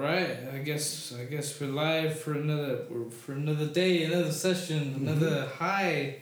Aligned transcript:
right. 0.00 0.36
I 0.54 0.58
guess 0.58 1.14
I 1.18 1.24
guess 1.24 1.60
we're 1.60 1.68
live 1.68 2.18
for 2.18 2.32
another 2.32 2.84
for 3.10 3.32
another 3.32 3.66
day, 3.66 4.04
another 4.04 4.32
session, 4.32 4.94
mm-hmm. 4.94 5.08
another 5.08 5.46
high. 5.46 6.16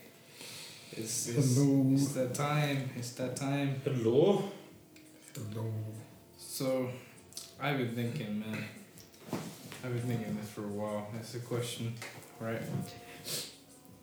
It's, 0.93 1.29
it's, 1.29 1.56
Hello. 1.56 1.93
it's 1.93 2.12
that 2.14 2.35
time. 2.35 2.91
It's 2.96 3.12
that 3.12 3.37
time. 3.37 3.80
Hello. 3.85 4.51
Hello. 5.35 5.72
So, 6.37 6.91
I've 7.60 7.78
been 7.78 7.95
thinking, 7.95 8.41
man. 8.41 8.64
I've 9.85 9.95
been 9.95 10.01
thinking 10.01 10.37
this 10.40 10.51
for 10.51 10.65
a 10.65 10.69
while. 10.69 11.06
That's 11.15 11.33
the 11.35 11.38
question, 11.38 11.95
right? 12.40 12.63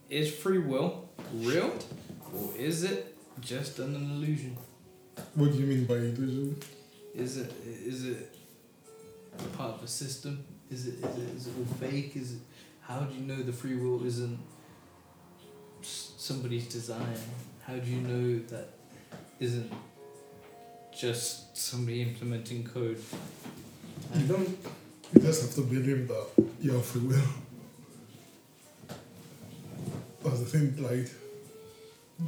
Is 0.10 0.34
free 0.34 0.60
will 0.60 1.10
real, 1.34 1.74
or 2.34 2.56
is 2.58 2.84
it 2.84 3.18
just 3.42 3.80
an 3.80 3.96
illusion? 3.96 4.56
What 5.34 5.52
do 5.52 5.58
you 5.58 5.66
mean 5.66 5.86
by 5.86 5.96
illusion? 5.96 6.58
Is 7.14 7.38
it 7.38 7.52
is 7.66 8.06
it 8.06 8.35
part 9.58 9.76
of 9.76 9.84
a 9.84 9.88
system? 9.88 10.46
Is 10.70 10.88
it 10.88 10.96
is 10.96 11.18
it, 11.18 11.36
is 11.36 11.48
it 11.48 11.54
all 11.58 11.66
fake? 11.78 12.16
Is 12.16 12.34
it 12.34 12.40
how 12.82 13.00
do 13.02 13.16
you 13.16 13.22
know 13.22 13.42
the 13.42 13.54
free 13.54 13.76
will 13.76 14.06
isn't 14.06 14.40
somebody's 15.82 16.68
design? 16.68 17.18
How 17.66 17.76
do 17.76 17.90
you 17.90 18.02
know 18.02 18.40
that 18.50 18.70
isn't 19.40 19.72
just 20.96 21.58
somebody 21.58 22.02
implementing 22.02 22.64
code? 22.64 23.02
You 24.16 24.28
don't. 24.28 24.50
You 25.14 25.22
just 25.22 25.42
have 25.42 25.56
to 25.56 25.62
believe 25.62 26.08
that 26.08 26.28
you 26.62 26.72
have 26.72 26.86
free 26.86 27.02
will. 27.02 27.22
That's 30.24 30.40
the 30.40 30.46
thing. 30.46 30.84
Like, 30.84 31.10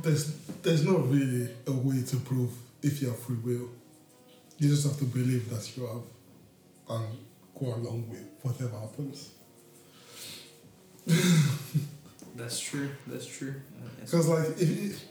there's 0.03 0.35
there's 0.61 0.85
not 0.85 1.09
really 1.09 1.49
a 1.65 1.71
way 1.71 2.03
to 2.03 2.17
prove 2.17 2.51
if 2.81 3.01
you 3.01 3.09
have 3.09 3.19
free 3.19 3.37
will. 3.37 3.69
You 4.57 4.69
just 4.69 4.85
have 4.87 4.97
to 4.97 5.05
believe 5.05 5.49
that 5.49 5.77
you 5.77 5.85
have, 5.85 6.01
and 6.89 7.17
go 7.59 7.65
along 7.73 8.09
with 8.09 8.23
whatever 8.41 8.79
happens. 8.79 9.31
That's 12.35 12.59
true. 12.59 12.89
That's 13.07 13.25
true. 13.25 13.55
Because 13.99 14.27
like, 14.27 14.49
if, 14.59 14.61
if 14.61 15.03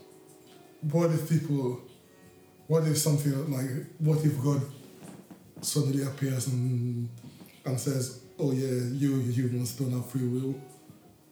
what 0.83 1.11
if 1.11 1.29
people, 1.29 1.81
what 2.67 2.87
if 2.87 2.99
something 2.99 3.53
like, 3.53 3.87
what 3.99 4.25
if 4.25 4.41
God 4.43 4.63
suddenly 5.61 6.03
appears 6.05 6.47
and 6.49 7.09
and 7.65 7.81
says, 7.81 8.21
"Oh 8.39 8.53
yeah, 8.53 8.69
you 8.93 9.19
humans 9.21 9.73
don't 9.73 9.93
have 9.93 10.09
free 10.09 10.27
will." 10.27 10.55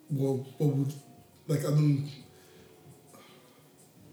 What 0.09 0.37
what 0.59 0.75
would 0.77 0.93
like 1.47 1.61
I 1.61 1.71
don't. 1.71 2.11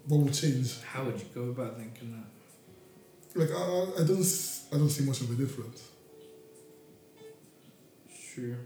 What 0.06 0.20
would 0.20 0.34
change? 0.34 0.80
How 0.82 1.04
would 1.04 1.18
you 1.18 1.26
go 1.34 1.42
about 1.50 1.78
thinking 1.78 2.12
that? 2.12 3.38
Like 3.40 3.50
I 3.50 4.02
I 4.02 4.04
don't 4.06 4.24
I 4.72 4.76
don't 4.76 4.90
see 4.90 5.04
much 5.04 5.20
of 5.20 5.30
a 5.30 5.34
difference. 5.34 5.91
Sure. 8.34 8.56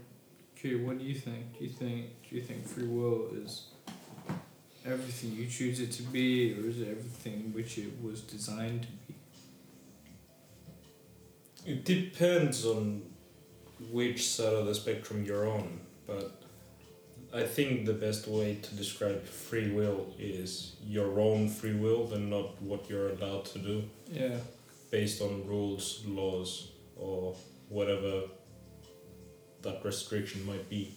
Okay, 0.57 0.75
what 0.75 0.97
do 0.97 1.03
you 1.05 1.15
think? 1.15 1.57
Do 1.57 1.65
you 1.65 1.69
think 1.69 2.05
do 2.29 2.35
you 2.35 2.41
think 2.41 2.65
free 2.65 2.87
will 2.87 3.29
is 3.43 3.65
everything 4.85 5.33
you 5.33 5.47
choose 5.47 5.79
it 5.79 5.91
to 5.93 6.03
be, 6.03 6.53
or 6.53 6.69
is 6.69 6.79
it 6.79 6.87
everything 6.89 7.51
which 7.53 7.77
it 7.77 7.91
was 8.01 8.21
designed 8.21 8.83
to 8.83 8.87
be? 9.07 9.15
It 11.65 11.83
depends 11.83 12.65
on 12.65 13.03
which 13.91 14.29
side 14.29 14.53
of 14.53 14.65
the 14.65 14.73
spectrum 14.75 15.25
you're 15.25 15.49
on, 15.49 15.81
but 16.05 16.41
I 17.33 17.43
think 17.43 17.85
the 17.85 17.93
best 17.93 18.27
way 18.27 18.55
to 18.55 18.75
describe 18.75 19.25
free 19.25 19.69
will 19.71 20.13
is 20.17 20.77
your 20.81 21.19
own 21.19 21.49
free 21.49 21.75
will 21.75 22.13
and 22.13 22.29
not 22.29 22.59
what 22.61 22.89
you're 22.89 23.09
allowed 23.09 23.45
to 23.45 23.59
do 23.59 23.83
Yeah. 24.11 24.39
based 24.91 25.21
on 25.21 25.45
rules, 25.45 26.03
laws, 26.05 26.71
or 26.95 27.35
whatever 27.67 28.23
that 29.63 29.83
restriction 29.83 30.45
might 30.45 30.69
be. 30.69 30.93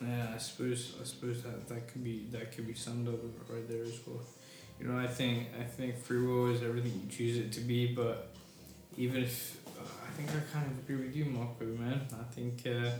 Yeah, 0.00 0.28
I 0.34 0.38
suppose 0.38 0.94
I 1.00 1.04
suppose 1.04 1.42
that, 1.42 1.68
that 1.68 1.88
could 1.88 2.04
be 2.04 2.26
that 2.30 2.54
could 2.54 2.66
be 2.66 2.74
summed 2.74 3.08
up 3.08 3.20
right 3.48 3.68
there 3.68 3.82
as 3.82 3.98
well. 4.06 4.20
You 4.80 4.86
know, 4.86 4.98
I 4.98 5.08
think 5.08 5.48
I 5.58 5.64
think 5.64 5.98
free 5.98 6.24
will 6.24 6.54
is 6.54 6.62
everything 6.62 6.92
you 7.04 7.10
choose 7.10 7.36
it 7.36 7.50
to 7.52 7.60
be, 7.60 7.94
but 7.94 8.28
even 8.96 9.24
if 9.24 9.56
uh, 9.76 9.80
I 9.80 10.10
think 10.16 10.30
I 10.30 10.40
kind 10.52 10.70
of 10.70 10.78
agree 10.78 11.04
with 11.06 11.16
you, 11.16 11.24
Marco, 11.24 11.64
man. 11.64 12.06
I 12.12 12.32
think 12.32 12.62
uh, 12.66 12.90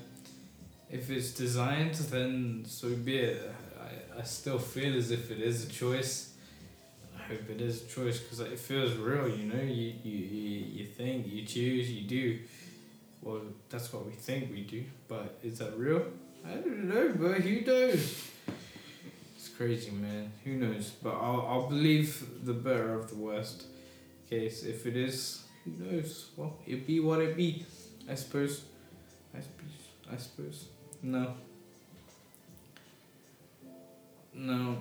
if 0.90 1.08
it's 1.10 1.32
designed, 1.32 1.94
then 1.94 2.64
so 2.66 2.88
be 2.90 3.18
it. 3.18 3.52
I, 3.80 4.20
I 4.20 4.22
still 4.24 4.58
feel 4.58 4.96
as 4.96 5.12
if 5.12 5.30
it 5.30 5.40
is 5.40 5.66
a 5.66 5.68
choice. 5.68 6.34
I 7.16 7.22
hope 7.32 7.48
it 7.48 7.60
is 7.60 7.82
a 7.82 7.86
choice 7.86 8.18
because 8.18 8.40
it 8.40 8.58
feels 8.58 8.94
real. 8.94 9.28
You 9.28 9.46
know, 9.52 9.62
you, 9.62 9.94
you 10.02 10.18
you 10.18 10.64
you 10.78 10.86
think, 10.86 11.28
you 11.28 11.44
choose, 11.44 11.92
you 11.92 12.08
do. 12.08 12.38
Well, 13.22 13.42
that's 13.68 13.92
what 13.92 14.06
we 14.06 14.12
think 14.12 14.50
we 14.50 14.62
do, 14.62 14.84
but 15.08 15.38
is 15.42 15.58
that 15.58 15.76
real? 15.76 16.04
I 16.46 16.52
don't 16.54 16.88
know, 16.88 17.12
but 17.16 17.40
who 17.40 17.60
knows? 17.60 18.24
It's 19.36 19.48
crazy, 19.48 19.90
man. 19.90 20.32
Who 20.44 20.52
knows? 20.52 20.90
But 21.02 21.14
I'll, 21.14 21.46
I'll 21.48 21.68
believe 21.68 22.44
the 22.44 22.52
better 22.52 22.94
of 22.94 23.08
the 23.10 23.16
worst 23.16 23.64
case. 24.30 24.62
If 24.62 24.86
it 24.86 24.96
is, 24.96 25.42
who 25.64 25.72
knows? 25.84 26.30
Well, 26.36 26.56
it 26.66 26.86
be 26.86 27.00
what 27.00 27.20
it 27.20 27.36
be. 27.36 27.66
I 28.08 28.14
suppose. 28.14 28.64
I 29.34 29.40
suppose. 29.40 30.12
I 30.12 30.16
suppose. 30.16 30.64
No. 31.02 31.34
No. 34.32 34.78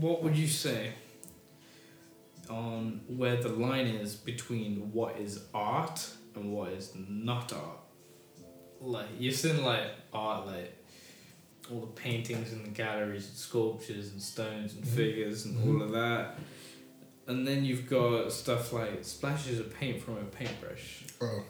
What 0.00 0.22
would 0.22 0.36
you 0.36 0.48
say 0.48 0.92
on 2.50 3.00
where 3.06 3.36
the 3.36 3.48
line 3.48 3.86
is 3.86 4.14
between 4.14 4.92
what 4.92 5.16
is 5.18 5.40
art 5.54 6.08
and 6.34 6.52
what 6.52 6.72
is 6.72 6.92
not 6.96 7.52
art? 7.52 7.78
like 8.80 9.06
you've 9.18 9.34
seen 9.34 9.64
like 9.64 9.86
art 10.12 10.46
like 10.46 10.76
all 11.70 11.80
the 11.80 11.86
paintings 12.02 12.52
in 12.52 12.62
the 12.62 12.68
galleries 12.68 13.26
and 13.28 13.36
sculptures 13.36 14.10
and 14.12 14.20
stones 14.20 14.74
and 14.74 14.84
Mhm. 14.84 14.88
figures 14.88 15.46
and 15.46 15.56
all 15.64 15.80
of 15.82 15.92
that 15.92 16.36
and 17.26 17.46
then 17.48 17.64
you've 17.64 17.88
got 17.88 18.30
stuff 18.30 18.72
like 18.74 19.02
splashes 19.02 19.58
of 19.58 19.72
paint 19.72 20.02
from 20.02 20.18
a 20.18 20.24
paintbrush 20.24 21.04
Oh, 21.22 21.44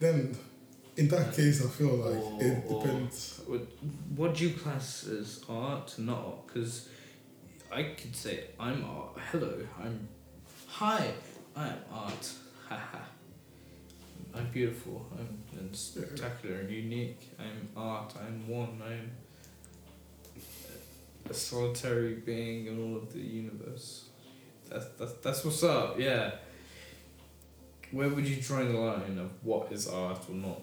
then 0.00 0.36
in 0.96 1.06
that 1.08 1.34
case, 1.36 1.64
I 1.64 1.68
feel 1.68 1.94
like 1.94 2.16
Or- 2.16 2.42
it 2.42 2.68
depends. 2.68 3.40
what, 3.46 3.60
what 4.16 4.34
do 4.34 4.48
you 4.48 4.54
class 4.56 5.06
as 5.06 5.44
art 5.48 5.94
and 5.98 6.06
not 6.08 6.18
art 6.24 6.46
because 6.48 6.88
i 7.70 7.82
could 7.82 8.16
say 8.16 8.44
i'm 8.58 8.84
art 8.84 9.10
hello 9.30 9.54
i'm 9.78 10.08
hi 10.78 11.10
i'm 11.56 11.72
art. 11.90 12.28
Haha 12.68 12.98
i'm 14.34 14.46
beautiful 14.50 15.06
i'm 15.18 15.38
and 15.58 15.74
spectacular 15.74 16.56
and 16.56 16.70
unique. 16.70 17.30
I'm 17.38 17.70
art 17.74 18.12
i'm 18.20 18.46
one 18.46 18.82
i'm 18.86 19.10
a 21.30 21.32
solitary 21.32 22.16
being 22.16 22.66
in 22.66 22.78
all 22.78 22.94
of 22.98 23.10
the 23.10 23.20
universe. 23.20 24.10
That's, 24.68 24.84
that's, 24.98 25.14
that's 25.14 25.44
what's 25.46 25.62
up 25.62 25.98
yeah. 25.98 26.32
Where 27.90 28.10
would 28.10 28.28
you 28.28 28.36
draw 28.36 28.58
the 28.58 28.74
line 28.74 29.18
of 29.18 29.30
what 29.42 29.72
is 29.72 29.88
art 29.88 30.26
or 30.28 30.34
not? 30.34 30.60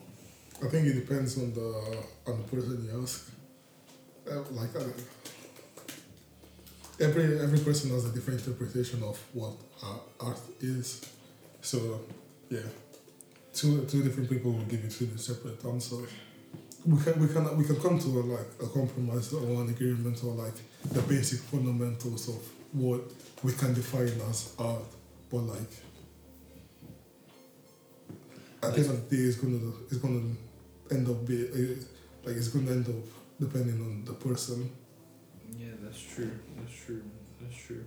I 0.63 0.67
think 0.67 0.85
it 0.85 0.93
depends 0.93 1.39
on 1.39 1.55
the 1.55 2.03
on 2.27 2.37
the 2.37 2.55
person 2.55 2.87
you 2.87 3.01
ask. 3.01 3.31
Uh, 4.29 4.43
like 4.51 4.75
every 6.99 7.39
every 7.39 7.59
person 7.59 7.91
has 7.91 8.05
a 8.05 8.11
different 8.11 8.39
interpretation 8.39 9.03
of 9.03 9.19
what 9.33 9.53
art 10.19 10.39
is. 10.61 11.05
So 11.61 12.01
yeah, 12.49 12.59
two 13.53 13.85
two 13.85 14.03
different 14.03 14.29
people 14.29 14.51
will 14.51 14.65
give 14.65 14.83
you 14.83 14.89
two 14.89 15.17
separate 15.17 15.63
answers. 15.65 16.09
We 16.85 17.01
can 17.01 17.19
we 17.19 17.27
can 17.27 17.57
we 17.57 17.63
can 17.65 17.79
come 17.79 17.99
to 17.99 18.07
a, 18.19 18.23
like 18.23 18.47
a 18.61 18.67
compromise 18.67 19.33
or 19.33 19.61
an 19.61 19.69
agreement 19.69 20.23
or 20.23 20.33
like 20.33 20.55
the 20.91 21.01
basic 21.03 21.39
fundamentals 21.39 22.27
of 22.29 22.41
what 22.73 23.01
we 23.43 23.53
can 23.53 23.73
define 23.73 24.19
as 24.29 24.53
art, 24.59 24.83
but 25.29 25.37
like. 25.37 25.71
At 28.61 28.75
the 28.75 28.79
end 28.79 28.89
of 28.91 29.09
the 29.09 29.17
day, 29.17 29.23
it's 29.23 29.35
gonna 29.35 29.59
it's 29.87 29.97
gonna 29.97 30.23
end 30.89 31.09
up 31.09 31.25
be 31.25 31.47
like 32.23 32.35
it's 32.37 32.47
gonna 32.47 32.71
end 32.71 32.87
up 32.87 32.95
depending 33.39 33.81
on 33.81 34.05
the 34.05 34.13
person. 34.13 34.69
Yeah, 35.57 35.67
that's 35.81 36.01
true. 36.01 36.31
That's 36.57 36.73
true. 36.85 37.03
That's 37.41 37.55
true. 37.55 37.83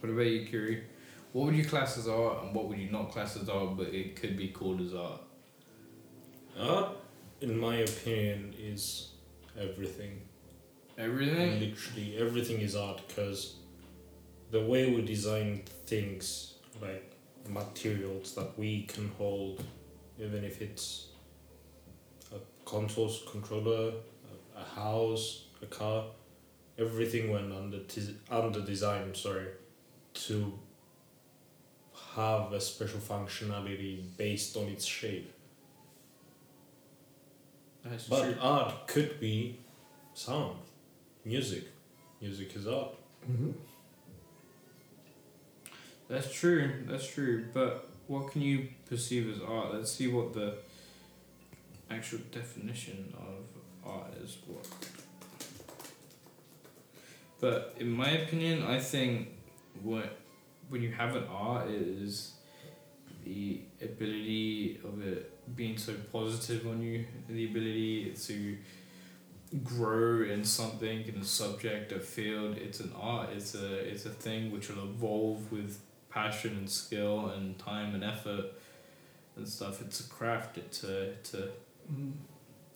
What 0.00 0.10
about 0.10 0.26
you, 0.26 0.46
Kiri? 0.46 0.84
What 1.32 1.46
would 1.46 1.54
you 1.54 1.64
class 1.64 1.96
as 1.96 2.08
art 2.08 2.42
and 2.42 2.54
what 2.54 2.68
would 2.68 2.78
you 2.78 2.90
not 2.90 3.10
class 3.10 3.36
as 3.36 3.48
art, 3.48 3.76
but 3.76 3.88
it 3.88 4.16
could 4.16 4.36
be 4.36 4.48
called 4.48 4.80
as 4.80 4.94
art? 4.94 5.20
Art, 6.58 6.96
in 7.40 7.58
my 7.58 7.76
opinion, 7.76 8.54
is 8.58 9.12
everything. 9.58 10.20
Everything? 10.98 11.60
Literally 11.60 12.16
everything 12.18 12.60
is 12.60 12.76
art 12.76 13.00
because 13.06 13.56
the 14.50 14.60
way 14.60 14.90
we 14.94 15.02
design 15.02 15.62
things, 15.86 16.54
like 16.82 17.16
materials 17.48 18.34
that 18.34 18.58
we 18.58 18.82
can 18.82 19.08
hold, 19.16 19.64
even 20.18 20.44
if 20.44 20.60
it's 20.60 21.06
a 22.30 22.38
console 22.66 23.10
controller, 23.30 23.94
a 24.54 24.64
house, 24.78 25.46
a 25.62 25.66
car, 25.66 26.04
everything 26.78 27.30
went 27.30 27.52
under 27.52 27.80
tis- 27.84 28.12
under 28.30 28.60
design. 28.60 29.14
Sorry, 29.14 29.46
to 30.14 30.58
have 32.14 32.52
a 32.52 32.60
special 32.60 33.00
functionality 33.00 34.02
based 34.16 34.56
on 34.56 34.64
its 34.68 34.84
shape. 34.84 35.32
That's 37.84 38.04
But 38.08 38.22
true. 38.24 38.36
art 38.40 38.86
could 38.86 39.18
be 39.18 39.58
sound, 40.14 40.58
music. 41.24 41.64
Music 42.20 42.54
is 42.54 42.66
art. 42.68 42.94
Mm-hmm. 43.28 43.50
That's 46.08 46.32
true. 46.32 46.70
That's 46.86 47.06
true. 47.06 47.46
But 47.52 47.88
what 48.06 48.30
can 48.30 48.42
you 48.42 48.68
perceive 48.88 49.28
as 49.34 49.40
art? 49.42 49.74
Let's 49.74 49.90
see 49.90 50.06
what 50.08 50.32
the 50.34 50.54
actual 51.90 52.20
definition 52.30 53.12
of 53.16 53.90
art 53.90 54.14
is. 54.22 54.36
What? 54.46 54.66
But 57.42 57.74
in 57.80 57.90
my 57.90 58.10
opinion, 58.22 58.62
I 58.62 58.78
think 58.78 59.28
what 59.82 60.08
when 60.70 60.80
you 60.80 60.92
have 60.92 61.16
an 61.16 61.24
art 61.28 61.68
it 61.68 61.82
is 61.82 62.34
the 63.24 63.60
ability 63.82 64.80
of 64.84 65.02
it 65.12 65.20
being 65.56 65.76
so 65.76 65.92
positive 66.12 66.66
on 66.66 66.80
you, 66.80 67.04
the 67.28 67.44
ability 67.50 68.14
to 68.28 68.56
grow 69.64 70.22
in 70.22 70.44
something 70.44 70.98
in 71.08 71.16
a 71.20 71.24
subject, 71.24 71.90
a 71.92 71.98
field. 71.98 72.56
It's 72.56 72.80
an 72.80 72.92
art. 73.14 73.30
It's 73.36 73.54
a 73.56 73.74
it's 73.90 74.06
a 74.06 74.14
thing 74.26 74.52
which 74.52 74.68
will 74.70 74.84
evolve 74.84 75.50
with 75.50 75.80
passion 76.10 76.52
and 76.56 76.70
skill 76.70 77.30
and 77.30 77.58
time 77.58 77.94
and 77.96 78.04
effort 78.04 78.46
and 79.36 79.48
stuff. 79.48 79.80
It's 79.82 79.98
a 80.06 80.08
craft. 80.08 80.58
It's 80.58 80.84
a 80.84 80.96
it's 81.16 81.34
a 81.34 81.48
Mm. 81.92 82.12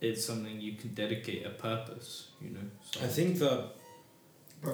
it's 0.00 0.24
something 0.24 0.60
you 0.60 0.72
can 0.80 0.92
dedicate 0.92 1.46
a 1.46 1.50
purpose. 1.50 2.10
You 2.42 2.50
know. 2.54 2.66
So 2.90 3.04
I 3.04 3.08
think 3.16 3.38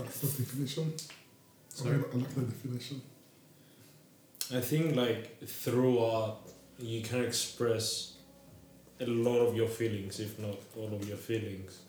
That's 0.00 0.20
the 0.20 0.42
definition. 0.42 0.92
I 0.94 1.74
Sorry? 1.74 1.94
I 1.96 2.16
like 2.16 2.34
the 2.34 2.40
definition. 2.42 3.02
I 4.54 4.60
think 4.60 4.96
like 4.96 5.46
through 5.46 5.98
art 5.98 6.36
you 6.78 7.02
can 7.02 7.24
express 7.24 8.14
a 9.00 9.06
lot 9.06 9.38
of 9.38 9.56
your 9.56 9.68
feelings, 9.68 10.20
if 10.20 10.38
not 10.38 10.58
all 10.76 10.92
of 10.94 11.08
your 11.08 11.16
feelings. 11.16 11.80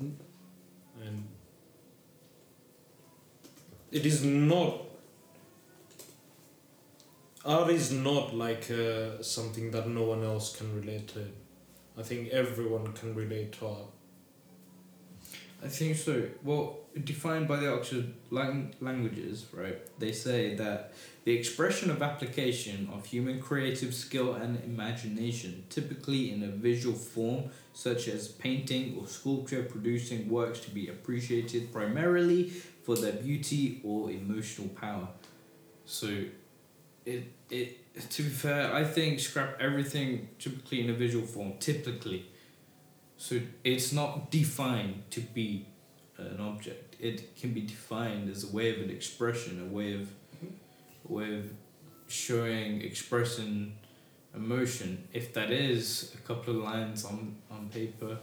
Mhm. 0.00 0.14
And 1.06 1.24
it 3.90 4.06
is 4.06 4.24
not 4.24 4.82
art 7.44 7.70
is 7.70 7.90
not 7.92 8.34
like 8.34 8.70
uh, 8.70 9.22
something 9.22 9.70
that 9.70 9.88
no 9.88 10.02
one 10.02 10.22
else 10.22 10.54
can 10.56 10.74
relate 10.80 11.08
to. 11.08 11.26
I 11.96 12.02
think 12.02 12.28
everyone 12.28 12.92
can 12.92 13.14
relate 13.14 13.52
to 13.58 13.66
art. 13.66 13.86
I 15.62 15.68
think 15.68 15.96
so. 15.96 16.28
Well, 16.42 16.78
defined 17.04 17.46
by 17.46 17.56
the 17.56 17.72
Oxford 17.72 18.14
lang- 18.30 18.74
languages, 18.80 19.46
right? 19.52 19.78
They 19.98 20.12
say 20.12 20.54
that 20.54 20.92
the 21.24 21.32
expression 21.36 21.90
of 21.90 22.00
application 22.02 22.88
of 22.92 23.04
human 23.04 23.40
creative 23.40 23.94
skill 23.94 24.34
and 24.34 24.62
imagination, 24.64 25.64
typically 25.68 26.32
in 26.32 26.42
a 26.42 26.48
visual 26.48 26.96
form 26.96 27.50
such 27.74 28.08
as 28.08 28.28
painting 28.28 28.96
or 28.98 29.06
sculpture, 29.06 29.62
producing 29.62 30.28
works 30.30 30.60
to 30.60 30.70
be 30.70 30.88
appreciated 30.88 31.70
primarily 31.72 32.48
for 32.48 32.96
their 32.96 33.12
beauty 33.12 33.80
or 33.84 34.10
emotional 34.10 34.68
power. 34.68 35.08
So, 35.84 36.08
it 37.06 37.24
it 37.50 37.78
to 38.10 38.22
be 38.22 38.28
fair, 38.28 38.72
I 38.74 38.84
think 38.84 39.20
scrap 39.20 39.56
everything 39.60 40.28
typically 40.38 40.80
in 40.82 40.90
a 40.90 40.94
visual 40.94 41.26
form. 41.26 41.54
Typically. 41.58 42.26
So 43.20 43.38
it's 43.64 43.92
not 43.92 44.30
defined 44.30 45.02
to 45.10 45.20
be 45.20 45.66
an 46.16 46.40
object. 46.40 46.96
It 46.98 47.36
can 47.36 47.52
be 47.52 47.60
defined 47.60 48.30
as 48.30 48.44
a 48.44 48.46
way 48.56 48.74
of 48.74 48.80
an 48.80 48.88
expression, 48.88 49.60
a 49.60 49.70
way 49.70 49.92
of, 49.92 50.08
a 51.06 51.12
way 51.12 51.34
of 51.36 51.52
showing, 52.08 52.80
expressing 52.80 53.76
emotion. 54.34 55.06
If 55.12 55.34
that 55.34 55.50
is 55.50 56.14
a 56.14 56.26
couple 56.26 56.56
of 56.56 56.62
lines 56.62 57.04
on 57.04 57.36
on 57.50 57.68
paper, 57.68 58.16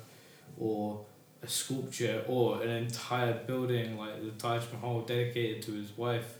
or 0.59 1.05
a 1.43 1.47
sculpture, 1.47 2.23
or 2.27 2.63
an 2.63 2.71
entire 2.71 3.33
building 3.45 4.00
like 4.00 4.19
the 4.25 4.31
Taj 4.31 4.63
Mahal 4.73 5.01
dedicated 5.01 5.61
to 5.67 5.73
his 5.73 5.95
wife, 5.95 6.39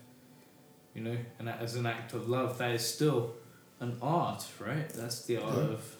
you 0.96 1.04
know, 1.04 1.18
and 1.38 1.48
that 1.48 1.62
as 1.62 1.76
an 1.76 1.86
act 1.86 2.14
of 2.14 2.28
love, 2.28 2.58
that 2.58 2.72
is 2.72 2.84
still 2.84 3.36
an 3.80 3.98
art, 4.02 4.48
right? 4.60 4.90
That's 4.90 5.22
the 5.26 5.38
art 5.38 5.70
of 5.78 5.96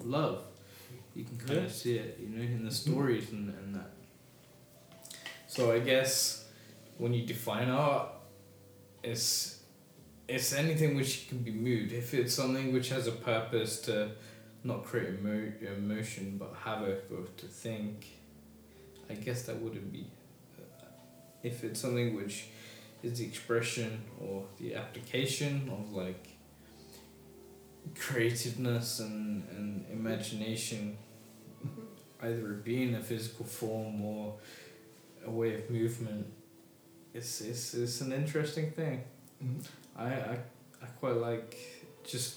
love. 0.00 0.42
You 1.14 1.24
can 1.24 1.36
kind 1.38 1.60
Yeah. 1.60 1.66
of 1.66 1.72
see 1.72 1.96
it, 1.98 2.18
you 2.20 2.28
know, 2.28 2.42
in 2.42 2.64
the 2.64 2.70
stories 2.70 3.30
and, 3.30 3.48
and 3.54 3.74
that. 3.76 3.90
So 5.46 5.72
I 5.72 5.78
guess 5.78 6.44
when 6.98 7.14
you 7.14 7.24
define 7.24 7.68
art, 7.68 8.08
it's 9.02 9.60
it's 10.26 10.52
anything 10.54 10.96
which 10.96 11.28
can 11.28 11.38
be 11.38 11.50
moved. 11.52 11.92
If 11.92 12.14
it's 12.14 12.32
something 12.34 12.72
which 12.72 12.88
has 12.88 13.06
a 13.06 13.12
purpose 13.12 13.80
to 13.82 14.10
not 14.64 14.84
create 14.84 15.18
emo- 15.20 15.52
emotion 15.76 16.38
but 16.38 16.54
have 16.64 16.80
a 16.82 16.94
or 17.14 17.24
to 17.36 17.46
think, 17.46 18.06
I 19.10 19.14
guess 19.14 19.42
that 19.42 19.56
wouldn't 19.60 19.92
be. 19.92 20.06
Uh, 20.58 20.86
if 21.42 21.62
it's 21.62 21.78
something 21.80 22.14
which 22.16 22.46
is 23.02 23.18
the 23.18 23.24
expression 23.26 24.00
or 24.18 24.44
the 24.58 24.74
application 24.74 25.68
of 25.70 25.92
like 25.92 26.26
creativeness 27.94 29.00
and, 29.00 29.46
and 29.50 29.84
imagination, 29.92 30.96
either 32.24 32.52
it 32.52 32.64
being 32.64 32.94
a 32.94 33.00
physical 33.00 33.44
form 33.44 34.02
or 34.04 34.34
a 35.26 35.30
way 35.30 35.54
of 35.54 35.70
movement, 35.70 36.26
it's, 37.12 37.40
it's, 37.40 37.74
it's 37.74 38.00
an 38.00 38.12
interesting 38.12 38.70
thing. 38.72 39.02
Mhm. 39.42 39.64
I, 39.96 40.06
I, 40.06 40.38
I 40.82 40.86
quite 41.00 41.16
like 41.16 41.56
just 42.04 42.36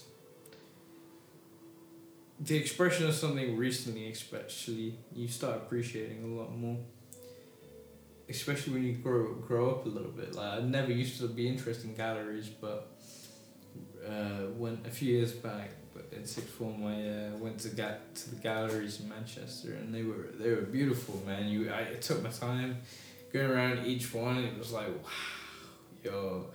the 2.40 2.56
expression 2.56 3.06
of 3.06 3.14
something 3.14 3.56
recently, 3.56 4.10
especially, 4.10 4.94
you 5.14 5.28
start 5.28 5.56
appreciating 5.56 6.22
a 6.22 6.40
lot 6.40 6.56
more. 6.56 6.78
Especially 8.28 8.74
when 8.74 8.84
you 8.84 8.92
grow 8.92 9.34
grow 9.34 9.70
up 9.70 9.86
a 9.86 9.88
little 9.88 10.10
bit. 10.10 10.34
Like 10.34 10.58
I 10.58 10.60
never 10.60 10.92
used 10.92 11.18
to 11.20 11.28
be 11.28 11.48
interested 11.48 11.86
in 11.86 11.94
galleries, 11.96 12.48
but 12.48 12.94
uh, 14.06 14.46
when 14.58 14.78
a 14.86 14.90
few 14.90 15.16
years 15.16 15.32
back, 15.32 15.70
in 16.18 16.26
sixth 16.26 16.50
form, 16.50 16.84
I 16.84 17.08
uh, 17.08 17.36
went 17.38 17.58
to 17.60 17.68
ga- 17.68 17.98
to 18.14 18.30
the 18.30 18.36
galleries 18.36 19.00
in 19.00 19.08
Manchester, 19.08 19.74
and 19.74 19.94
they 19.94 20.02
were 20.02 20.28
they 20.38 20.50
were 20.50 20.62
beautiful, 20.62 21.22
man. 21.26 21.48
You 21.48 21.72
I 21.72 21.94
took 21.94 22.22
my 22.22 22.30
time 22.30 22.78
going 23.32 23.50
around 23.50 23.86
each 23.86 24.12
one. 24.12 24.38
It 24.38 24.58
was 24.58 24.72
like, 24.72 24.88
wow, 24.88 25.10
yo, 26.04 26.46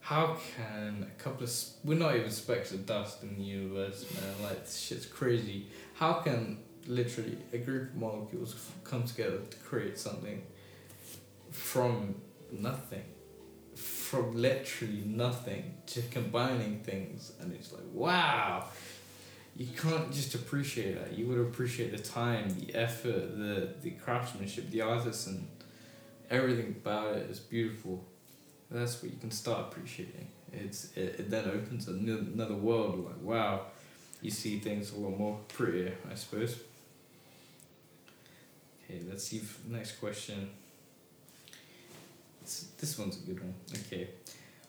how 0.00 0.36
can 0.56 1.04
a 1.04 1.22
couple 1.22 1.44
of 1.44 1.52
we're 1.84 1.98
not 1.98 2.16
even 2.16 2.30
specks 2.30 2.72
of 2.72 2.86
dust 2.86 3.22
in 3.22 3.36
the 3.36 3.42
universe, 3.42 4.06
man. 4.14 4.34
Like 4.42 4.66
shit's 4.66 5.06
crazy. 5.06 5.66
How 5.94 6.14
can 6.14 6.58
literally 6.86 7.36
a 7.52 7.58
group 7.58 7.90
of 7.90 7.96
molecules 7.96 8.54
come 8.84 9.02
together 9.02 9.38
to 9.50 9.56
create 9.58 9.98
something 9.98 10.42
from 11.50 12.14
nothing? 12.52 13.02
From 14.16 14.34
literally 14.34 15.02
nothing 15.04 15.74
to 15.88 16.00
combining 16.10 16.78
things, 16.80 17.32
and 17.38 17.52
it's 17.52 17.70
like 17.70 17.82
wow. 17.92 18.64
You 19.54 19.66
can't 19.66 20.10
just 20.10 20.34
appreciate 20.34 20.98
that. 20.98 21.18
You 21.18 21.26
would 21.26 21.38
appreciate 21.38 21.94
the 21.94 22.02
time, 22.02 22.48
the 22.58 22.74
effort, 22.74 23.36
the 23.36 23.74
the 23.82 23.90
craftsmanship, 23.90 24.70
the 24.70 24.80
artisan, 24.80 25.48
everything 26.30 26.76
about 26.82 27.16
it 27.16 27.30
is 27.30 27.38
beautiful. 27.38 28.06
That's 28.70 29.02
what 29.02 29.12
you 29.12 29.18
can 29.18 29.30
start 29.30 29.70
appreciating. 29.70 30.28
It's 30.50 30.96
it, 30.96 31.16
it 31.18 31.30
then 31.30 31.44
opens 31.50 31.86
another 31.86 32.54
world. 32.54 33.04
Like 33.04 33.20
wow, 33.20 33.66
you 34.22 34.30
see 34.30 34.60
things 34.60 34.94
a 34.94 34.96
lot 34.96 35.18
more 35.18 35.40
prettier, 35.48 35.92
I 36.10 36.14
suppose. 36.14 36.58
Okay, 38.82 39.02
let's 39.06 39.24
see. 39.24 39.42
Next 39.68 40.00
question. 40.00 40.48
This, 42.46 42.68
this 42.78 42.98
one's 42.98 43.16
a 43.16 43.26
good 43.26 43.40
one. 43.40 43.54
Okay, 43.74 44.08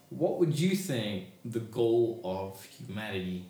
what 0.10 0.40
would 0.40 0.60
you 0.60 0.76
think 0.76 1.26
the 1.46 1.60
goal 1.60 2.20
of 2.24 2.64
humanity, 2.66 3.46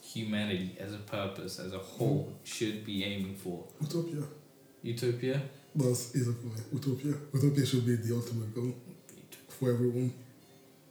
humanity 0.00 0.76
as 0.78 0.94
a 0.94 0.98
purpose, 0.98 1.58
as 1.58 1.72
a 1.72 1.78
whole, 1.78 2.32
should 2.44 2.86
be 2.86 3.02
aiming 3.02 3.34
for? 3.34 3.64
Utopia. 3.80 4.22
Utopia. 4.84 5.42
That's 5.74 6.14
easy 6.14 6.32
for 6.32 6.46
me. 6.46 6.60
Utopia. 6.72 7.14
Utopia 7.34 7.66
should 7.66 7.84
be 7.84 7.96
the 7.96 8.14
ultimate 8.14 8.54
goal 8.54 8.72
for 9.48 9.72
everyone. 9.72 10.12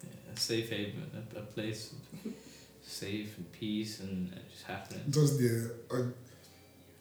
Yeah, 0.03 0.33
a 0.33 0.37
safe 0.37 0.69
haven, 0.69 1.09
a, 1.15 1.39
a 1.39 1.43
place 1.43 1.93
of 1.93 2.33
safe 2.81 3.37
and 3.37 3.49
peace 3.53 4.01
and 4.01 4.33
just 4.51 4.65
happiness. 4.65 5.03
Just 5.09 5.39
the 5.39 5.71
uh, 5.89 6.03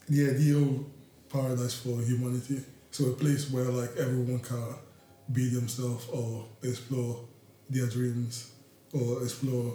the 0.08 0.30
ideal 0.30 0.84
paradise 1.28 1.74
for 1.74 2.00
humanity. 2.00 2.62
So 2.92 3.06
a 3.06 3.12
place 3.14 3.50
where 3.50 3.64
like 3.64 3.96
everyone 3.96 4.38
can 4.38 4.62
be 5.32 5.48
themselves 5.48 6.08
or 6.12 6.46
explore 6.62 7.24
their 7.68 7.86
dreams 7.86 8.52
or 8.92 9.22
explore 9.22 9.74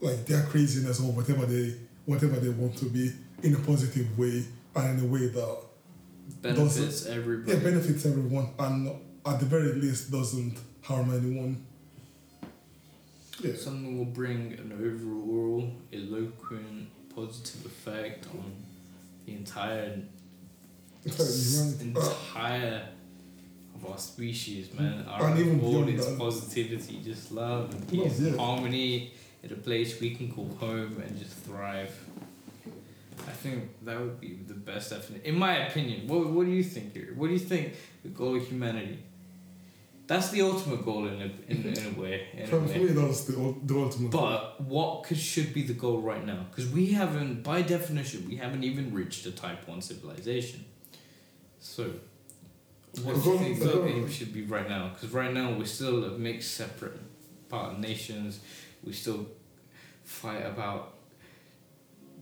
like 0.00 0.24
their 0.26 0.42
craziness 0.44 1.00
or 1.00 1.12
whatever 1.12 1.46
they 1.46 1.74
whatever 2.04 2.36
they 2.36 2.50
want 2.50 2.76
to 2.76 2.84
be 2.86 3.10
in 3.42 3.54
a 3.54 3.58
positive 3.58 4.16
way 4.18 4.44
and 4.76 4.98
in 4.98 5.04
a 5.04 5.08
way 5.08 5.28
that 5.28 5.56
Benefits 6.40 7.06
yeah, 7.06 7.14
everybody. 7.16 7.58
benefits 7.58 8.06
everyone 8.06 8.48
and 8.58 8.88
at 9.26 9.40
the 9.40 9.46
very 9.46 9.72
least 9.74 10.10
doesn't 10.10 10.58
harm 10.82 11.10
anyone. 11.14 11.64
Yeah. 13.42 13.54
Something 13.54 13.98
will 13.98 14.04
bring 14.06 14.52
an 14.54 14.72
overall 14.72 15.70
eloquent, 15.92 16.88
positive 17.14 17.66
effect 17.66 18.26
on 18.26 18.52
the 19.26 19.34
entire 19.34 20.00
entire 21.04 22.88
of 23.74 23.90
our 23.90 23.98
species, 23.98 24.72
man. 24.78 25.02
Hmm. 25.02 25.08
Our 25.08 25.28
And 25.28 25.38
even 25.38 25.88
its 25.88 26.06
that. 26.06 26.18
positivity, 26.18 27.00
just 27.04 27.32
love 27.32 27.74
and 27.74 27.88
peace, 27.88 28.18
and 28.18 28.34
yeah. 28.34 28.36
harmony 28.42 29.12
in 29.42 29.52
a 29.52 29.56
place 29.56 30.00
we 30.00 30.14
can 30.14 30.30
call 30.32 30.48
home 30.58 31.02
and 31.04 31.18
just 31.18 31.36
thrive. 31.38 31.94
I 33.26 33.30
think 33.30 33.70
that 33.84 33.98
would 33.98 34.20
be 34.20 34.38
the 34.46 34.54
best 34.54 34.90
definition, 34.90 35.24
in 35.24 35.38
my 35.38 35.66
opinion. 35.68 36.06
What 36.08 36.26
What 36.30 36.46
do 36.46 36.52
you 36.52 36.64
think 36.64 36.92
here? 36.94 37.12
What 37.16 37.28
do 37.28 37.32
you 37.32 37.38
think 37.38 37.74
the 38.02 38.08
goal 38.08 38.36
of 38.36 38.46
humanity? 38.46 38.98
That's 40.06 40.28
the 40.30 40.42
ultimate 40.42 40.84
goal 40.84 41.06
in 41.06 41.22
a 41.22 41.30
in, 41.48 41.62
in 41.64 41.94
a 41.96 42.00
way. 42.00 42.26
In 42.34 42.50
a 42.52 42.58
way. 42.58 42.78
me, 42.78 42.86
that's 42.88 43.24
the, 43.24 43.54
the 43.64 43.74
ultimate. 43.78 44.10
But 44.10 44.60
what 44.60 45.04
could 45.04 45.16
should 45.16 45.54
be 45.54 45.62
the 45.62 45.72
goal 45.72 46.00
right 46.02 46.24
now? 46.24 46.44
Because 46.50 46.70
we 46.70 46.86
haven't, 46.92 47.42
by 47.42 47.62
definition, 47.62 48.28
we 48.28 48.36
haven't 48.36 48.64
even 48.64 48.92
reached 48.92 49.24
a 49.24 49.30
type 49.32 49.66
one 49.66 49.80
civilization. 49.80 50.66
So, 51.58 51.92
what 53.02 53.22
do 53.22 53.30
you 53.30 53.38
think 53.38 53.58
the 53.60 53.86
aim 53.86 54.08
should 54.08 54.32
be 54.32 54.42
right 54.42 54.68
now? 54.68 54.90
Because 54.94 55.10
right 55.12 55.32
now 55.32 55.52
we're 55.52 55.64
still 55.64 56.04
a 56.04 56.18
mixed, 56.18 56.54
separate 56.54 56.98
part 57.48 57.72
of 57.72 57.78
nations. 57.78 58.40
We 58.84 58.92
still 58.92 59.26
fight 60.04 60.44
about 60.46 60.94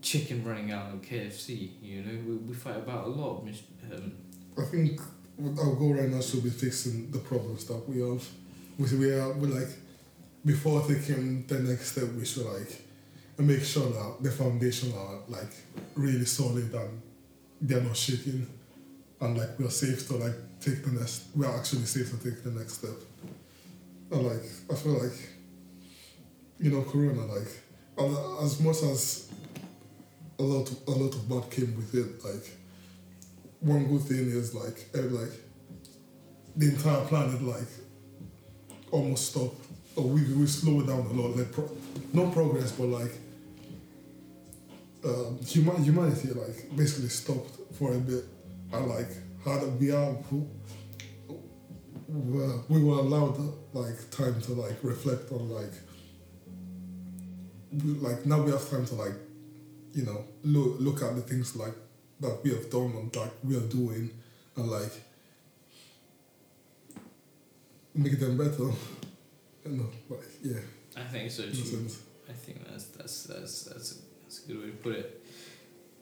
chicken 0.00 0.44
running 0.44 0.70
out 0.72 0.92
of 0.92 1.02
KFC. 1.02 1.70
You 1.82 2.02
know, 2.02 2.18
we, 2.26 2.36
we 2.36 2.54
fight 2.54 2.76
about 2.76 3.04
a 3.06 3.08
lot. 3.08 3.38
Of 3.38 3.44
mis- 3.44 3.62
um, 3.92 4.12
I 4.58 4.64
think 4.64 5.00
our 5.58 5.74
goal 5.74 5.94
right 5.94 6.08
now 6.08 6.20
should 6.20 6.44
be 6.44 6.50
fixing 6.50 7.10
the 7.10 7.18
problems 7.18 7.64
that 7.66 7.88
we 7.88 8.00
have. 8.00 8.26
We 8.78 8.96
we 8.96 9.12
are 9.12 9.32
we 9.32 9.48
like 9.48 9.68
before 10.44 10.82
taking 10.82 11.46
the 11.46 11.60
next 11.60 11.92
step, 11.92 12.08
we 12.12 12.24
should 12.24 12.46
like 12.46 12.82
make 13.38 13.62
sure 13.62 13.88
that 13.88 14.16
the 14.20 14.30
foundation 14.30 14.92
are 14.96 15.20
like 15.28 15.52
really 15.94 16.24
solid 16.24 16.72
and 16.72 17.02
they're 17.60 17.80
not 17.80 17.96
shaking, 17.96 18.46
and 19.20 19.38
like 19.38 19.58
we're 19.58 19.70
safe 19.70 20.06
to 20.08 20.16
like 20.16 20.34
take 20.62 20.84
the 20.84 20.92
next. 20.92 21.24
We 21.34 21.46
are 21.46 21.56
actually 21.56 21.84
safe 21.84 22.10
to 22.10 22.16
take 22.30 22.42
the 22.42 22.50
next 22.50 22.74
step. 22.74 22.96
And 24.10 24.22
like 24.26 24.44
I 24.70 24.74
feel 24.74 24.92
like, 25.02 25.18
you 26.58 26.70
know, 26.70 26.82
Corona 26.82 27.24
like 27.26 27.48
as- 28.42 28.60
much 28.60 28.82
as 28.82 29.30
a 30.38 30.42
lot 30.42 30.70
of, 30.70 30.88
a 30.88 30.90
lot 30.90 31.14
of 31.14 31.28
bad 31.28 31.50
came 31.50 31.74
with 31.76 31.94
it, 31.94 32.24
like 32.24 32.50
one 33.60 33.86
good 33.86 34.02
thing 34.02 34.30
is 34.30 34.54
like 34.54 34.88
like 34.94 35.32
the 36.56 36.68
entire 36.68 37.04
planet 37.06 37.42
like 37.42 37.68
almost 38.90 39.30
stopped 39.30 39.64
or 39.96 40.04
we 40.04 40.22
we 40.34 40.46
slowed 40.46 40.86
down 40.86 41.00
a 41.00 41.12
lot 41.12 41.36
like 41.36 41.50
pro- 41.52 41.70
no 42.12 42.28
progress 42.30 42.72
but 42.72 42.86
like 42.88 43.12
um, 45.04 45.38
human 45.44 45.82
humanity 45.82 46.28
like 46.28 46.74
basically 46.76 47.08
stopped 47.08 47.56
for 47.74 47.92
a 47.94 47.98
bit 47.98 48.24
and 48.72 48.86
like 48.88 49.08
had 49.44 49.80
we 49.80 49.90
are 49.90 50.16
we 52.08 52.38
were, 52.38 52.58
we 52.68 52.82
were 52.82 52.98
allowed 52.98 53.38
like 53.72 54.10
time 54.10 54.40
to 54.42 54.52
like 54.52 54.76
reflect 54.82 55.32
on 55.32 55.48
like 55.48 55.72
we, 57.72 57.92
like 57.94 58.26
now 58.26 58.42
we 58.42 58.50
have 58.50 58.68
time 58.68 58.84
to 58.86 58.94
like 58.94 59.14
you 59.94 60.04
know 60.04 60.24
look 60.42 60.76
look 60.80 61.02
at 61.02 61.14
the 61.16 61.22
things 61.22 61.56
like 61.56 61.74
that 62.20 62.38
we 62.44 62.50
have 62.50 62.70
done 62.70 62.92
and 62.96 63.12
that 63.12 63.30
we 63.42 63.56
are 63.56 63.68
doing 63.68 64.10
and 64.56 64.70
like 64.70 64.92
make 67.94 68.18
them 68.18 68.36
better. 68.36 68.70
You 69.64 69.76
know, 69.76 69.86
like 70.10 70.26
yeah, 70.42 70.58
I 70.96 71.04
think 71.04 71.30
so 71.30 71.44
too. 71.44 71.88
I 72.28 72.32
think 72.32 72.68
that's 72.68 72.86
that's 72.86 73.22
that's 73.22 73.62
that's 73.62 73.92
a, 73.92 73.94
that's 74.24 74.44
a 74.44 74.48
good 74.48 74.58
way 74.58 74.66
to 74.66 74.72
put 74.72 74.92
it. 74.96 75.24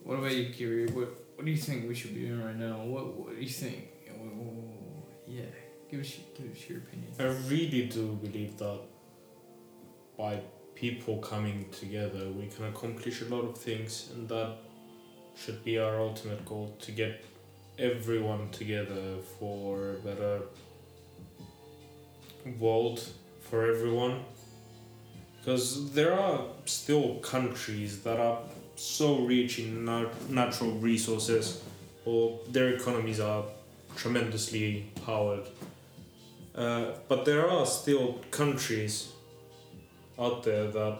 What 0.03 0.19
about 0.19 0.35
you, 0.35 0.49
Kiri? 0.49 0.87
What 0.87 1.30
what 1.41 1.47
do 1.47 1.53
you 1.53 1.57
think 1.57 1.89
we 1.89 1.95
should 1.95 2.15
be 2.15 2.27
doing 2.27 2.45
right 2.45 2.55
now? 2.55 2.83
What 2.85 3.17
what 3.19 3.35
do 3.35 3.41
you 3.41 3.49
think? 3.49 3.89
Oh, 4.11 4.25
oh, 4.25 4.47
oh, 4.47 5.05
yeah, 5.27 5.45
give 5.91 6.01
us 6.01 6.19
give 6.37 6.53
us 6.53 6.69
your 6.69 6.81
opinion. 6.81 7.11
I 7.19 7.29
really 7.49 7.87
do 7.87 8.19
believe 8.23 8.59
that 8.59 8.81
by 10.19 10.43
people 10.75 11.17
coming 11.17 11.65
together, 11.73 12.29
we 12.29 12.47
can 12.49 12.67
accomplish 12.67 13.23
a 13.23 13.25
lot 13.35 13.45
of 13.49 13.57
things, 13.57 14.11
and 14.13 14.29
that 14.29 14.59
should 15.35 15.65
be 15.65 15.79
our 15.79 15.99
ultimate 15.99 16.45
goal 16.45 16.77
to 16.79 16.93
get 16.93 17.25
everyone 17.79 18.51
together 18.51 19.17
for 19.39 19.93
a 19.93 20.01
better 20.09 20.43
world 22.59 23.03
for 23.49 23.65
everyone. 23.65 24.25
Because 25.39 25.95
there 25.95 26.13
are 26.13 26.41
still 26.67 27.15
countries 27.21 28.03
that 28.03 28.21
are 28.21 28.41
so 28.81 29.19
rich 29.19 29.59
in 29.59 29.85
nat- 29.85 30.31
natural 30.31 30.71
resources, 30.73 31.63
or 32.07 32.41
their 32.49 32.71
economies 32.71 33.21
are 33.21 33.45
tremendously 33.95 34.91
powered. 35.05 35.47
Uh, 36.55 36.93
but 37.07 37.27
there 37.27 37.47
are 37.47 37.67
still 37.67 38.15
countries 38.31 39.13
out 40.19 40.43
there 40.45 40.71
that 40.71 40.99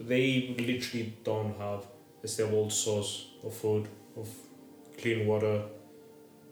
they 0.00 0.56
literally 0.58 1.12
don't 1.24 1.54
have 1.58 1.84
a 2.24 2.28
stable 2.28 2.70
source 2.70 3.26
of 3.44 3.52
food, 3.52 3.86
of 4.16 4.28
clean 4.96 5.26
water. 5.26 5.62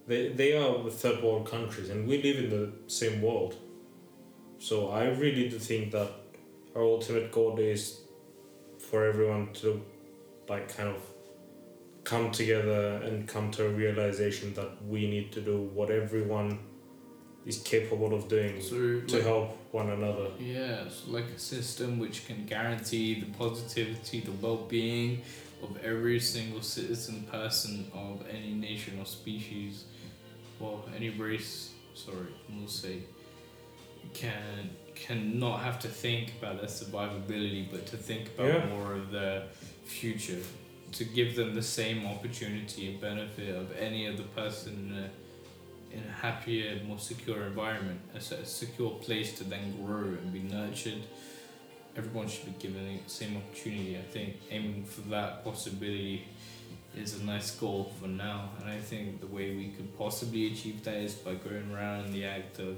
They, 0.07 0.29
they 0.29 0.57
are 0.57 0.89
third 0.91 1.23
world 1.23 1.51
countries 1.51 1.89
and 1.89 2.07
we 2.07 2.23
live 2.23 2.45
in 2.45 2.51
the 2.51 2.73
same 2.89 3.23
world. 3.23 3.57
So 4.59 4.91
I 4.91 5.05
really 5.05 5.49
do 5.49 5.59
think 5.59 5.93
that 5.93 6.11
our 6.75 6.83
ultimate 6.83 7.33
goal 7.33 7.59
is 7.59 8.01
for 8.79 9.05
everyone 9.07 9.53
to 9.55 9.83
like 10.49 10.75
kind 10.77 10.89
of 10.89 11.01
come 12.05 12.31
together 12.31 13.01
and 13.05 13.27
come 13.27 13.51
to 13.51 13.67
a 13.67 13.69
realization 13.69 14.55
that 14.55 14.71
we 14.87 15.09
need 15.11 15.33
to 15.33 15.41
do 15.41 15.59
what 15.75 15.91
everyone 15.91 16.59
is 17.45 17.59
capable 17.59 18.15
of 18.15 18.29
doing 18.29 18.61
So 18.61 19.01
to 19.01 19.07
like, 19.17 19.23
help 19.25 19.59
one 19.73 19.91
another. 19.91 20.29
yeah, 20.39 20.89
so 20.89 21.11
like 21.13 21.25
a 21.37 21.39
system 21.39 21.99
which 21.99 22.27
can 22.27 22.45
guarantee 22.47 23.21
the 23.21 23.27
positivity, 23.39 24.21
the 24.21 24.33
well-being 24.33 25.23
of 25.63 25.77
every 25.85 26.21
single 26.21 26.63
citizen, 26.63 27.23
person 27.31 27.91
of 27.95 28.25
any 28.31 28.53
nation 28.53 28.99
or 29.01 29.07
species, 29.07 29.85
well, 30.61 30.85
any 30.97 31.11
race. 31.11 31.71
Sorry, 31.95 32.29
we'll 32.55 32.69
say 32.69 32.99
can 34.13 34.71
can 34.95 35.39
not 35.39 35.61
have 35.61 35.79
to 35.81 35.89
think 35.89 36.33
about 36.39 36.59
their 36.59 36.69
survivability, 36.69 37.71
but 37.71 37.87
to 37.87 37.97
think 37.97 38.29
about 38.35 38.47
Yeah. 38.49 38.67
more 38.67 38.95
of 38.95 39.11
their 39.11 39.45
future, 39.87 40.43
to 40.93 41.05
give 41.05 41.37
them 41.37 41.55
the 41.55 41.63
same 41.63 42.07
opportunity 42.07 42.91
and 42.91 43.01
benefit 43.01 43.55
of 43.55 43.77
any 43.77 44.09
other 44.09 44.23
person 44.35 44.73
in 44.91 44.99
a, 44.99 45.97
in 45.97 46.09
a 46.09 46.13
happier, 46.13 46.81
more 46.87 46.99
secure 46.99 47.43
environment, 47.45 48.01
a 48.15 48.21
secure 48.21 48.91
place 48.91 49.37
to 49.39 49.45
then 49.45 49.85
grow 49.85 50.05
and 50.05 50.33
be 50.33 50.41
nurtured. 50.41 51.03
Everyone 51.97 52.29
should 52.29 52.47
be 52.47 52.69
given 52.69 53.01
the 53.05 53.11
same 53.11 53.37
opportunity. 53.37 53.97
I 53.97 54.03
think 54.13 54.37
aiming 54.51 54.85
for 54.85 55.03
that 55.09 55.45
possibility 55.45 56.27
is 56.97 57.21
a 57.21 57.25
nice 57.25 57.51
goal 57.53 57.93
for 58.01 58.09
now, 58.09 58.51
and 58.61 58.71
I 58.71 58.79
think 58.79 59.21
the 59.21 59.27
way 59.27 59.55
we 59.55 59.69
could 59.69 59.97
possibly 59.99 60.53
achieve 60.53 60.83
that 60.85 60.95
is 60.95 61.15
by 61.15 61.35
going 61.35 61.71
around 61.75 62.13
the 62.13 62.25
act 62.25 62.59
of 62.59 62.77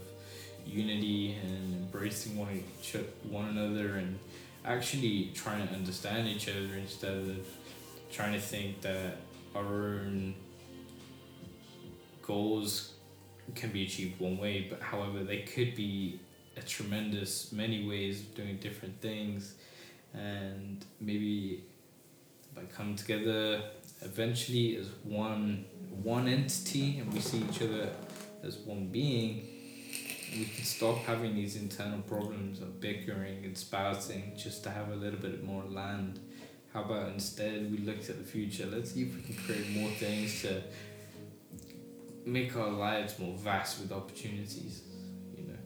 unity 0.67 1.37
and 1.43 1.75
embracing 1.75 2.37
one 2.37 2.62
each 2.81 2.97
one 3.29 3.49
another 3.49 3.95
and 3.95 4.19
actually 4.65 5.31
trying 5.35 5.67
to 5.67 5.75
understand 5.75 6.29
each 6.29 6.49
other 6.49 6.75
instead 6.77 7.15
of 7.15 7.47
trying 8.11 8.33
to 8.33 8.41
think 8.41 8.81
that 8.81 9.17
our 9.55 9.65
own 9.65 10.35
goals 12.23 12.93
can 13.55 13.71
be 13.71 13.85
achieved 13.85 14.21
one 14.21 14.37
way 14.37 14.67
but 14.69 14.81
however 14.83 15.25
they 15.25 15.38
could 15.38 15.75
be 15.75 16.21
a 16.59 16.62
tremendous 16.62 17.53
many 17.53 17.88
ways 17.88 18.21
of 18.21 18.35
doing 18.35 18.57
different 18.59 19.00
things. 19.00 19.55
And 20.12 20.85
maybe 21.00 21.65
by 22.55 22.62
coming 22.65 22.97
together 22.97 23.62
eventually 24.03 24.77
as 24.77 24.88
one 25.05 25.65
one 26.03 26.29
entity 26.29 26.99
and 26.99 27.12
we 27.12 27.21
see 27.21 27.38
each 27.50 27.62
other 27.62 27.91
as 28.43 28.57
one 28.59 28.87
being 28.87 29.47
we 30.33 30.45
can 30.45 30.65
stop 30.65 30.99
having 30.99 31.35
these 31.35 31.57
internal 31.57 32.01
problems 32.03 32.61
of 32.61 32.81
bickering 32.81 33.45
and 33.45 33.57
spouting 33.57 34.33
just 34.37 34.63
to 34.65 34.71
have 34.71 34.91
a 34.91 34.95
little 34.95 35.19
bit 35.19 35.45
more 35.45 35.65
land. 35.65 36.21
How 36.73 36.83
about 36.83 37.13
instead 37.13 37.71
we 37.71 37.79
look 37.79 37.99
at 37.99 38.19
the 38.19 38.25
future? 38.25 38.67
Let's 38.67 38.93
see 38.93 39.03
if 39.03 39.15
we 39.15 39.23
can 39.23 39.35
create 39.35 39.71
more 39.71 39.91
things 39.91 40.43
to 40.43 40.63
make 42.27 42.55
our 42.57 42.69
lives 42.71 43.19
more 43.19 43.37
vast 43.37 43.81
with 43.81 43.91
opportunities. 43.91 44.83
You 45.37 45.49
know, 45.49 45.59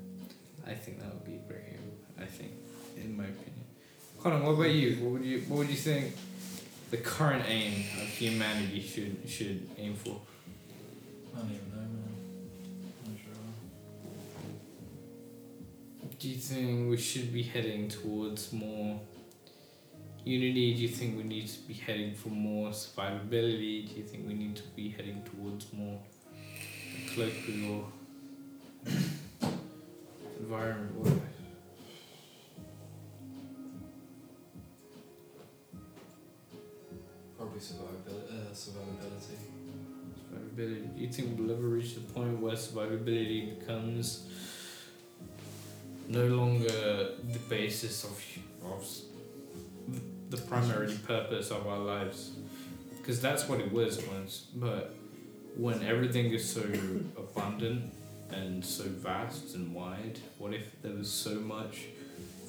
I 0.67 0.75
think 0.75 1.01
that 1.01 1.13
would 1.13 1.25
be 1.25 1.41
great. 1.49 1.63
I 2.21 2.25
think, 2.25 2.53
in 2.97 3.17
my 3.17 3.25
opinion. 3.25 3.65
Colin, 4.23 4.43
what 4.45 4.53
about 4.53 4.71
you? 4.71 4.97
What 4.97 5.13
would 5.13 5.25
you 5.25 5.41
What 5.41 5.59
would 5.59 5.69
you 5.71 5.77
think 5.77 6.15
the 6.91 6.99
current 6.99 7.45
aim 7.49 7.85
of 8.01 8.07
humanity 8.09 8.81
should 8.81 9.29
should 9.29 9.69
aim 9.77 9.95
for? 9.97 10.21
I 11.35 11.41
don't 11.41 11.51
even 11.51 11.72
Do 16.23 16.29
you 16.29 16.37
think 16.37 16.89
we 16.89 16.97
should 16.99 17.33
be 17.33 17.43
heading 17.43 17.89
towards 17.89 18.53
more 18.53 19.01
unity? 20.25 20.73
Do 20.73 20.83
you 20.83 20.87
think 20.87 21.17
we 21.17 21.25
need 21.25 21.49
to 21.49 21.59
be 21.67 21.75
heading 21.75 22.15
for 22.15 22.29
more 22.29 22.71
survivability? 22.71 23.89
Do 23.89 23.97
you 23.97 24.05
think 24.05 24.29
we 24.29 24.35
need 24.35 24.55
to 24.55 24.63
be 24.77 24.91
heading 24.91 25.25
towards 25.25 25.73
more 25.73 25.99
colloquial 27.13 27.91
environment? 30.39 30.95
What? 30.95 31.13
Probably 37.37 37.59
survivability. 37.59 38.31
Uh, 38.31 38.55
survivability. 38.55 39.39
Survivability. 40.31 40.95
Do 40.95 41.03
you 41.03 41.09
think 41.09 41.37
we'll 41.37 41.51
ever 41.51 41.67
reach 41.67 41.97
the 41.97 42.01
point 42.01 42.39
where 42.39 42.55
survivability 42.55 43.59
becomes 43.59 44.29
no 46.09 46.27
longer 46.27 46.69
the 46.69 47.39
basis 47.49 48.05
of 48.05 48.23
of 48.65 48.87
the 50.31 50.37
primary 50.37 50.95
purpose 51.07 51.51
of 51.51 51.67
our 51.67 51.79
lives? 51.79 52.33
Because 52.97 53.21
that's 53.21 53.49
what 53.49 53.61
it 53.61 53.73
was 53.73 54.05
once. 54.07 54.47
But 54.55 54.95
when 55.57 55.83
everything 55.83 56.33
is 56.33 56.49
so 56.49 56.63
abundant 57.17 57.93
and 58.31 58.65
so 58.65 58.85
vast 58.85 59.55
and 59.55 59.75
wide, 59.75 60.19
what 60.39 60.55
if 60.55 60.81
there 60.83 60.95
was 60.95 61.11
so 61.11 61.35
much 61.35 61.87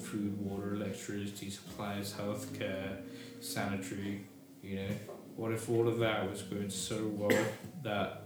food, 0.04 0.40
water, 0.40 0.76
electricity 0.76 1.50
supplies, 1.50 2.14
healthcare, 2.14 2.98
sanitary, 3.42 4.26
you 4.62 4.76
know? 4.78 4.96
What 5.36 5.52
if 5.52 5.70
all 5.70 5.88
of 5.88 5.98
that 6.00 6.30
was 6.30 6.44
going 6.44 6.70
so 6.70 7.08
well 7.08 7.46
that 7.84 8.22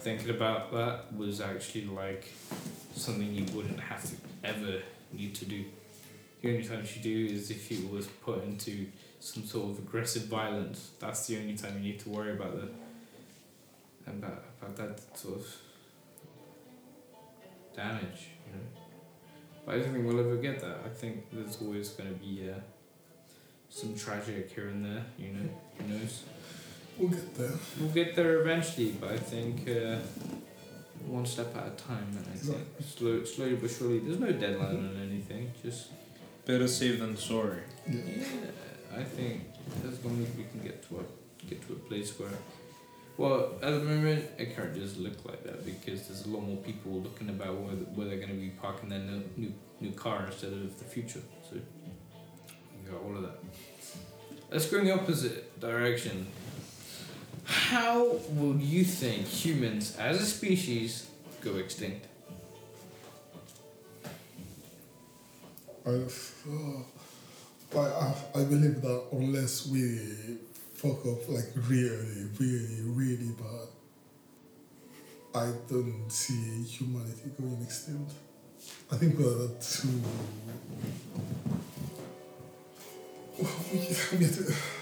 thinking 0.00 0.30
about 0.30 0.72
that 0.72 1.12
was 1.14 1.40
actually 1.40 1.86
like 1.86 2.32
something 2.94 3.32
you 3.32 3.44
wouldn't 3.54 3.80
have 3.80 4.02
to 4.04 4.16
ever 4.44 4.82
need 5.12 5.34
to 5.36 5.44
do? 5.44 5.64
The 6.42 6.48
only 6.48 6.64
time 6.64 6.84
you 6.94 7.02
do 7.02 7.34
is 7.34 7.50
if 7.50 7.70
it 7.70 7.90
was 7.90 8.06
put 8.06 8.44
into 8.44 8.86
some 9.20 9.44
sort 9.44 9.70
of 9.70 9.78
aggressive 9.78 10.24
violence. 10.24 10.90
That's 10.98 11.26
the 11.26 11.38
only 11.38 11.56
time 11.56 11.74
you 11.74 11.92
need 11.92 12.00
to 12.00 12.08
worry 12.08 12.32
about 12.32 12.56
the 12.56 12.68
about 14.10 14.44
about 14.60 14.76
that 14.76 15.18
sort 15.18 15.36
of 15.36 15.46
damage, 17.76 18.28
you 18.46 18.56
know. 18.56 18.66
But 19.64 19.74
I 19.74 19.78
don't 19.78 19.92
think 19.92 20.06
we'll 20.06 20.18
ever 20.18 20.36
get 20.36 20.60
that. 20.60 20.78
I 20.84 20.88
think 20.88 21.26
there's 21.30 21.58
always 21.60 21.90
going 21.90 22.08
to 22.08 22.18
be 22.18 22.50
uh, 22.50 22.54
some 23.68 23.94
tragic 23.94 24.50
here 24.50 24.68
and 24.68 24.84
there, 24.84 25.04
you 25.18 25.28
know. 25.28 25.48
Who 25.78 25.92
knows? 25.92 26.24
We'll 26.98 27.10
get 27.10 27.34
there. 27.34 27.52
We'll 27.78 27.90
get 27.90 28.16
there 28.16 28.40
eventually, 28.40 28.92
but 28.92 29.12
I 29.12 29.18
think 29.18 29.68
uh, 29.68 29.98
one 31.06 31.26
step 31.26 31.56
at 31.56 31.66
a 31.66 31.70
time. 31.70 32.06
And 32.10 32.26
I 32.32 32.36
think 32.36 32.66
slow, 32.86 33.24
slowly 33.24 33.56
but 33.56 33.70
surely. 33.70 33.98
There's 34.00 34.18
no 34.20 34.32
deadline 34.32 34.76
on 34.76 35.08
anything. 35.10 35.52
Just 35.62 35.88
Better 36.46 36.66
safe 36.66 36.98
than 36.98 37.16
sorry. 37.16 37.60
Yeah. 37.86 38.00
yeah, 38.06 38.98
I 38.98 39.04
think 39.04 39.44
as 39.86 40.04
long 40.04 40.20
as 40.22 40.36
we 40.36 40.44
can 40.50 40.60
get 40.62 40.82
to 40.88 41.00
a 41.00 41.46
get 41.46 41.64
to 41.66 41.74
a 41.74 41.76
place 41.76 42.18
where, 42.18 42.30
well, 43.16 43.52
at 43.62 43.70
the 43.70 43.80
moment 43.80 44.24
it 44.38 44.56
can't 44.56 44.74
just 44.74 44.98
look 44.98 45.24
like 45.24 45.44
that 45.44 45.64
because 45.64 46.08
there's 46.08 46.24
a 46.26 46.28
lot 46.28 46.42
more 46.42 46.56
people 46.56 46.92
looking 46.92 47.28
about 47.28 47.54
where, 47.54 47.74
where 47.94 48.08
they're 48.08 48.16
going 48.16 48.30
to 48.30 48.34
be 48.34 48.48
parking 48.50 48.88
their 48.88 48.98
new, 48.98 49.22
new 49.36 49.52
new 49.80 49.92
car 49.92 50.26
instead 50.26 50.52
of 50.52 50.78
the 50.78 50.84
future. 50.84 51.20
So 51.48 51.56
you 51.56 52.90
got 52.90 53.02
all 53.02 53.16
of 53.16 53.22
that. 53.22 53.38
Let's 54.50 54.66
go 54.66 54.78
in 54.78 54.86
the 54.86 54.94
opposite 54.94 55.60
direction. 55.60 56.26
How 57.50 58.04
will 58.30 58.56
you 58.60 58.84
think 58.84 59.26
humans 59.26 59.96
as 59.98 60.20
a 60.20 60.24
species 60.24 61.10
go 61.40 61.56
extinct? 61.56 62.06
I, 65.84 65.90
uh, 65.90 66.82
I, 67.76 67.78
I, 67.80 68.14
I 68.36 68.44
believe 68.44 68.80
that 68.82 69.02
unless 69.10 69.66
we 69.66 69.98
fuck 70.74 71.04
up 71.04 71.28
like 71.28 71.48
really, 71.66 72.28
really, 72.38 72.82
really 72.84 73.32
bad, 73.32 73.68
I 75.34 75.52
don't 75.68 76.08
see 76.08 76.62
humanity 76.62 77.32
going 77.36 77.62
extinct. 77.64 78.12
I 78.92 78.96
think 78.96 79.18
we're 79.18 79.48
too. 79.58 80.00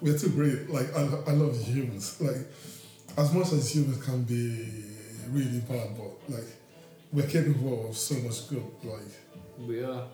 we're 0.00 0.18
too 0.18 0.30
great. 0.30 0.68
Like 0.70 0.94
I, 0.96 1.02
I 1.02 1.32
love 1.32 1.56
humans. 1.60 2.20
Like 2.20 2.36
as 3.16 3.32
much 3.32 3.52
as 3.52 3.74
humans 3.74 4.02
can 4.04 4.22
be 4.24 4.84
really 5.30 5.60
bad, 5.60 5.96
but 5.96 6.12
like 6.36 6.46
we're 7.12 7.26
capable 7.26 7.88
of 7.88 7.96
so 7.96 8.14
much 8.16 8.48
good. 8.48 8.64
Like 8.84 9.00
We 9.58 9.82
are. 9.82 10.04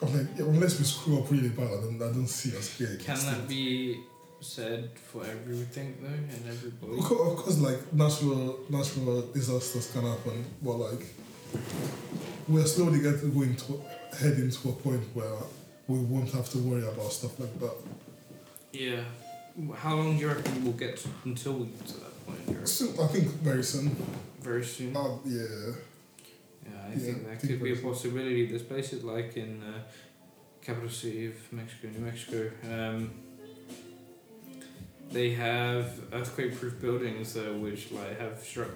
I'm 0.00 0.16
like, 0.16 0.26
yeah, 0.38 0.44
unless 0.44 0.78
we 0.78 0.84
screw 0.84 1.18
up 1.18 1.28
really 1.30 1.48
bad, 1.48 1.66
I 1.66 1.80
don't, 1.80 1.96
I 1.96 2.12
don't 2.12 2.28
see 2.28 2.56
us 2.56 2.78
getting 2.78 2.98
Can 2.98 3.14
extinct. 3.14 3.40
that 3.40 3.48
be 3.48 4.00
said 4.40 4.90
for 4.96 5.24
everything 5.24 5.96
though 6.00 6.06
and 6.08 6.42
everybody? 6.48 6.98
Of 6.98 7.04
course, 7.04 7.32
of 7.32 7.36
course, 7.44 7.58
like 7.58 7.92
natural 7.92 8.60
natural 8.68 9.22
disasters 9.32 9.90
can 9.90 10.02
happen, 10.02 10.44
but 10.62 10.76
like 10.76 11.06
we're 12.46 12.64
slowly 12.64 13.00
getting 13.00 13.34
going 13.34 13.56
to 13.56 13.80
heading 14.20 14.50
to 14.50 14.68
a 14.68 14.72
point 14.72 15.02
where 15.14 15.26
we 15.88 15.98
won't 15.98 16.30
have 16.30 16.48
to 16.50 16.58
worry 16.58 16.86
about 16.86 17.12
stuff 17.12 17.38
like 17.40 17.58
that. 17.60 17.74
Yeah. 18.72 19.00
How 19.74 19.94
long 19.96 20.14
do 20.16 20.20
you 20.22 20.28
reckon 20.28 20.62
we'll 20.64 20.72
get 20.74 20.96
to, 20.98 21.08
until 21.24 21.54
we 21.54 21.66
get 21.66 21.86
to 21.86 21.94
that 22.00 22.26
point? 22.26 22.68
Soon, 22.68 22.94
I 23.00 23.06
think 23.08 23.26
very 23.42 23.62
soon. 23.62 23.96
Very 24.40 24.64
soon. 24.64 24.96
Uh, 24.96 25.16
yeah. 25.24 25.42
Yeah, 26.64 26.70
I 26.86 26.90
Yeah, 26.92 26.98
think 26.98 27.16
I 27.26 27.30
that 27.30 27.40
think 27.40 27.52
could 27.54 27.62
be 27.62 27.72
a 27.72 27.76
possibility. 27.76 28.46
There's 28.46 28.62
places 28.62 29.02
like 29.02 29.36
in 29.36 29.62
uh, 29.62 29.80
capital 30.62 30.88
city 30.90 31.26
of 31.26 31.52
Mexico, 31.52 31.88
New 31.88 32.00
Mexico. 32.04 32.50
Um, 32.70 33.10
they 35.10 35.30
have 35.30 35.98
earthquake-proof 36.12 36.80
buildings 36.80 37.36
uh, 37.36 37.54
which 37.58 37.90
like 37.90 38.20
have 38.20 38.38
struck 38.42 38.68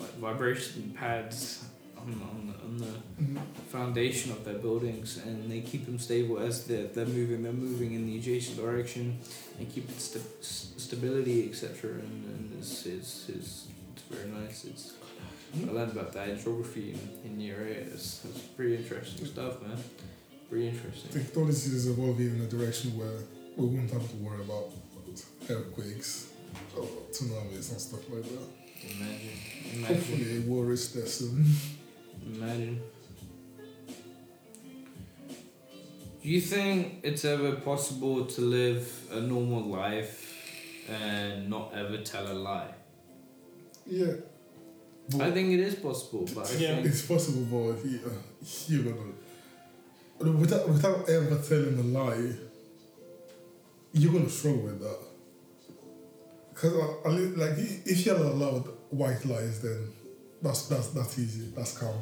like 0.00 0.14
vibration 0.18 0.94
pads 0.96 1.64
on, 2.12 2.20
on 2.22 2.46
the, 2.48 2.54
on 2.66 2.78
the 2.78 3.22
Mhm. 3.24 3.38
foundation 3.70 4.32
of 4.32 4.44
their 4.44 4.58
buildings 4.58 5.18
and 5.24 5.50
they 5.50 5.60
keep 5.60 5.86
them 5.86 5.98
stable 5.98 6.38
as 6.38 6.64
they're, 6.66 6.86
they're 6.88 7.06
moving 7.06 7.42
they're 7.42 7.52
moving 7.52 7.92
in 7.94 8.06
the 8.06 8.18
adjacent 8.18 8.56
direction 8.58 9.18
and 9.58 9.72
keep 9.72 9.88
it 9.88 10.00
sta- 10.00 10.20
s- 10.40 10.72
stability 10.76 11.48
etc 11.48 11.90
and, 11.92 12.24
and 12.32 12.52
it's, 12.58 12.86
it's, 12.86 13.28
it's, 13.28 13.66
it's 13.92 14.02
very 14.10 14.28
nice 14.30 14.64
it's 14.64 14.94
I 15.68 15.70
learned 15.72 15.92
about 15.92 16.12
that 16.14 16.28
in 16.30 16.38
geography 16.42 16.86
in, 16.94 17.30
in 17.32 17.40
year 17.40 17.60
8 17.66 17.76
it's, 17.94 18.24
it's 18.24 18.40
pretty 18.56 18.76
interesting 18.76 19.26
stuff 19.26 19.62
man 19.62 19.78
pretty 20.50 20.68
interesting 20.68 21.10
Technology 21.12 21.70
is 21.78 21.86
evolving 21.88 22.30
in 22.36 22.40
a 22.42 22.46
direction 22.56 22.96
where 22.98 23.18
we 23.56 23.66
won't 23.66 23.90
have 23.92 24.08
to 24.10 24.16
worry 24.16 24.40
about 24.40 24.72
earthquakes 25.48 26.28
or 26.76 26.82
tsunamis 27.12 27.70
and 27.72 27.80
stuff 27.80 28.00
like 28.12 28.24
that. 28.24 28.46
imagine 28.90 29.38
imagine 29.74 29.84
Hopefully, 29.96 30.38
we'll 30.46 30.62
reach 30.64 30.92
there 30.92 31.06
soon. 31.06 31.44
Imagine. 32.26 32.80
Do 36.22 36.30
you 36.30 36.40
think 36.40 37.00
it's 37.02 37.24
ever 37.24 37.56
possible 37.56 38.24
to 38.24 38.40
live 38.40 38.90
a 39.12 39.20
normal 39.20 39.64
life 39.64 40.32
and 40.88 41.50
not 41.50 41.72
ever 41.74 41.98
tell 41.98 42.26
a 42.30 42.32
lie? 42.32 42.72
Yeah. 43.86 44.12
But 45.10 45.20
I 45.20 45.30
think 45.32 45.52
it 45.52 45.60
is 45.60 45.74
possible, 45.74 46.26
but 46.34 46.50
I 46.50 46.54
Yeah. 46.56 46.74
think 46.76 46.86
it's 46.86 47.02
possible, 47.02 47.44
but 47.50 47.84
you, 47.84 48.00
uh, 48.06 48.10
you're 48.68 48.84
gonna 48.84 49.12
without 50.38 50.66
without 50.68 51.08
ever 51.08 51.36
telling 51.46 51.78
a 51.78 51.82
lie, 51.82 52.32
you're 53.92 54.12
gonna 54.12 54.30
struggle 54.30 54.62
with 54.62 54.80
that. 54.80 54.98
Because 56.54 56.72
uh, 56.72 57.10
like 57.36 57.58
if 57.58 58.06
you're 58.06 58.16
allowed 58.16 58.66
white 58.90 59.22
lies, 59.26 59.60
then 59.60 59.92
that's 60.42 60.66
that's 60.68 60.88
that's 60.88 61.18
easy, 61.18 61.52
that's 61.56 61.78
calm. 61.78 62.00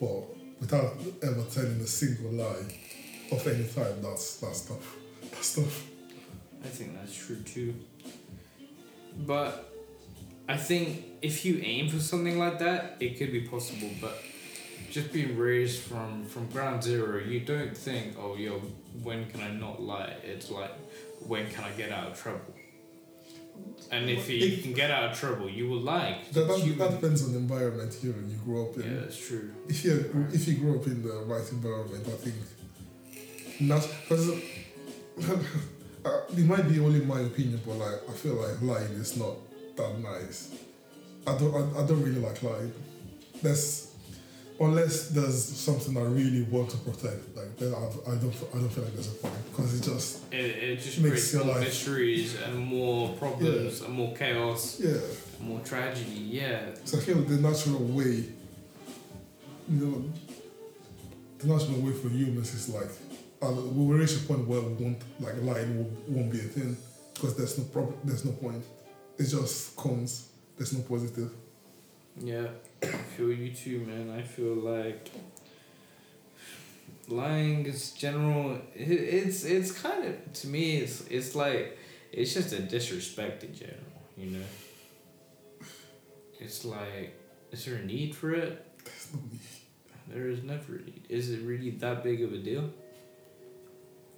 But 0.00 0.24
without 0.60 0.96
ever 1.22 1.42
telling 1.50 1.80
a 1.80 1.86
single 1.86 2.32
lie 2.32 2.64
of 3.32 3.46
any 3.46 3.64
type, 3.64 4.00
that's 4.02 4.36
that's 4.36 4.62
tough. 4.62 4.96
That's 5.30 5.54
tough. 5.54 5.86
I 6.64 6.68
think 6.68 6.94
that's 6.94 7.14
true 7.14 7.36
too. 7.36 7.74
But 9.18 9.72
I 10.48 10.56
think 10.56 11.04
if 11.22 11.44
you 11.44 11.60
aim 11.62 11.88
for 11.88 11.98
something 11.98 12.38
like 12.38 12.58
that, 12.58 12.96
it 13.00 13.18
could 13.18 13.32
be 13.32 13.42
possible. 13.42 13.90
But 14.00 14.22
just 14.90 15.12
being 15.12 15.36
raised 15.36 15.82
from 15.82 16.24
from 16.24 16.46
ground 16.48 16.82
zero, 16.82 17.18
you 17.18 17.40
don't 17.40 17.76
think, 17.76 18.16
oh 18.18 18.36
yo, 18.36 18.60
when 19.02 19.30
can 19.30 19.40
I 19.40 19.52
not 19.52 19.82
lie? 19.82 20.16
It's 20.22 20.50
like, 20.50 20.72
when 21.26 21.50
can 21.50 21.64
I 21.64 21.70
get 21.72 21.92
out 21.92 22.08
of 22.08 22.20
trouble? 22.20 22.54
And 23.92 24.08
if 24.08 24.28
you 24.30 24.36
If- 24.38 24.62
can 24.62 24.72
get 24.72 24.90
out 24.90 25.10
of 25.10 25.18
trouble, 25.18 25.48
you 25.50 25.68
will 25.68 25.80
like. 25.80 26.30
That, 26.32 26.46
that, 26.46 26.78
that 26.78 26.90
depends 26.92 27.24
on 27.24 27.32
the 27.32 27.38
environment 27.38 27.96
you 28.02 28.14
you 28.28 28.36
grow 28.44 28.66
up 28.70 28.76
in. 28.76 28.82
yeah, 28.84 29.00
that's 29.00 29.16
true. 29.28 29.50
if 29.68 29.84
you 29.84 29.92
if 30.32 30.46
you 30.48 30.54
grow 30.62 30.74
up 30.78 30.86
in 30.86 31.02
the 31.02 31.12
right 31.32 31.46
environment, 31.50 32.06
I 32.06 32.16
think 32.24 32.36
not 33.60 33.82
because 34.02 34.28
uh, 36.04 36.20
it 36.36 36.46
might 36.46 36.68
be 36.68 36.78
only 36.80 37.00
my 37.04 37.20
opinion, 37.20 37.60
but 37.66 37.74
like 37.76 38.00
I 38.08 38.12
feel 38.12 38.34
like 38.34 38.60
lying 38.62 38.92
is 38.92 39.16
not 39.16 39.34
that 39.76 39.98
nice. 39.98 40.50
I 41.26 41.36
don't 41.38 41.54
I, 41.54 41.80
I 41.80 41.86
don't 41.86 42.02
really 42.02 42.20
like 42.20 42.42
lying. 42.42 42.72
There's 43.42 43.89
unless 44.60 45.08
there's 45.08 45.42
something 45.42 45.96
I 45.96 46.02
really 46.02 46.42
want 46.42 46.68
to 46.70 46.76
protect, 46.78 47.34
like 47.36 47.56
then 47.56 47.72
I, 47.74 48.10
I 48.12 48.14
don't 48.16 48.34
I 48.54 48.58
don't 48.58 48.68
feel 48.68 48.84
like 48.84 48.92
there's 48.94 49.08
a 49.12 49.14
point 49.16 49.34
because 49.50 49.80
it 49.80 49.82
just 49.92 50.32
It, 50.32 50.36
it 50.38 50.76
just 50.80 50.98
Makes 50.98 51.10
creates 51.12 51.32
your 51.32 51.44
more 51.44 51.54
life- 51.54 51.64
mysteries 51.64 52.36
and 52.42 52.58
more 52.58 53.08
problems 53.14 53.80
and 53.80 53.94
more 53.94 54.14
chaos, 54.14 54.78
yeah. 54.78 54.98
more 55.40 55.60
tragedy. 55.60 56.20
Yeah, 56.40 56.60
So 56.84 56.98
I 56.98 57.00
feel 57.00 57.16
the 57.22 57.36
natural 57.48 57.78
way, 57.98 58.24
you 59.68 59.76
know, 59.86 60.04
the 61.38 61.46
natural 61.46 61.80
way 61.80 61.92
for 61.92 62.08
humans 62.08 62.52
is 62.54 62.68
like, 62.68 62.90
uh, 63.42 63.50
we 63.52 63.84
will 63.86 63.96
reach 63.98 64.14
a 64.16 64.20
point 64.20 64.46
where 64.46 64.60
we 64.60 64.74
won't, 64.84 65.00
like, 65.20 65.36
lying 65.42 65.76
won't, 65.78 66.08
won't 66.10 66.30
be 66.30 66.38
a 66.40 66.42
thing 66.42 66.76
because 67.14 67.34
there's 67.36 67.56
no 67.58 67.64
prob- 67.64 67.96
there's 68.04 68.24
no 68.26 68.32
point. 68.32 68.62
It 69.18 69.24
just 69.24 69.74
comes. 69.76 70.28
There's 70.56 70.72
no 70.74 70.80
positive. 70.82 71.30
yeah. 72.22 72.48
I 72.82 72.86
feel 72.86 73.32
you 73.32 73.52
too, 73.52 73.80
man. 73.80 74.10
I 74.10 74.22
feel 74.22 74.54
like 74.54 75.10
lying 77.08 77.66
is 77.66 77.92
general. 77.92 78.58
It, 78.74 78.90
it's 78.90 79.44
it's 79.44 79.72
kind 79.72 80.04
of 80.04 80.32
to 80.32 80.48
me. 80.48 80.76
It's 80.76 81.06
it's 81.08 81.34
like 81.34 81.78
it's 82.12 82.32
just 82.34 82.52
a 82.52 82.60
disrespect 82.60 83.44
in 83.44 83.54
general. 83.54 83.78
You 84.16 84.30
know. 84.30 84.46
It's 86.40 86.64
like, 86.64 87.14
is 87.52 87.66
there 87.66 87.76
a 87.76 87.84
need 87.84 88.14
for 88.14 88.32
it? 88.32 88.66
There's 88.82 89.08
no 89.12 89.20
need. 89.30 89.40
There 90.08 90.28
is 90.28 90.42
never 90.42 90.76
a 90.76 90.82
need. 90.82 91.04
Is 91.08 91.30
it 91.30 91.42
really 91.42 91.70
that 91.70 92.02
big 92.02 92.22
of 92.22 92.32
a 92.32 92.38
deal? 92.38 92.70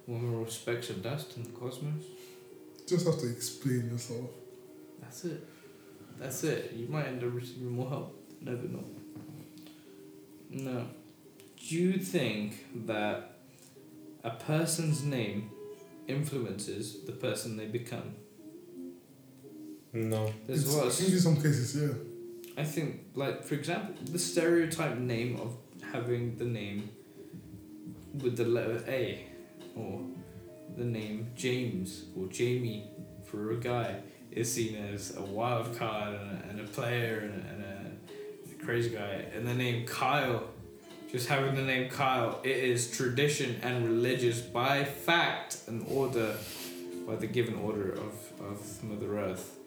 One 0.05 0.25
more 0.25 0.47
specks 0.47 0.89
of 0.89 1.03
dust 1.03 1.35
in 1.35 1.43
the 1.43 1.49
cosmos. 1.49 2.03
Just 2.87 3.05
have 3.05 3.19
to 3.19 3.29
explain 3.29 3.89
yourself. 3.91 4.29
That's 5.01 5.25
it. 5.25 5.47
That's 6.17 6.43
it. 6.45 6.73
You 6.73 6.87
might 6.87 7.07
end 7.07 7.23
up 7.23 7.33
receiving 7.33 7.71
more 7.71 7.89
help. 7.89 8.22
Never 8.43 8.67
know. 8.67 8.83
No. 10.49 10.85
Do 11.67 11.75
you 11.75 11.93
think 11.97 12.65
that 12.87 13.37
a 14.23 14.31
person's 14.31 15.03
name 15.03 15.49
influences 16.07 17.03
the 17.05 17.13
person 17.13 17.57
they 17.57 17.67
become? 17.67 18.15
No. 19.93 20.31
There's 20.47 20.63
It's- 20.67 20.85
I 20.85 20.89
think 21.03 21.13
in 21.13 21.19
some 21.19 21.35
cases, 21.35 21.75
yeah. 21.81 21.93
I 22.61 22.63
think, 22.63 22.89
like, 23.15 23.43
for 23.43 23.55
example, 23.55 23.95
the 24.11 24.19
stereotype 24.19 24.97
name 24.97 25.37
of 25.39 25.55
having 25.91 26.37
the 26.37 26.45
name 26.45 26.89
with 28.13 28.37
the 28.37 28.45
letter 28.45 28.83
A, 28.87 29.25
or 29.75 30.01
the 30.77 30.83
name 30.85 31.27
James 31.35 32.05
or 32.15 32.27
Jamie 32.27 32.83
for 33.25 33.51
a 33.51 33.57
guy 33.57 34.01
is 34.31 34.51
seen 34.51 34.75
as 34.75 35.15
a 35.15 35.21
wild 35.21 35.75
card 35.77 36.13
and 36.15 36.29
a, 36.31 36.49
and 36.49 36.59
a 36.59 36.63
player 36.63 37.19
and 37.19 37.33
a, 37.43 37.47
and 37.53 37.63
a 37.63 37.72
crazy 38.63 38.89
guy. 38.89 39.25
And 39.35 39.47
the 39.47 39.53
name 39.53 39.85
Kyle, 39.85 40.43
just 41.11 41.27
having 41.27 41.55
the 41.55 41.61
name 41.61 41.89
Kyle, 41.89 42.39
it 42.43 42.57
is 42.57 42.91
tradition 42.91 43.59
and 43.61 43.85
religious 43.85 44.39
by 44.39 44.83
fact 44.83 45.57
and 45.67 45.85
order, 45.89 46.35
by 47.05 47.15
the 47.15 47.27
given 47.27 47.55
order 47.55 47.91
of, 47.91 48.41
of 48.41 48.83
Mother 48.83 49.19
Earth 49.19 49.59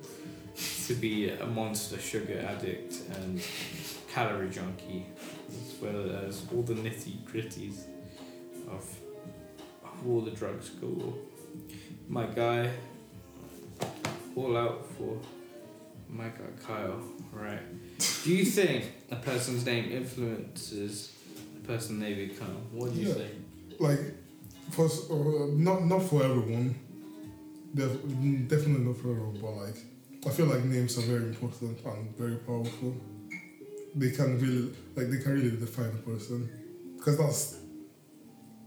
to 0.86 0.94
be 0.94 1.28
a 1.28 1.46
monster 1.46 1.98
sugar 1.98 2.38
addict 2.38 2.94
and 3.16 3.42
calorie 4.10 4.48
junkie, 4.48 5.06
as 5.48 5.74
well 5.80 6.10
as 6.26 6.46
all 6.54 6.62
the 6.62 6.74
nitty 6.74 7.18
gritties 7.24 7.84
of, 8.68 8.84
of 9.84 10.08
all 10.08 10.22
the 10.22 10.30
drugs 10.30 10.70
go. 10.70 11.14
My 12.08 12.26
guy, 12.26 12.70
all 14.34 14.56
out 14.56 14.86
for 14.96 15.18
my 16.08 16.28
guy 16.28 16.64
Kyle, 16.64 17.02
right? 17.32 17.60
Do 18.24 18.34
you 18.34 18.44
think 18.44 18.84
a 19.10 19.16
person's 19.16 19.64
name 19.64 19.90
influences 19.90 21.12
the 21.54 21.60
person 21.66 22.00
they 22.00 22.14
become? 22.14 22.56
What 22.72 22.92
do 22.92 23.00
you 23.00 23.08
Yeah. 23.08 23.14
think? 23.14 23.32
Like, 23.78 24.00
for 24.70 24.86
uh, 24.86 25.46
not 25.56 25.86
not 25.86 26.02
for 26.02 26.22
everyone. 26.22 26.74
Def- 27.74 28.02
definitely 28.48 28.84
not 28.84 28.96
for 28.96 29.10
everyone, 29.10 29.38
but 29.40 29.54
like, 29.64 29.76
I 30.26 30.30
feel 30.30 30.46
like 30.46 30.64
names 30.64 30.96
are 30.98 31.02
very 31.02 31.24
important 31.24 31.78
and 31.84 32.16
very 32.16 32.36
powerful. 32.36 32.94
They 33.94 34.10
can 34.10 34.38
really, 34.40 34.72
like, 34.94 35.10
they 35.10 35.18
can 35.22 35.32
really 35.34 35.50
define 35.56 35.90
a 35.90 36.10
person, 36.10 36.48
because 36.96 37.16
that's 37.18 37.56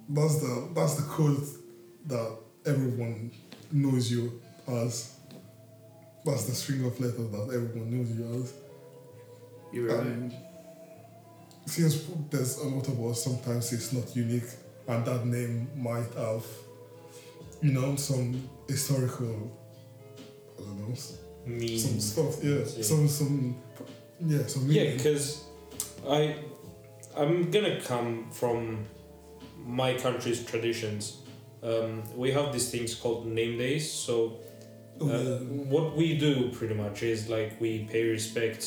that's 0.09 0.35
the 0.41 0.69
that's 0.75 0.95
the 0.95 1.03
code 1.03 1.43
that 2.07 2.37
everyone 2.65 3.31
knows 3.71 4.11
you 4.11 4.41
as. 4.67 5.15
That's 6.25 6.45
the 6.45 6.53
string 6.53 6.83
of 6.85 6.99
letters 6.99 7.31
that 7.31 7.49
everyone 7.53 7.89
knows 7.97 8.11
you 8.11 8.41
as. 8.43 8.53
You're 9.71 9.87
right. 9.87 9.99
Um, 9.99 10.31
since 11.65 12.03
there's 12.29 12.57
a 12.57 12.67
lot 12.67 12.87
of 12.87 12.99
us, 13.05 13.23
sometimes 13.23 13.71
it's 13.73 13.93
not 13.93 14.15
unique, 14.15 14.49
and 14.87 15.05
that 15.05 15.25
name 15.25 15.69
might 15.75 16.11
have, 16.15 16.43
you 17.61 17.71
know, 17.73 17.95
some 17.95 18.49
historical, 18.67 19.51
I 20.57 20.61
don't 20.63 20.89
know, 20.89 20.95
some 20.95 21.99
stuff. 21.99 22.43
Yeah, 22.43 22.65
see. 22.65 22.83
some 22.83 23.07
some, 23.07 23.55
yeah, 24.19 24.45
some. 24.47 24.69
Yeah, 24.71 24.93
because 24.93 25.43
I, 26.07 26.35
I'm 27.15 27.51
gonna 27.51 27.79
come 27.81 28.29
from 28.31 28.85
my 29.63 29.93
country's 29.93 30.43
traditions. 30.43 31.17
Um, 31.61 32.03
we 32.15 32.31
have 32.31 32.51
these 32.53 32.71
things 32.71 32.95
called 32.95 33.27
name 33.27 33.57
days. 33.57 33.91
So 33.91 34.39
Oh, 35.01 35.09
uh, 35.09 35.17
yeah. 35.17 35.37
what 35.73 35.95
we 35.95 36.17
do 36.17 36.49
pretty 36.51 36.73
much 36.73 37.03
is 37.03 37.29
like 37.29 37.59
we 37.61 37.85
pay 37.85 38.03
respect 38.09 38.65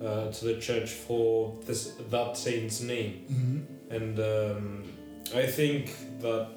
uh, 0.00 0.30
to 0.30 0.44
the 0.44 0.60
church 0.60 0.90
for 0.90 1.54
this 1.66 1.92
that 2.10 2.36
saint's 2.36 2.80
name, 2.80 3.12
Mhm. 3.30 3.62
and 3.90 4.18
um, 4.20 4.84
I 5.34 5.46
think 5.46 5.90
that 6.20 6.48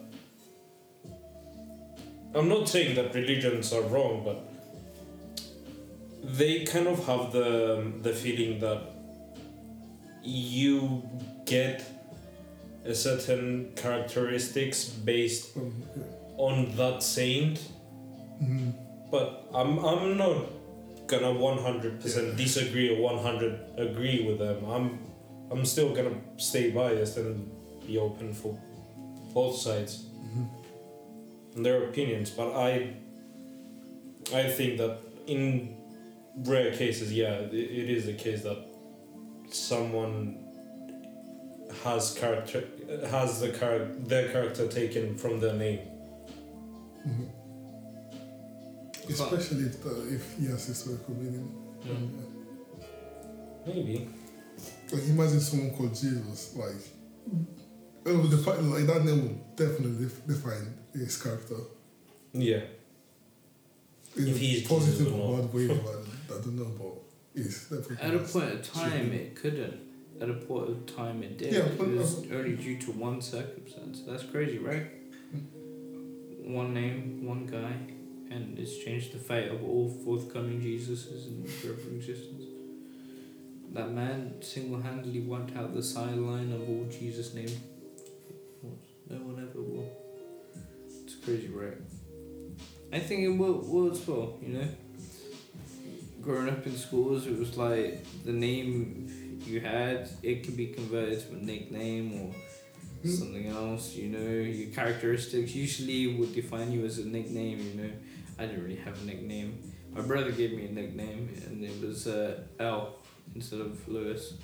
I'm 2.35 2.47
not 2.47 2.69
saying 2.69 2.95
that 2.95 3.13
religions 3.15 3.73
are 3.73 3.81
wrong, 3.81 4.21
but 4.23 4.39
they 6.37 6.63
kind 6.65 6.87
of 6.87 7.05
have 7.07 7.31
the 7.31 7.91
the 8.03 8.13
feeling 8.13 8.59
that 8.59 8.81
you 10.23 11.01
get 11.45 11.81
a 12.85 12.93
certain 12.93 13.71
characteristics 13.75 14.85
based 14.89 15.55
yeah. 15.55 15.63
on 16.37 16.75
that 16.75 17.01
saint 17.03 17.59
Mhm. 18.41 18.73
but 19.11 19.49
I'm 19.53 19.79
I'm 19.79 20.17
not 20.17 20.37
gonna 21.09 21.33
one 21.33 21.57
hundred 21.57 21.99
percent 22.01 22.37
disagree 22.37 22.87
or 22.95 23.01
one 23.01 23.17
hundred 23.27 23.53
agree 23.77 24.19
with 24.27 24.37
them. 24.39 24.57
I'm 24.75 24.85
I'm 25.51 25.65
still 25.65 25.93
gonna 25.95 26.17
stay 26.37 26.71
biased 26.71 27.17
and 27.17 27.49
be 27.87 27.97
open 27.97 28.33
for 28.33 28.51
both 29.33 29.55
sides 29.57 30.05
Mhm. 30.25 30.45
and 31.55 31.65
their 31.65 31.79
opinions. 31.89 32.29
But 32.39 32.49
I 32.69 32.71
I 34.41 34.43
think 34.57 34.77
that 34.77 34.93
in 35.27 35.75
rare 36.51 36.71
cases, 36.71 37.11
yeah, 37.11 37.35
it, 37.51 37.53
it 37.81 37.89
is 37.97 38.05
the 38.05 38.13
case 38.25 38.41
that 38.43 38.59
someone 39.49 40.19
has 41.83 42.13
character 42.21 42.63
has 43.09 43.39
the 43.41 43.51
char- 43.59 43.89
their 44.11 44.27
character 44.31 44.67
taken 44.67 45.17
from 45.17 45.39
their 45.39 45.53
name. 45.65 45.79
Mhm. 47.07 47.27
Especially 49.09 49.63
if, 49.65 49.83
the, 49.83 50.13
if 50.15 50.37
he 50.37 50.45
has 50.47 50.65
historical 50.65 51.15
meaning. 51.15 51.51
Mm. 51.83 52.11
Yeah. 53.65 53.73
Maybe. 53.73 54.07
Like 54.91 55.03
imagine 55.07 55.39
someone 55.39 55.71
called 55.71 55.95
Jesus, 55.95 56.55
like, 56.55 56.75
it 58.05 58.11
would 58.17 58.29
define, 58.31 58.69
like 58.71 58.85
that 58.87 59.05
name 59.05 59.21
would 59.23 59.55
definitely 59.55 60.07
define 60.27 60.73
his 60.93 61.21
character. 61.21 61.55
Yeah. 62.33 62.61
In 64.17 64.27
If 64.27 64.35
a 64.35 64.39
he's 64.39 64.67
positive 64.67 64.99
Jesus 65.07 65.13
or 65.13 65.21
or 65.21 65.37
not. 65.37 65.45
bad 65.45 65.53
way, 65.53 65.67
but 66.27 66.35
I 66.35 66.41
don't 66.41 66.55
know, 66.55 66.71
but 66.77 66.93
it's 67.41 67.69
definitely. 67.69 67.97
At 68.05 68.15
a 68.15 68.19
point 68.19 68.51
of 68.51 68.73
time, 68.73 69.11
it 69.13 69.35
couldn't. 69.35 69.79
At 70.19 70.29
a 70.29 70.33
point 70.33 70.69
of 70.69 70.85
time, 70.95 71.23
it 71.23 71.37
did. 71.37 71.53
Yeah, 71.53 71.59
it 71.59 71.77
but- 71.77 71.87
was 71.87 72.17
only 72.31 72.55
due 72.55 72.77
to 72.79 72.91
one 72.91 73.21
circumstance. 73.21 74.01
That's 74.07 74.23
crazy, 74.23 74.57
right? 74.57 74.87
One 76.43 76.73
name, 76.73 77.25
one 77.25 77.45
guy, 77.45 77.73
and 78.31 78.57
it's 78.57 78.77
changed 78.77 79.13
the 79.13 79.17
fate 79.17 79.49
of 79.49 79.63
all 79.63 79.89
forthcoming 80.03 80.61
Jesuses 80.61 81.27
in 81.27 81.43
forever 81.45 81.89
existence. 81.95 82.43
That 83.73 83.91
man 83.91 84.41
single-handedly 84.41 85.21
wiped 85.21 85.55
out 85.55 85.73
the 85.73 85.83
sideline 85.83 86.51
of 86.51 86.61
all 86.67 86.85
Jesus' 86.89 87.33
name. 87.33 87.49
No 89.09 89.17
one 89.17 89.47
ever 89.49 89.61
will. 89.61 89.89
It's 91.03 91.15
crazy, 91.15 91.47
right? 91.49 91.77
I 92.91 92.99
think 92.99 93.21
it 93.21 93.29
will, 93.29 93.59
will 93.59 93.91
as 93.91 94.07
well, 94.07 94.37
you 94.41 94.49
know? 94.49 94.67
Growing 96.21 96.49
up 96.49 96.65
in 96.65 96.75
schools, 96.77 97.27
it 97.27 97.37
was 97.37 97.57
like 97.57 98.05
the 98.25 98.31
name 98.31 99.41
you 99.45 99.61
had, 99.61 100.09
it 100.21 100.43
could 100.43 100.57
be 100.57 100.67
converted 100.67 101.27
to 101.27 101.35
a 101.35 101.37
nickname 101.37 102.13
or 102.21 102.35
Hmm. 103.01 103.09
something 103.11 103.47
else, 103.47 103.95
you 103.95 104.09
know? 104.09 104.29
Your 104.29 104.69
characteristics 104.71 105.55
usually 105.55 106.17
would 106.17 106.33
define 106.35 106.71
you 106.73 106.83
as 106.85 106.97
a 106.97 107.05
nickname, 107.05 107.59
you 107.59 107.81
know? 107.81 107.91
I 108.39 108.45
didn't 108.45 108.63
really 108.63 108.77
have 108.77 109.01
a 109.01 109.05
nickname. 109.05 109.59
My 109.91 110.01
brother 110.01 110.31
gave 110.31 110.53
me 110.53 110.65
a 110.67 110.71
nickname, 110.71 111.29
and 111.45 111.61
it 111.61 111.81
was 111.85 112.07
uh, 112.07 112.39
L 112.57 112.95
instead 113.35 113.59
of 113.59 113.85
Lewis. 113.87 114.35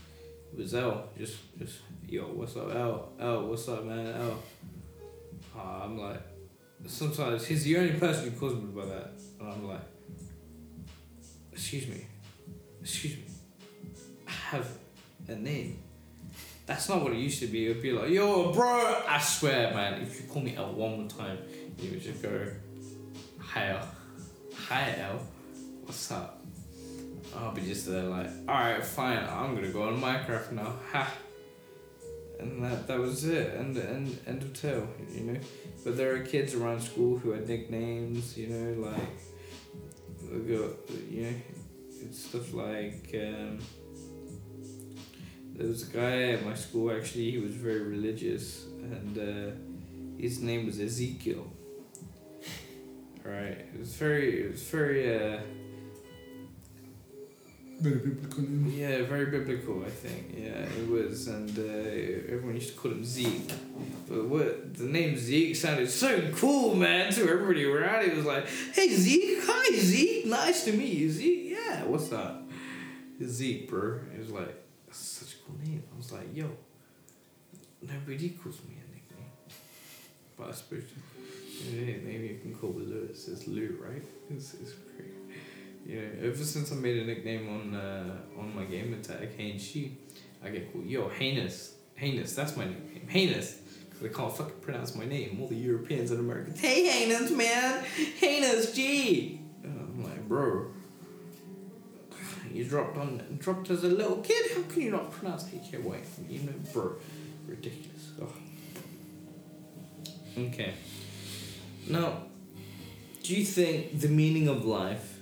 It 0.51 0.59
was 0.59 0.75
L. 0.75 1.07
Just, 1.17 1.37
just, 1.57 1.79
yo, 2.05 2.23
what's 2.23 2.57
up, 2.57 2.75
L? 2.75 3.13
L, 3.19 3.47
what's 3.47 3.69
up, 3.69 3.85
man? 3.85 4.07
L. 4.07 4.43
Uh, 5.57 5.83
I'm 5.83 5.97
like, 5.97 6.21
sometimes 6.85 7.45
he's 7.45 7.63
the 7.63 7.77
only 7.77 7.93
person 7.93 8.31
who 8.31 8.37
calls 8.37 8.55
me 8.55 8.65
by 8.75 8.85
that, 8.85 9.11
and 9.39 9.49
I'm 9.49 9.65
like, 9.65 9.81
excuse 11.53 11.87
me, 11.87 12.05
excuse 12.81 13.15
me, 13.15 13.23
I 14.27 14.31
have 14.31 14.67
a 15.29 15.35
name. 15.35 15.81
That's 16.65 16.89
not 16.89 17.01
what 17.01 17.13
it 17.13 17.19
used 17.19 17.39
to 17.39 17.47
be. 17.47 17.67
It'd 17.67 17.81
be 17.81 17.93
like, 17.93 18.09
yo, 18.09 18.51
bro, 18.51 19.03
I 19.07 19.21
swear, 19.21 19.73
man, 19.73 20.01
if 20.01 20.19
you 20.19 20.27
call 20.27 20.41
me 20.41 20.55
L 20.57 20.73
one 20.73 20.99
more 20.99 21.07
time, 21.07 21.37
you 21.79 21.91
would 21.91 22.01
just 22.01 22.21
go, 22.21 22.51
hi 23.55 23.69
L, 23.69 23.87
hi 24.53 24.95
L, 24.99 25.21
what's 25.83 26.11
up? 26.11 26.43
I'll 27.33 27.53
be 27.53 27.61
just 27.61 27.87
there 27.87 28.03
like, 28.03 28.27
alright, 28.49 28.83
fine, 28.83 29.19
I'm 29.19 29.55
gonna 29.55 29.69
go 29.69 29.83
on 29.83 30.01
Minecraft 30.01 30.51
now, 30.51 30.73
ha. 30.91 31.09
And 32.37 32.61
that 32.61 32.85
that 32.85 32.99
was 32.99 33.23
it, 33.23 33.53
and 33.55 33.77
end 33.77 34.19
end 34.27 34.43
of 34.43 34.51
tale, 34.61 34.85
you 35.09 35.21
know. 35.21 35.39
But 35.85 35.95
there 35.95 36.13
are 36.15 36.19
kids 36.19 36.53
around 36.53 36.81
school 36.81 37.17
who 37.17 37.29
had 37.31 37.47
nicknames, 37.47 38.37
you 38.37 38.47
know, 38.47 38.89
like, 38.89 39.19
you 40.45 41.23
know, 41.23 41.33
it's 42.01 42.25
stuff 42.25 42.53
like. 42.53 43.09
Um, 43.13 43.59
there 45.53 45.67
was 45.67 45.87
a 45.87 45.93
guy 45.93 46.33
at 46.33 46.45
my 46.45 46.55
school 46.55 46.91
actually. 46.91 47.31
He 47.31 47.37
was 47.37 47.53
very 47.53 47.83
religious, 47.83 48.65
and 48.81 49.17
uh, 49.17 50.21
his 50.21 50.41
name 50.41 50.65
was 50.65 50.77
Ezekiel. 50.77 51.49
Right. 53.25 53.57
It 53.73 53.79
was 53.79 53.95
very. 53.95 54.43
It 54.45 54.51
was 54.51 54.63
very. 54.63 55.15
Uh, 55.15 55.39
Very 57.77 57.99
biblical 58.07 58.41
name. 58.43 58.71
yeah, 58.73 59.03
very 59.03 59.25
biblical. 59.25 59.83
I 59.83 59.89
think. 59.89 60.33
Yeah, 60.37 60.63
it 60.79 60.87
was, 60.87 61.27
and 61.27 61.51
uh, 61.59 62.31
everyone 62.33 62.55
used 62.55 62.71
to 62.73 62.79
call 62.79 62.91
him 62.91 63.03
Zeke. 63.03 63.51
But 64.07 64.21
what 64.33 64.75
the 64.77 64.85
name 64.85 65.17
Zeke 65.17 65.53
sounded 65.57 65.89
so 65.89 66.09
cool, 66.37 66.73
man. 66.75 67.11
To 67.13 67.21
everybody 67.29 67.65
around, 67.65 68.05
it 68.05 68.15
was 68.15 68.25
like, 68.25 68.45
"Hey 68.73 68.87
Zeke, 68.89 69.39
hi 69.43 69.75
Zeke, 69.75 70.25
nice 70.25 70.63
to 70.65 70.71
meet 70.71 70.93
you, 71.01 71.09
Zeke. 71.09 71.49
Yeah, 71.57 71.83
what's 71.83 72.13
up, 72.13 72.47
Zeke, 73.21 73.67
bro?" 73.69 73.99
It 74.13 74.19
was 74.19 74.31
like 74.31 74.55
that's 74.87 74.99
such 75.19 75.33
a 75.33 75.37
cool 75.43 75.57
name. 75.65 75.83
I 75.93 75.97
was 75.97 76.11
like, 76.13 76.29
"Yo, 76.33 76.47
nobody 77.81 78.29
calls 78.39 78.59
me 78.69 78.75
a 78.79 78.87
nickname." 78.95 79.31
But 80.37 80.47
I 80.47 80.51
suppose, 80.53 80.83
yeah, 81.63 81.95
maybe 82.03 82.27
you 82.27 82.39
can 82.41 82.53
call 82.55 82.73
me 82.73 82.85
Lewis. 82.85 83.27
It's 83.27 83.47
Lou, 83.47 83.77
right? 83.81 84.03
It's 84.29 84.53
it's 84.55 84.73
great. 84.73 85.13
Yeah, 85.85 86.27
ever 86.27 86.43
since 86.43 86.71
I 86.71 86.75
made 86.75 86.97
a 86.97 87.05
nickname 87.05 87.47
on 87.49 87.75
uh, 87.75 88.17
on 88.37 88.55
my 88.55 88.65
gamer 88.65 88.97
tag, 88.97 89.29
She, 89.59 89.97
I 90.43 90.49
get 90.49 90.71
called 90.71 90.85
Yo 90.85 91.09
Heinous. 91.09 91.73
Heinous, 91.95 92.35
that's 92.35 92.57
my 92.57 92.65
nickname. 92.65 93.07
Heinous. 93.07 93.59
Because 93.85 94.01
they 94.01 94.09
can't 94.09 94.35
fucking 94.35 94.59
pronounce 94.61 94.95
my 94.95 95.05
name. 95.05 95.37
All 95.39 95.47
the 95.47 95.55
Europeans 95.55 96.11
and 96.11 96.19
Americans. 96.19 96.59
Hey 96.59 96.87
Heinous, 96.87 97.31
man! 97.31 97.85
Heinous 98.19 98.73
G! 98.73 99.39
I'm 99.63 100.03
like, 100.03 100.27
bro. 100.27 100.67
You 102.51 102.63
dropped 102.63 102.97
on 102.97 103.21
dropped 103.37 103.69
as 103.69 103.83
a 103.83 103.87
little 103.87 104.17
kid. 104.17 104.51
How 104.55 104.63
can 104.63 104.81
you 104.81 104.91
not 104.91 105.11
pronounce 105.11 105.43
HK 105.43 105.83
White? 105.83 106.05
You 106.29 106.39
know, 106.39 106.53
bro, 106.73 106.95
ridiculous. 107.47 108.11
Ugh. 108.21 108.29
Okay. 110.37 110.73
Now, 111.87 112.23
do 113.21 113.35
you 113.35 113.45
think 113.45 113.99
the 113.99 114.07
meaning 114.07 114.47
of 114.47 114.65
life 114.65 115.19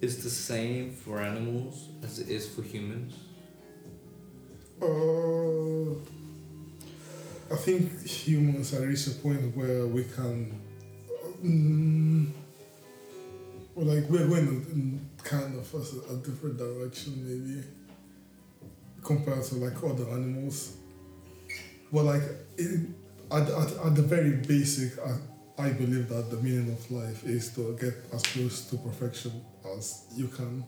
is 0.00 0.22
the 0.22 0.30
same 0.30 0.92
for 0.92 1.20
animals 1.20 1.88
as 2.04 2.20
it 2.20 2.28
is 2.28 2.48
for 2.48 2.62
humans? 2.62 3.14
Uh, 4.80 5.90
I 7.52 7.56
think 7.56 8.06
humans 8.06 8.74
are 8.74 8.86
reached 8.86 9.08
a 9.08 9.10
point 9.10 9.56
where 9.56 9.86
we 9.86 10.04
can, 10.04 10.52
well, 13.74 13.86
like 13.86 14.08
we're 14.08 14.28
going 14.28 14.46
in 14.70 15.08
kind 15.24 15.58
of 15.58 15.74
a, 15.74 16.12
a 16.12 16.16
different 16.18 16.58
direction 16.58 17.14
maybe 17.26 17.66
compared 19.02 19.42
to 19.44 19.56
like 19.56 19.82
other 19.82 20.08
animals. 20.10 20.76
But 21.92 22.04
like 22.04 22.22
it, 22.56 22.88
at, 23.32 23.48
at, 23.48 23.86
at 23.86 23.94
the 23.96 24.02
very 24.02 24.36
basic, 24.36 24.92
I 25.58 25.70
believe 25.70 26.08
that 26.08 26.30
the 26.30 26.36
meaning 26.36 26.70
of 26.72 26.90
life 26.90 27.24
is 27.24 27.52
to 27.56 27.76
get 27.80 27.94
as 28.12 28.22
close 28.22 28.64
to 28.70 28.76
perfection 28.76 29.44
as 29.76 30.04
you 30.14 30.28
can. 30.28 30.64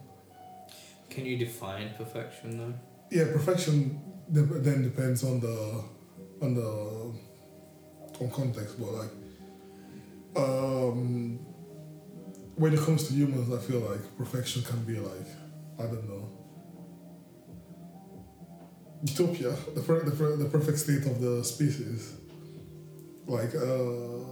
Can 1.09 1.25
you 1.25 1.37
define 1.37 1.93
perfection 1.97 2.57
though? 2.57 2.73
Yeah, 3.09 3.25
perfection 3.31 4.01
then 4.29 4.83
depends 4.83 5.23
on 5.23 5.39
the 5.39 5.83
on 6.41 6.53
the 6.55 7.13
on 8.21 8.29
context, 8.31 8.79
but 8.79 8.91
like 8.91 9.11
um 10.35 11.39
when 12.55 12.73
it 12.73 12.79
comes 12.79 13.07
to 13.07 13.13
humans, 13.13 13.51
I 13.53 13.59
feel 13.65 13.79
like 13.79 14.17
perfection 14.17 14.61
can 14.63 14.83
be 14.83 14.99
like 14.99 15.27
I 15.79 15.83
don't 15.83 16.07
know 16.07 16.29
utopia, 19.03 19.55
the 19.73 19.81
per- 19.81 20.03
the, 20.03 20.11
per- 20.11 20.35
the 20.35 20.45
perfect 20.45 20.77
state 20.77 21.05
of 21.07 21.19
the 21.19 21.43
species, 21.43 22.13
like 23.25 23.55
uh 23.55 24.30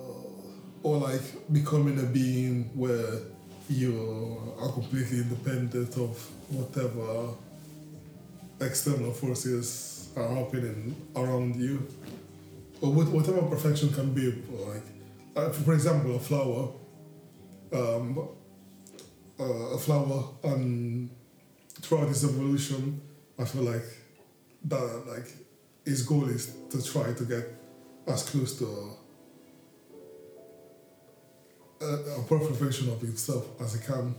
or 0.83 0.97
like 0.97 1.21
becoming 1.51 1.99
a 1.99 2.03
being 2.03 2.69
where 2.73 3.19
you 3.67 4.55
are 4.59 4.71
completely 4.71 5.19
independent 5.19 5.95
of 5.97 6.17
whatever 6.49 7.35
external 8.61 9.11
forces 9.11 10.09
are 10.15 10.27
happening 10.27 10.95
around 11.15 11.55
you, 11.55 11.85
or 12.81 12.91
what, 12.91 13.07
whatever 13.09 13.41
perfection 13.43 13.91
can 13.93 14.13
be. 14.13 14.33
Like, 15.35 15.53
for 15.53 15.73
example, 15.73 16.15
a 16.15 16.19
flower, 16.19 16.69
um, 17.73 18.27
uh, 19.39 19.43
a 19.43 19.77
flower, 19.77 20.23
and 20.43 21.09
throughout 21.81 22.09
its 22.09 22.23
evolution, 22.23 23.01
I 23.37 23.45
feel 23.45 23.63
like 23.63 23.85
that 24.65 25.03
like 25.07 25.31
his 25.85 26.01
goal 26.03 26.27
is 26.27 26.53
to 26.71 26.83
try 26.83 27.13
to 27.13 27.23
get 27.23 27.47
as 28.07 28.29
close 28.29 28.57
to 28.59 28.97
a, 31.81 32.19
a 32.19 32.23
perfect 32.27 32.59
version 32.59 32.89
of 32.89 33.03
itself 33.03 33.45
as 33.61 33.75
it 33.75 33.85
can 33.85 34.15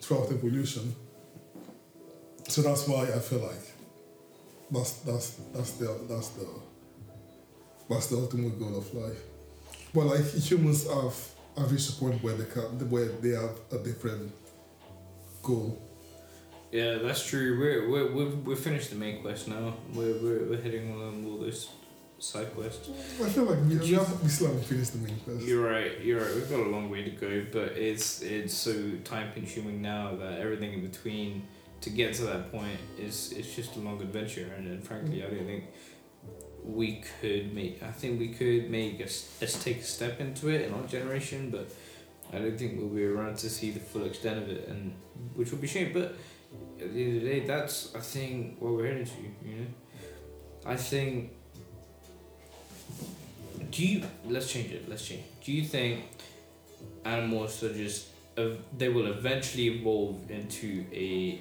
throughout 0.00 0.30
evolution. 0.30 0.94
So 2.48 2.62
that's 2.62 2.88
why 2.88 3.02
I 3.02 3.18
feel 3.18 3.40
like 3.40 3.66
that's 4.70 4.92
that's 5.00 5.30
that's 5.54 5.72
the 5.72 5.98
that's 6.08 6.28
the 6.30 6.46
that's 7.88 8.06
the 8.08 8.16
ultimate 8.16 8.58
goal 8.58 8.78
of 8.78 8.92
life. 8.94 9.22
But 9.94 10.06
like 10.06 10.24
humans 10.32 10.86
have 10.88 11.16
have 11.56 11.72
reached 11.72 11.90
a 11.90 11.92
point 11.94 12.22
where 12.22 12.34
they 12.34 12.44
can 12.44 12.90
where 12.90 13.06
they 13.06 13.30
have 13.30 13.58
a 13.72 13.78
different 13.78 14.32
goal. 15.42 15.82
Yeah, 16.72 16.98
that's 16.98 17.24
true. 17.26 17.58
We're 17.58 17.88
we're 17.88 18.12
we've, 18.12 18.46
we're 18.46 18.56
finished 18.56 18.90
the 18.90 18.96
main 18.96 19.22
quest 19.22 19.48
now. 19.48 19.74
We're 19.94 20.18
we're, 20.22 20.44
we're 20.50 20.60
heading 20.60 20.92
on 20.92 21.24
all 21.24 21.44
side 22.18 22.54
quests. 22.54 22.90
I 23.22 23.28
feel 23.28 23.44
like 23.44 23.60
we, 23.60 23.76
we, 23.76 23.92
have, 23.92 24.22
we 24.22 24.28
still 24.28 24.48
haven't 24.48 24.64
finished 24.64 24.92
the 24.92 24.98
main 24.98 25.16
quest. 25.20 25.40
You're 25.42 25.70
right. 25.70 26.00
You're 26.00 26.20
right. 26.20 26.34
We've 26.34 26.50
got 26.50 26.60
a 26.60 26.68
long 26.68 26.90
way 26.90 27.04
to 27.04 27.10
go, 27.10 27.46
but 27.52 27.72
it's 27.76 28.22
it's 28.22 28.54
so 28.54 28.92
time 29.04 29.32
consuming 29.32 29.80
now 29.80 30.16
that 30.16 30.40
everything 30.40 30.72
in 30.72 30.82
between 30.82 31.46
to 31.80 31.90
get 31.90 32.14
to 32.14 32.22
that 32.22 32.50
point 32.50 32.78
is 32.98 33.32
it's 33.32 33.54
just 33.54 33.76
a 33.76 33.80
long 33.80 34.00
adventure, 34.02 34.52
and, 34.56 34.66
and 34.66 34.82
frankly, 34.82 35.24
I 35.24 35.30
don't 35.30 35.46
think 35.46 35.64
we 36.64 37.02
could 37.20 37.54
make. 37.54 37.82
I 37.82 37.92
think 37.92 38.18
we 38.18 38.28
could 38.28 38.70
make 38.70 39.00
us 39.00 39.36
let's 39.40 39.62
take 39.62 39.78
a 39.78 39.84
step 39.84 40.20
into 40.20 40.48
it 40.48 40.62
in 40.62 40.74
our 40.74 40.86
generation, 40.86 41.50
but 41.50 41.70
I 42.32 42.38
don't 42.38 42.58
think 42.58 42.78
we'll 42.78 42.88
be 42.88 43.04
around 43.04 43.38
to 43.38 43.50
see 43.50 43.70
the 43.70 43.80
full 43.80 44.04
extent 44.04 44.42
of 44.42 44.48
it, 44.48 44.68
and 44.68 44.94
which 45.34 45.50
would 45.52 45.60
be 45.60 45.68
shame. 45.68 45.92
But 45.92 46.16
at 46.80 46.92
the 46.92 47.04
end 47.04 47.16
of 47.16 47.22
the 47.22 47.28
day, 47.28 47.40
that's 47.46 47.94
I 47.94 48.00
think 48.00 48.60
what 48.60 48.72
we're 48.72 48.86
heading 48.88 49.06
to. 49.06 49.12
You 49.48 49.54
know, 49.60 49.66
I 50.66 50.76
think. 50.76 51.34
Do 53.70 53.86
you 53.86 54.02
let's 54.26 54.50
change 54.52 54.72
it? 54.72 54.88
Let's 54.88 55.06
change. 55.06 55.24
Do 55.44 55.52
you 55.52 55.62
think 55.64 56.04
animals 57.04 57.62
are 57.62 57.72
just 57.74 58.08
uh, 58.36 58.50
they 58.76 58.88
will 58.88 59.06
eventually 59.06 59.66
evolve 59.68 60.30
into 60.30 60.84
a 60.92 61.40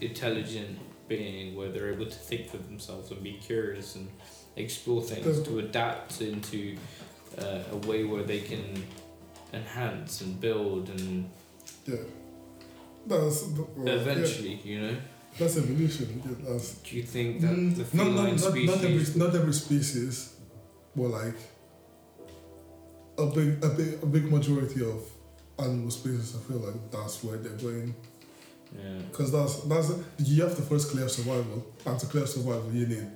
intelligent 0.00 0.78
being 1.08 1.54
where 1.54 1.68
they're 1.70 1.92
able 1.92 2.06
to 2.06 2.18
think 2.30 2.48
for 2.50 2.56
themselves 2.58 3.10
and 3.10 3.22
be 3.22 3.34
curious 3.34 3.94
and 3.94 4.08
explore 4.56 5.02
things 5.02 5.42
to 5.42 5.58
adapt 5.58 6.20
into 6.20 6.76
uh, 7.38 7.58
a 7.72 7.76
way 7.88 8.04
where 8.04 8.22
they 8.22 8.40
can 8.40 8.82
enhance 9.52 10.20
and 10.22 10.40
build 10.40 10.88
and 10.88 11.30
Yeah, 11.86 11.96
that's 13.06 13.44
well, 13.44 13.68
yeah, 13.84 13.92
eventually, 13.92 14.60
you 14.64 14.80
know. 14.80 14.96
that's 15.38 15.56
evolution. 15.58 16.22
Yeah, 16.24 16.50
that's 16.52 16.74
Do 16.76 16.96
you 16.96 17.02
think 17.02 17.40
that 17.42 17.50
Mm, 17.50 17.74
the 17.76 17.82
not, 17.96 18.06
feline 18.06 18.36
not, 18.36 18.54
not 18.54 18.84
every 18.84 19.20
not 19.22 19.34
every 19.34 19.52
species, 19.52 20.34
but 20.96 21.08
like 21.08 21.36
a 23.18 23.26
big 23.26 23.64
a 23.64 23.68
big 23.68 24.02
a 24.02 24.06
big 24.06 24.30
majority 24.30 24.82
of 24.84 25.02
animal 25.58 25.90
species. 25.90 26.36
I 26.36 26.40
feel 26.48 26.58
like 26.58 26.90
that's 26.90 27.22
where 27.22 27.36
they're 27.36 27.52
going. 27.56 27.94
Yeah. 28.76 28.98
Because 29.10 29.30
that's 29.32 29.60
that's 29.64 29.92
you 30.18 30.42
have 30.42 30.56
to 30.56 30.62
first 30.62 30.90
clear 30.90 31.08
survival, 31.08 31.64
and 31.86 31.98
to 31.98 32.06
clear 32.06 32.26
survival 32.26 32.72
you 32.72 32.86
need 32.86 33.06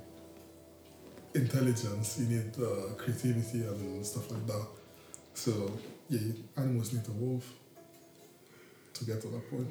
intelligence, 1.34 2.18
you 2.20 2.36
need 2.36 2.52
uh, 2.60 2.94
creativity 2.96 3.62
and 3.66 4.04
stuff 4.04 4.30
like 4.30 4.46
that. 4.46 4.66
So 5.34 5.72
yeah, 6.08 6.32
animals 6.56 6.92
need 6.92 7.04
to 7.04 7.10
evolve 7.10 7.44
to 8.94 9.04
get 9.04 9.20
to 9.22 9.28
that 9.28 9.50
point. 9.50 9.70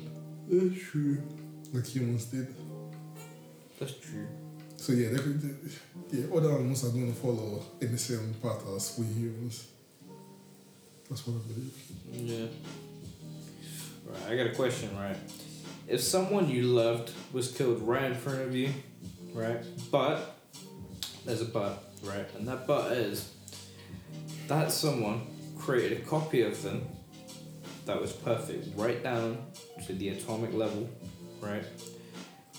That's 0.50 0.82
true. 0.90 1.22
Like 1.74 1.86
humans 1.86 2.26
did. 2.26 2.54
That's 3.80 3.94
true. 3.94 4.28
So 4.78 4.94
yeah, 4.94 5.10
they, 5.10 5.18
they, 5.18 5.54
yeah, 6.12 6.36
other 6.36 6.52
animals 6.52 6.86
are 6.86 6.92
going 6.92 7.12
to 7.14 7.20
follow 7.20 7.64
in 7.82 7.92
the 7.92 7.98
same 7.98 8.36
path 8.42 8.64
as 8.76 8.98
we 8.98 9.06
humans. 9.06 9.68
That's 11.10 11.26
what 11.26 11.38
I 11.38 11.48
believe. 11.48 11.74
Yeah. 12.12 12.48
Right, 14.06 14.32
I 14.32 14.36
got 14.38 14.48
a 14.48 14.56
question, 14.56 14.96
right? 14.98 15.18
If 15.88 16.02
someone 16.02 16.50
you 16.50 16.64
loved 16.64 17.12
was 17.32 17.52
killed 17.52 17.82
right 17.82 18.06
in 18.06 18.16
front 18.16 18.42
of 18.42 18.56
you, 18.56 18.74
right? 19.34 19.64
But 19.90 20.38
there's 21.26 21.42
a 21.42 21.46
but, 21.46 21.92
right? 22.04 22.28
And 22.38 22.48
that 22.48 22.68
but 22.68 22.92
is 22.92 23.34
that 24.48 24.72
someone 24.72 25.28
created 25.58 26.00
a 26.00 26.02
copy 26.02 26.42
of 26.42 26.62
them 26.62 26.88
that 27.86 28.00
was 28.02 28.12
perfect, 28.12 28.78
right 28.78 29.02
down 29.02 29.38
to 29.86 29.94
the 29.94 30.10
atomic 30.10 30.54
level, 30.54 30.90
right? 31.40 31.64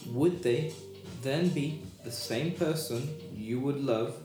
Would 0.07 0.43
they 0.43 0.73
then 1.23 1.49
be 1.49 1.83
the 2.05 2.11
same 2.13 2.53
person 2.53 3.15
you 3.35 3.61
would 3.61 3.85
love, 3.85 4.17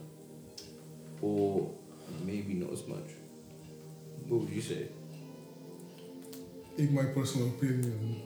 or 1.20 1.70
maybe 2.22 2.54
not 2.54 2.72
as 2.72 2.86
much? 2.86 3.10
What 4.28 4.40
would 4.42 4.50
you 4.50 4.62
say? 4.62 4.88
In 6.78 6.94
my 6.94 7.04
personal 7.04 7.48
opinion, 7.48 8.22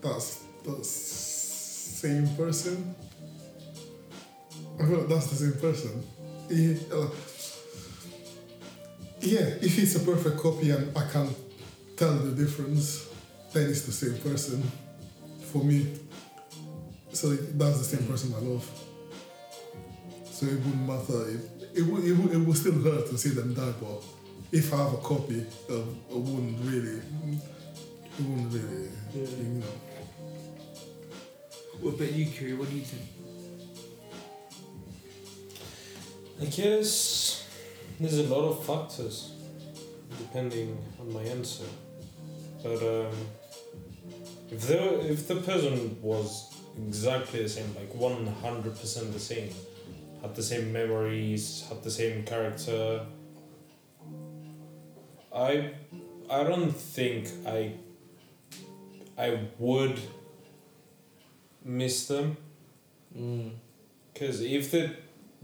that's 0.00 0.44
the 0.64 0.82
same 0.84 2.28
person. 2.36 2.94
I 4.80 4.86
feel 4.86 4.98
like 4.98 5.08
that's 5.08 5.26
the 5.28 5.36
same 5.36 5.60
person. 5.60 6.02
Yeah, 6.50 6.74
uh, 6.92 7.08
yeah, 9.20 9.46
if 9.62 9.78
it's 9.78 9.94
a 9.94 10.00
perfect 10.00 10.38
copy 10.38 10.70
and 10.70 10.96
I 10.96 11.08
can 11.08 11.28
tell 11.96 12.14
the 12.14 12.32
difference, 12.32 13.08
then 13.52 13.70
it's 13.70 13.82
the 13.82 13.92
same 13.92 14.18
person 14.18 14.62
for 15.52 15.62
me. 15.64 15.98
So 17.12 17.28
that's 17.34 17.78
the 17.78 17.96
same 17.96 18.06
person 18.08 18.34
I 18.34 18.40
love. 18.40 18.68
So 20.30 20.46
it 20.46 20.58
wouldn't 20.58 20.86
matter. 20.86 21.28
It, 21.30 21.40
it, 21.74 21.78
it, 21.78 21.82
would, 21.82 22.32
it 22.32 22.38
would 22.38 22.56
still 22.56 22.82
hurt 22.82 23.08
to 23.08 23.16
see 23.16 23.30
them 23.30 23.54
die, 23.54 23.72
but 23.80 24.02
if 24.54 24.72
I 24.72 24.76
have 24.76 24.94
a 24.94 24.98
copy, 24.98 25.44
uh, 25.68 25.74
it 25.74 25.84
wouldn't 26.10 26.58
really, 26.62 26.98
it 26.98 28.20
wouldn't 28.20 28.52
really, 28.52 28.88
you 29.14 29.60
know. 29.60 29.66
What 31.80 31.94
about 31.96 32.12
you, 32.12 32.26
Kiri? 32.26 32.54
What 32.54 32.70
do 32.70 32.76
you 32.76 32.82
think? 32.82 33.02
I 36.40 36.44
guess 36.46 37.44
there's 37.98 38.18
a 38.18 38.22
lot 38.34 38.48
of 38.48 38.64
factors 38.64 39.32
depending 40.18 40.78
on 41.00 41.12
my 41.12 41.22
answer. 41.22 41.64
But 42.62 42.80
um, 42.82 43.16
if 44.52 44.68
the 44.68 45.10
if 45.10 45.26
the 45.26 45.36
person 45.36 45.98
was 46.00 46.54
exactly 46.76 47.42
the 47.42 47.48
same, 47.48 47.74
like 47.74 47.92
one 47.94 48.26
hundred 48.40 48.78
percent 48.78 49.12
the 49.12 49.18
same, 49.18 49.50
had 50.22 50.36
the 50.36 50.42
same 50.44 50.72
memories, 50.72 51.64
had 51.68 51.82
the 51.82 51.90
same 51.90 52.24
character, 52.24 53.04
I 55.34 55.70
I 56.30 56.44
don't 56.44 56.70
think 56.72 57.28
I 57.46 57.72
I 59.18 59.38
would 59.58 59.98
miss 61.64 62.06
them 62.06 62.36
Mm. 63.16 63.52
because 64.12 64.40
if 64.40 64.72
they're 64.72 64.90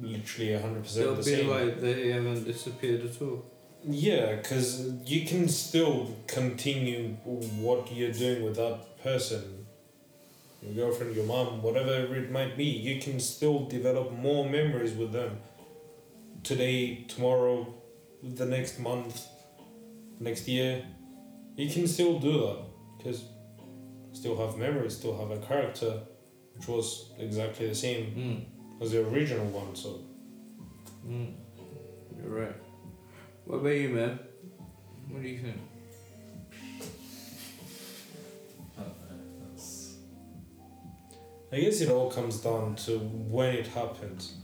literally 0.03 0.51
100% 0.53 0.95
They'll 0.95 1.15
percent 1.15 1.25
the 1.25 1.43
be 1.45 1.49
like 1.49 1.81
they 1.81 2.09
haven't 2.11 2.45
disappeared 2.45 3.05
at 3.05 3.23
all. 3.23 3.45
Yeah, 3.89 4.37
because 4.37 4.93
you 5.07 5.25
can 5.25 5.49
still 5.49 6.17
continue 6.27 7.11
what 7.67 7.93
you're 7.93 8.13
doing 8.13 8.43
with 8.43 8.57
that 8.57 9.03
person, 9.05 9.67
your 10.63 10.75
girlfriend, 10.75 11.15
your 11.15 11.27
mom, 11.27 11.63
whatever 11.63 12.15
it 12.17 12.31
might 12.31 12.57
be. 12.57 12.65
You 12.65 13.01
can 13.01 13.21
still 13.21 13.67
develop 13.67 14.11
more 14.13 14.45
memories 14.49 14.95
with 14.95 15.13
them. 15.13 15.39
Today, 16.43 17.05
tomorrow, 17.09 17.73
the 18.23 18.45
next 18.47 18.79
month, 18.81 19.27
next 20.21 20.47
year, 20.47 20.85
you 21.57 21.69
can 21.71 21.87
still 21.89 22.19
do 22.21 22.33
that 22.33 22.59
because 22.99 23.25
still 24.13 24.37
have 24.37 24.57
memories, 24.59 24.97
still 24.97 25.17
have 25.19 25.31
a 25.31 25.39
character, 25.45 26.03
which 26.55 26.69
was 26.69 27.11
exactly 27.19 27.67
the 27.69 27.75
same 27.75 28.05
Mm. 28.15 28.83
as 28.83 28.93
the 28.93 29.01
original 29.09 29.47
one. 29.47 29.75
So 29.75 30.01
Mm. 31.07 31.33
You're 32.17 32.29
right. 32.43 32.57
What 33.47 33.57
about 33.57 33.71
you, 33.71 33.89
man? 33.89 34.19
What 35.09 35.23
do 35.23 35.29
you 35.29 35.39
think? 35.41 35.57
I 38.79 38.83
don't 38.83 38.89
know. 38.89 39.47
That's 39.51 39.97
I 41.53 41.61
guess 41.61 41.81
it 41.81 41.91
all 41.91 42.11
comes 42.11 42.41
down 42.41 42.77
to 42.87 42.99
when 42.99 43.55
it 43.55 43.67
happens. 43.69 44.35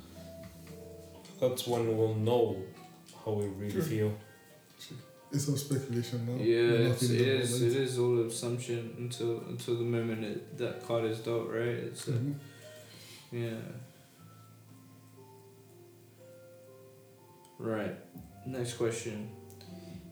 That's 1.41 1.67
when 1.67 1.97
we'll 1.97 2.15
know 2.15 2.57
how 3.25 3.33
we 3.33 3.47
really 3.47 3.71
Sure. 3.73 3.83
feel. 3.83 4.13
It's 5.33 5.49
all 5.49 5.57
speculation 5.57 6.25
now. 6.27 6.43
Yeah, 6.43 6.91
it's, 6.91 7.03
it 7.03 7.21
is. 7.21 7.63
It 7.63 7.77
is 7.77 7.99
all 7.99 8.21
assumption 8.27 8.95
until 8.99 9.43
until 9.49 9.75
the 9.77 9.85
moment 9.85 10.25
it, 10.25 10.57
that 10.59 10.87
card 10.87 11.05
is 11.05 11.19
dealt, 11.19 11.49
right? 11.51 11.79
It's 11.91 12.09
uh, 12.09 12.13
Mhm. 12.13 12.35
yeah. 13.33 13.59
Right. 17.59 17.97
Next 18.47 18.75
question. 18.75 19.31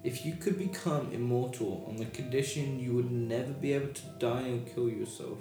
If 0.03 0.27
you 0.27 0.35
could 0.37 0.59
become 0.59 1.13
immortal 1.13 1.85
on 1.89 1.97
the 1.97 2.07
condition 2.07 2.79
you 2.79 2.93
would 2.95 3.11
never 3.11 3.53
be 3.53 3.73
able 3.73 3.93
to 3.95 4.03
die 4.19 4.51
or 4.51 4.59
kill 4.75 4.91
yourself, 4.91 5.39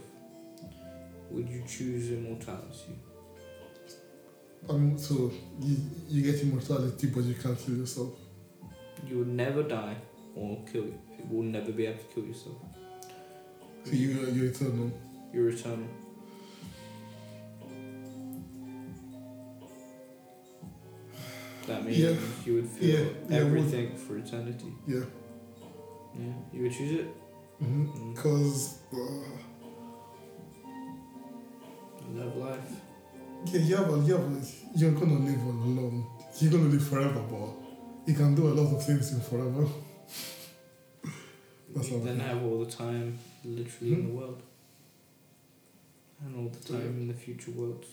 would 1.31 1.49
you 1.49 1.63
choose 1.67 2.11
immortality? 2.11 2.95
Um, 4.69 4.97
so 4.97 5.31
you, 5.59 5.75
you 6.07 6.31
get 6.31 6.41
immortality, 6.41 7.07
but 7.07 7.23
you 7.25 7.33
can't 7.35 7.59
kill 7.59 7.75
yourself. 7.75 8.13
You 9.07 9.19
would 9.19 9.27
never 9.27 9.63
die 9.63 9.95
or 10.35 10.57
kill 10.71 10.85
you. 10.85 10.99
You 11.19 11.25
will 11.37 11.43
never 11.43 11.71
be 11.71 11.85
able 11.85 11.99
to 11.99 12.05
kill 12.13 12.25
yourself. 12.25 12.55
So 13.85 13.91
you 13.91 14.09
you're 14.33 14.45
eternal. 14.51 14.91
You're 15.33 15.49
eternal. 15.49 15.87
That 21.67 21.85
means 21.85 21.97
Yeah. 21.97 22.15
you 22.45 22.55
would 22.55 22.67
feel 22.69 22.89
Yeah, 22.99 23.05
yeah, 23.29 23.37
everything 23.37 23.95
for 23.95 24.17
eternity. 24.17 24.73
Yeah. 24.87 25.05
Yeah, 26.19 26.33
you 26.51 26.63
would 26.63 26.71
choose 26.73 26.99
it. 26.99 27.07
Mm-hmm. 27.63 27.85
Mm. 28.11 28.15
Cause 28.15 28.79
uh, 28.93 28.97
Love 32.13 32.35
life. 32.37 32.71
yeah, 33.45 33.59
you 33.61 33.75
have 33.77 33.89
a, 33.93 33.97
you 34.05 34.13
have 34.13 34.23
a, 34.25 34.41
you're 34.75 34.91
gonna 34.91 35.19
live 35.19 35.39
on 35.47 35.55
alone. 35.69 36.05
You're 36.39 36.51
gonna 36.51 36.65
live 36.69 36.85
forever, 36.87 37.21
but 37.29 37.49
you 38.05 38.13
can 38.13 38.35
do 38.35 38.47
a 38.47 38.53
lot 38.53 38.75
of 38.75 38.85
things 38.85 39.11
in 39.13 39.21
forever. 39.21 39.65
That's 41.75 41.89
what 41.89 42.01
I 42.01 42.05
then 42.05 42.19
have 42.19 42.43
all 42.43 42.63
the 42.63 42.71
time, 42.71 43.17
literally 43.43 43.93
in 43.93 44.01
Hmm. 44.01 44.07
the 44.07 44.13
world, 44.13 44.41
and 46.23 46.35
all 46.37 46.49
the 46.49 46.73
time 46.73 46.97
in 47.01 47.07
the 47.07 47.13
future 47.13 47.51
worlds. 47.51 47.87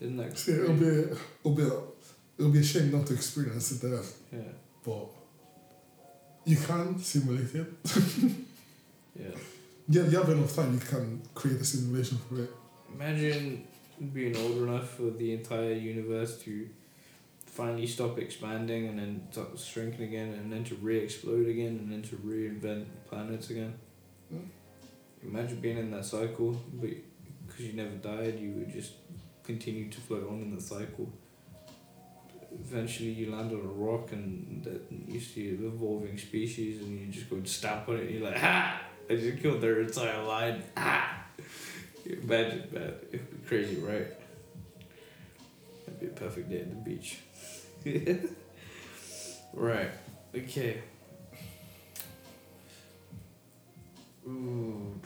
Isn't 0.00 0.16
that 0.16 0.38
See, 0.38 0.52
it'll 0.52 0.74
be 0.74 0.86
it'll 0.86 1.54
be 1.54 1.62
a, 1.62 1.80
it'll 2.38 2.52
be 2.52 2.60
a 2.60 2.64
shame 2.64 2.90
not 2.92 3.06
to 3.08 3.14
experience 3.14 3.72
it 3.72 3.82
there, 3.82 4.00
yeah, 4.32 4.52
but 4.84 5.06
you 6.44 6.56
can 6.56 6.98
simulate 6.98 7.54
it. 7.54 7.66
yeah. 9.18 9.26
Yeah, 9.86 10.02
you 10.04 10.16
have 10.18 10.28
enough 10.30 10.54
time. 10.56 10.72
You 10.74 10.80
can 10.80 11.22
create 11.34 11.60
a 11.60 11.64
simulation 11.64 12.18
for 12.28 12.42
it. 12.42 12.50
Imagine 12.94 13.64
being 14.12 14.34
old 14.36 14.56
enough 14.66 14.90
for 14.96 15.10
the 15.10 15.34
entire 15.34 15.74
universe 15.74 16.38
to 16.44 16.68
finally 17.54 17.86
stop 17.86 18.18
expanding 18.18 18.88
and 18.88 18.98
then 18.98 19.22
start 19.30 19.56
shrinking 19.56 20.02
again 20.02 20.34
and 20.34 20.52
then 20.52 20.64
to 20.64 20.74
re-explode 20.74 21.46
again 21.46 21.78
and 21.78 21.92
then 21.92 22.02
to 22.02 22.16
reinvent 22.16 22.84
planets 23.08 23.50
again. 23.50 23.72
Hmm. 24.28 24.38
Imagine 25.22 25.60
being 25.60 25.78
in 25.78 25.90
that 25.92 26.04
cycle, 26.04 26.60
but 26.74 26.90
because 27.46 27.64
you 27.64 27.74
never 27.74 27.94
died, 27.94 28.40
you 28.40 28.50
would 28.58 28.72
just 28.72 28.94
continue 29.44 29.88
to 29.88 30.00
float 30.00 30.28
on 30.28 30.42
in 30.42 30.54
the 30.54 30.60
cycle. 30.60 31.08
Eventually, 32.52 33.10
you 33.10 33.30
land 33.30 33.52
on 33.52 33.60
a 33.60 33.62
rock 33.62 34.10
and 34.12 34.62
that 34.64 34.82
you 34.90 35.20
see 35.20 35.50
an 35.50 35.64
evolving 35.64 36.18
species, 36.18 36.82
and 36.82 37.00
you 37.00 37.06
just 37.06 37.30
go 37.30 37.36
and 37.36 37.48
stamp 37.48 37.88
on 37.88 37.96
it, 37.96 38.02
and 38.02 38.10
you're 38.10 38.30
like, 38.30 38.36
"Ha! 38.36 38.80
I 39.10 39.16
just 39.16 39.42
killed 39.42 39.60
their 39.60 39.80
entire 39.80 40.22
line." 40.22 40.62
Ah! 40.76 41.24
Imagine 42.06 42.68
that. 42.72 43.04
It'd 43.12 43.42
be 43.42 43.48
crazy, 43.48 43.80
right? 43.80 44.06
Be 46.04 46.10
a 46.10 46.12
perfect 46.12 46.50
day 46.50 46.60
at 46.60 46.68
the 46.68 46.76
beach. 46.76 47.18
right. 49.54 49.90
Okay. 50.34 50.82
Ooh. 54.26 55.00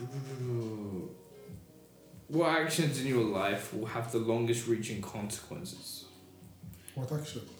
What 2.27 2.49
actions 2.49 3.01
in 3.01 3.07
your 3.07 3.25
life 3.25 3.73
will 3.73 3.87
have 3.87 4.11
the 4.11 4.19
longest 4.19 4.67
reaching 4.67 5.01
consequences? 5.01 6.07
What 6.95 7.13
actions? 7.13 7.51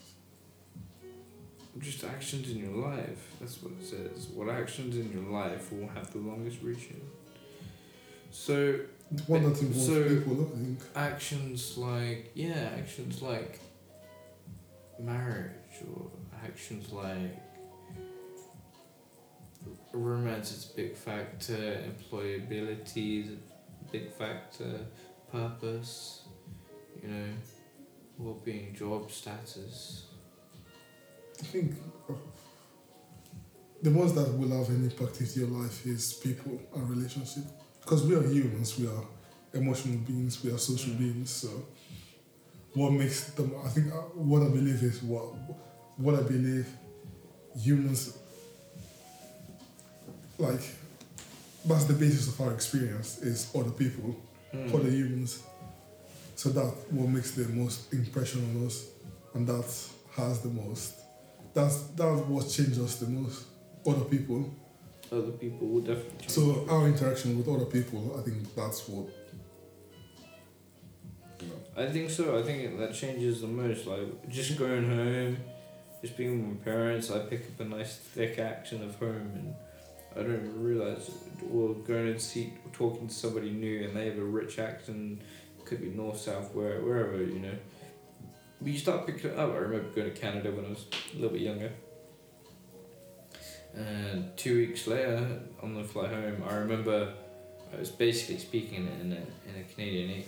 Just 1.79 2.03
actions 2.03 2.49
in 2.49 2.57
your 2.57 2.89
life. 2.89 3.31
That's 3.39 3.63
what 3.63 3.71
it 3.79 3.85
says. 3.85 4.27
What 4.27 4.49
actions 4.49 4.97
in 4.97 5.13
your 5.13 5.31
life 5.31 5.71
will 5.71 5.87
have 5.87 6.11
the 6.11 6.19
longest 6.19 6.61
reaching? 6.61 7.01
So, 8.31 8.79
one 9.27 9.43
that 9.43 9.59
involves 9.61 9.85
So- 9.87 10.03
people, 10.07 10.51
I 10.53 10.57
think. 10.59 10.79
actions 10.95 11.77
like, 11.77 12.31
yeah, 12.35 12.71
actions 12.77 13.21
like 13.21 13.59
marriage 14.99 15.53
or 15.95 16.11
actions 16.43 16.91
like 16.91 17.35
romance 19.93 20.51
is 20.51 20.71
a 20.71 20.75
big 20.75 20.95
factor, 20.95 21.83
employability 21.91 23.25
is 23.25 23.31
a 23.33 23.91
big 23.91 24.11
factor, 24.11 24.85
purpose, 25.31 26.23
you 27.01 27.07
know, 27.09 27.29
well 28.17 28.39
being, 28.45 28.75
job 28.75 29.11
status. 29.11 30.05
I 31.41 31.45
think 31.45 31.75
uh, 32.09 32.13
the 33.81 33.91
ones 33.91 34.13
that 34.13 34.31
will 34.37 34.49
have 34.57 34.69
an 34.69 34.83
impact 34.83 35.21
into 35.21 35.39
your 35.39 35.49
life 35.49 35.85
is 35.85 36.13
people 36.21 36.59
and 36.75 36.89
relationship. 36.89 37.43
Because 37.89 38.05
we 38.05 38.13
are 38.13 38.21
humans, 38.21 38.77
we 38.77 38.85
are 38.85 39.03
emotional 39.51 39.97
beings, 40.05 40.43
we 40.43 40.51
are 40.51 40.59
social 40.59 40.93
Mm. 40.93 40.99
beings. 40.99 41.31
So, 41.31 41.49
what 42.75 42.91
makes 42.91 43.31
them? 43.31 43.51
I 43.65 43.69
think 43.69 43.87
uh, 43.91 43.97
what 44.13 44.43
I 44.43 44.49
believe 44.49 44.83
is 44.83 45.01
what 45.01 45.25
what 45.97 46.13
I 46.13 46.21
believe 46.21 46.67
humans 47.57 48.13
like. 50.37 50.61
That's 51.65 51.85
the 51.85 51.93
basis 51.95 52.27
of 52.27 52.39
our 52.41 52.53
experience 52.53 53.17
is 53.23 53.49
other 53.55 53.71
people, 53.71 54.15
Hmm. 54.51 54.75
other 54.75 54.91
humans. 54.91 55.39
So 56.35 56.49
that 56.49 56.71
what 56.91 57.09
makes 57.09 57.31
the 57.31 57.47
most 57.49 57.91
impression 57.91 58.39
on 58.49 58.67
us, 58.67 58.85
and 59.33 59.47
that 59.47 59.65
has 60.15 60.41
the 60.41 60.49
most. 60.49 60.93
That's 61.55 61.77
that's 61.97 62.21
what 62.29 62.47
changes 62.49 62.77
us 62.77 62.97
the 62.97 63.07
most. 63.07 63.45
Other 63.83 64.05
people. 64.05 64.53
Other 65.11 65.31
people 65.31 65.67
will 65.67 65.81
definitely 65.81 66.19
change. 66.19 66.31
So 66.31 66.65
our 66.69 66.87
interaction 66.87 67.37
with 67.37 67.47
other 67.47 67.65
people, 67.65 68.15
I 68.17 68.21
think 68.21 68.55
that's 68.55 68.87
what. 68.87 69.07
You 71.39 71.47
know. 71.47 71.83
I 71.83 71.87
think 71.91 72.09
so. 72.11 72.37
I 72.37 72.43
think 72.43 72.77
that 72.77 72.93
changes 72.93 73.41
the 73.41 73.47
most. 73.47 73.87
Like 73.87 74.29
just 74.29 74.57
going 74.57 74.87
home, 74.87 75.37
just 76.01 76.15
being 76.15 76.47
with 76.47 76.59
my 76.59 76.63
parents. 76.63 77.09
I 77.09 77.19
pick 77.19 77.41
up 77.41 77.59
a 77.59 77.65
nice 77.65 77.97
thick 77.97 78.37
accent 78.37 78.83
of 78.83 78.95
home, 78.95 79.31
and 79.35 79.55
I 80.15 80.21
don't 80.21 80.35
even 80.35 80.63
realize. 80.63 81.09
Or 81.51 81.73
going 81.73 82.09
and 82.09 82.21
see, 82.21 82.53
talking 82.73 83.07
to 83.07 83.13
somebody 83.13 83.49
new, 83.49 83.85
and 83.85 83.95
they 83.95 84.07
have 84.07 84.17
a 84.17 84.23
rich 84.23 84.59
accent. 84.59 85.21
Could 85.65 85.81
be 85.81 85.89
north, 85.89 86.19
south, 86.19 86.53
where 86.55 86.81
wherever 86.81 87.17
you 87.17 87.39
know. 87.39 87.55
But 88.61 88.71
you 88.71 88.77
start 88.77 89.05
picking 89.05 89.31
it 89.31 89.37
up. 89.37 89.51
I 89.53 89.57
remember 89.57 89.89
going 89.89 90.11
to 90.11 90.19
Canada 90.19 90.51
when 90.51 90.65
I 90.65 90.69
was 90.69 90.85
a 91.13 91.15
little 91.15 91.29
bit 91.29 91.41
younger. 91.41 91.71
And 93.75 94.35
two 94.35 94.57
weeks 94.57 94.87
later, 94.87 95.41
on 95.61 95.75
the 95.75 95.83
flight 95.83 96.09
home, 96.09 96.43
I 96.47 96.55
remember 96.55 97.13
I 97.73 97.79
was 97.79 97.89
basically 97.89 98.39
speaking 98.39 98.87
in 98.87 99.11
a 99.11 99.15
in 99.15 99.61
a 99.61 99.73
Canadian 99.73 100.23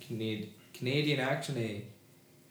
Canadian 0.00 0.50
Canadian 0.72 1.20
accent, 1.20 1.84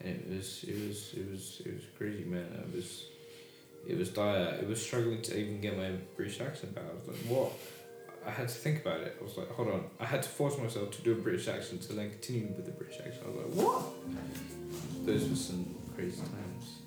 and 0.02 0.10
it 0.10 0.30
was 0.30 0.64
it 0.64 0.88
was 0.88 1.14
it 1.14 1.32
was 1.32 1.62
it 1.66 1.74
was 1.74 1.84
crazy, 1.98 2.26
man. 2.26 2.46
It 2.68 2.76
was 2.76 3.06
it 3.88 3.98
was 3.98 4.10
dire. 4.10 4.58
It 4.62 4.68
was 4.68 4.84
struggling 4.86 5.22
to 5.24 5.40
even 5.40 5.62
get 5.62 5.78
my 5.78 5.92
British 6.16 6.42
accent 6.42 6.76
back. 6.76 6.84
I 6.92 6.94
was 7.00 7.08
like, 7.08 7.26
what? 7.28 7.54
I 8.26 8.32
had 8.32 8.50
to 8.50 8.54
think 8.54 8.82
about 8.82 9.00
it. 9.00 9.16
I 9.22 9.24
was 9.24 9.38
like, 9.38 9.50
hold 9.52 9.70
on. 9.70 9.86
I 10.02 10.06
had 10.06 10.22
to 10.22 10.28
force 10.28 10.58
myself 10.58 10.92
to 10.92 11.02
do 11.02 11.14
a 11.14 11.16
British 11.16 11.48
accent 11.48 11.84
to 11.84 11.94
then 11.94 12.10
continue 12.10 12.48
with 12.48 12.66
the 12.66 12.72
British 12.72 12.98
accent. 13.00 13.24
I 13.26 13.30
was 13.30 13.38
like, 13.38 13.66
what? 13.66 15.06
Those 15.06 15.30
were 15.30 15.36
some 15.36 15.74
crazy 15.96 16.18
times. 16.18 16.80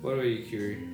What 0.00 0.12
about 0.12 0.26
you, 0.26 0.44
Kiri? 0.44 0.88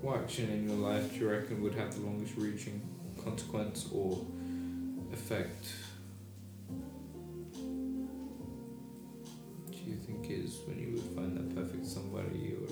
What 0.00 0.20
action 0.22 0.48
in 0.50 0.66
your 0.66 0.78
life 0.78 1.12
do 1.12 1.18
you 1.20 1.28
reckon 1.30 1.62
would 1.62 1.74
have 1.74 1.94
the 1.94 2.00
longest 2.00 2.34
reaching 2.36 2.80
consequence 3.22 3.86
or 3.92 4.24
effect? 5.12 5.66
Do 9.70 9.78
you 9.84 9.96
think 9.96 10.30
is 10.30 10.60
when 10.66 10.78
you 10.78 10.92
would 10.94 11.14
find 11.14 11.36
that 11.36 11.54
perfect 11.54 11.84
somebody 11.84 12.54
or 12.58 12.66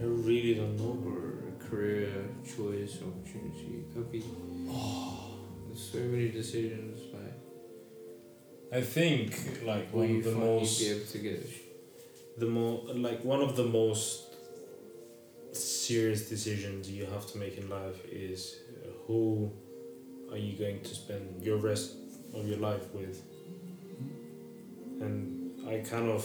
I 0.00 0.04
really 0.04 0.54
don't 0.54 0.76
know. 0.76 0.96
or 1.04 1.48
a 1.48 1.52
career 1.68 2.08
choice 2.44 2.98
opportunity? 3.02 3.84
Could 3.92 4.12
be. 4.12 4.20
There's 5.66 5.90
so 5.92 5.98
many 5.98 6.28
decisions. 6.28 7.00
Like, 7.12 7.34
I 8.72 8.80
think 8.80 9.64
like 9.64 9.92
one 9.92 10.16
of 10.16 10.24
the 10.24 10.32
most 10.32 10.78
be 10.78 10.90
able 10.90 11.06
to 11.06 11.18
get? 11.18 11.50
the 12.38 12.46
mo 12.46 12.82
like 12.94 13.24
one 13.24 13.40
of 13.40 13.56
the 13.56 13.64
most 13.64 14.27
serious 15.52 16.28
decisions 16.28 16.90
you 16.90 17.06
have 17.06 17.26
to 17.32 17.38
make 17.38 17.58
in 17.58 17.68
life 17.68 18.04
is 18.10 18.60
uh, 18.82 18.88
who 19.06 19.50
are 20.30 20.36
you 20.36 20.58
going 20.58 20.80
to 20.80 20.94
spend 20.94 21.42
your 21.42 21.56
rest 21.56 21.94
of 22.34 22.46
your 22.46 22.58
life 22.58 22.92
with? 22.92 23.22
And 25.00 25.60
i 25.68 25.78
kind 25.78 26.08
of 26.08 26.24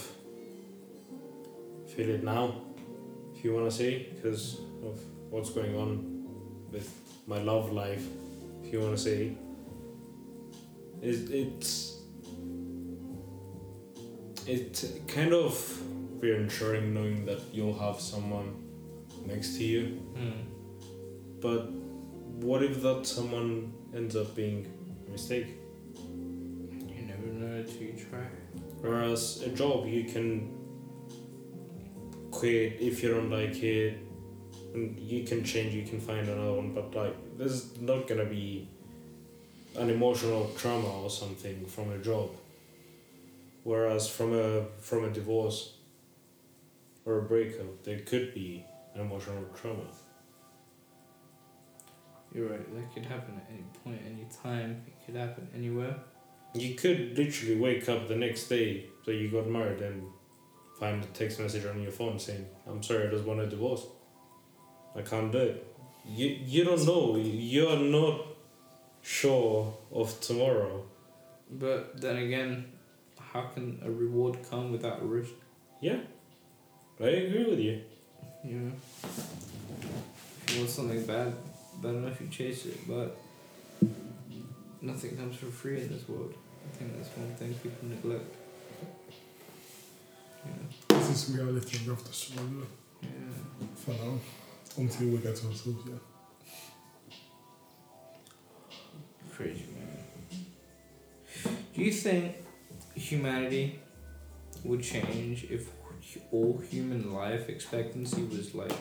feel 1.87 2.09
it 2.09 2.23
now 2.23 2.61
if 3.35 3.43
you 3.43 3.53
want 3.53 3.69
to 3.69 3.75
say 3.75 4.09
because 4.13 4.59
of 4.83 4.99
what's 5.29 5.49
going 5.49 5.75
on 5.75 6.25
with 6.71 6.89
my 7.27 7.39
love 7.39 7.71
life 7.71 8.05
if 8.63 8.73
you 8.73 8.79
want 8.79 8.95
to 8.97 9.01
say. 9.01 9.35
It, 11.01 11.29
it's 11.29 11.99
it's 14.47 14.85
kind 15.07 15.33
of 15.33 15.81
reassuring 16.21 16.93
knowing 16.93 17.25
that 17.25 17.41
you'll 17.51 17.77
have 17.77 17.99
someone 17.99 18.62
next 19.25 19.57
to 19.57 19.63
you. 19.63 19.85
Hmm. 20.15 20.41
But 21.39 21.71
what 21.71 22.63
if 22.63 22.81
that 22.81 23.05
someone 23.05 23.73
ends 23.95 24.15
up 24.15 24.35
being 24.35 24.71
a 25.07 25.11
mistake? 25.11 25.47
You 25.95 27.05
never 27.05 27.27
know 27.27 27.57
until 27.57 27.81
you 27.81 27.93
try. 27.93 28.25
Whereas 28.81 29.41
a 29.41 29.49
job 29.49 29.87
you 29.87 30.03
can 30.03 30.51
quit 32.31 32.81
if 32.81 33.03
you 33.03 33.13
don't 33.13 33.29
like 33.29 33.61
it, 33.63 33.97
and 34.73 34.99
you 34.99 35.23
can 35.23 35.43
change, 35.43 35.73
you 35.73 35.83
can 35.83 35.99
find 35.99 36.27
another 36.27 36.53
one. 36.53 36.73
But 36.73 36.95
like, 36.95 37.37
there's 37.37 37.79
not 37.79 38.07
gonna 38.07 38.25
be 38.25 38.67
an 39.77 39.89
emotional 39.89 40.51
trauma 40.57 41.01
or 41.01 41.09
something 41.09 41.65
from 41.65 41.91
a 41.91 41.97
job. 41.97 42.29
Whereas 43.63 44.09
from 44.09 44.33
a 44.33 44.65
from 44.79 45.05
a 45.05 45.09
divorce 45.09 45.77
or 47.05 47.19
a 47.19 47.21
breakup, 47.21 47.83
there 47.83 47.99
could 47.99 48.33
be 48.33 48.65
emotional 48.95 49.43
trauma. 49.59 49.83
You're 52.33 52.49
right. 52.49 52.75
That 52.75 52.93
could 52.93 53.05
happen 53.05 53.35
at 53.35 53.51
any 53.51 53.63
point, 53.83 54.01
any 54.05 54.25
time. 54.43 54.81
It 54.87 55.05
could 55.05 55.15
happen 55.15 55.47
anywhere. 55.55 55.95
You 56.55 56.75
could 56.75 57.17
literally 57.17 57.57
wake 57.59 57.87
up 57.89 58.07
the 58.07 58.15
next 58.15 58.47
day 58.47 58.85
that 59.05 59.15
you 59.15 59.29
got 59.29 59.47
married 59.47 59.81
and 59.81 60.03
find 60.79 61.03
a 61.03 61.07
text 61.07 61.39
message 61.39 61.65
on 61.65 61.81
your 61.81 61.91
phone 61.91 62.19
saying, 62.19 62.45
I'm 62.67 62.81
sorry, 62.81 63.07
I 63.07 63.11
just 63.11 63.23
want 63.23 63.39
a 63.39 63.47
divorce. 63.47 63.85
I 64.95 65.01
can't 65.01 65.31
do 65.31 65.39
it. 65.39 65.67
You, 66.05 66.27
you 66.27 66.63
don't 66.63 66.85
know. 66.85 67.15
You're 67.17 67.77
not 67.77 68.21
sure 69.01 69.73
of 69.91 70.19
tomorrow. 70.19 70.83
But 71.49 72.01
then 72.01 72.17
again, 72.17 72.71
how 73.19 73.43
can 73.43 73.79
a 73.83 73.91
reward 73.91 74.37
come 74.49 74.71
without 74.71 75.01
a 75.01 75.05
risk? 75.05 75.31
Yeah, 75.81 75.99
I 76.99 77.07
agree 77.07 77.45
with 77.45 77.59
you. 77.59 77.81
You 78.45 78.59
know, 78.59 78.71
if 79.03 80.53
you 80.53 80.59
want 80.59 80.69
something 80.69 81.05
bad, 81.05 81.33
bad 81.81 81.95
enough, 81.95 82.19
you 82.19 82.27
chase 82.27 82.65
it. 82.65 82.77
But 82.87 83.15
nothing 84.81 85.15
comes 85.17 85.37
for 85.37 85.45
free 85.45 85.81
in 85.81 85.89
this 85.89 86.07
world. 86.09 86.33
I 86.65 86.77
think 86.77 86.97
that's 86.97 87.09
one 87.17 87.33
thing 87.35 87.53
people 87.55 87.87
neglect. 87.89 88.35
Yeah. 90.45 90.97
This 90.99 91.09
is 91.29 91.35
reality 91.37 91.77
we 91.83 91.89
have 91.93 92.03
to 92.03 92.13
struggle 92.13 92.63
Yeah. 93.01 93.09
for 93.75 93.91
now 93.91 94.19
until 94.77 95.07
we 95.07 95.17
get 95.17 95.35
to 95.37 95.47
ourselves. 95.47 95.87
Yeah. 95.87 95.95
Crazy 99.33 99.65
man. 99.73 101.55
Do 101.75 101.81
you 101.81 101.91
think 101.91 102.35
humanity 102.95 103.79
would 104.63 104.83
change 104.83 105.45
if 105.49 105.69
all 106.31 106.57
human 106.69 107.13
life 107.13 107.49
expectancy 107.49 108.23
was 108.23 108.53
like 108.55 108.71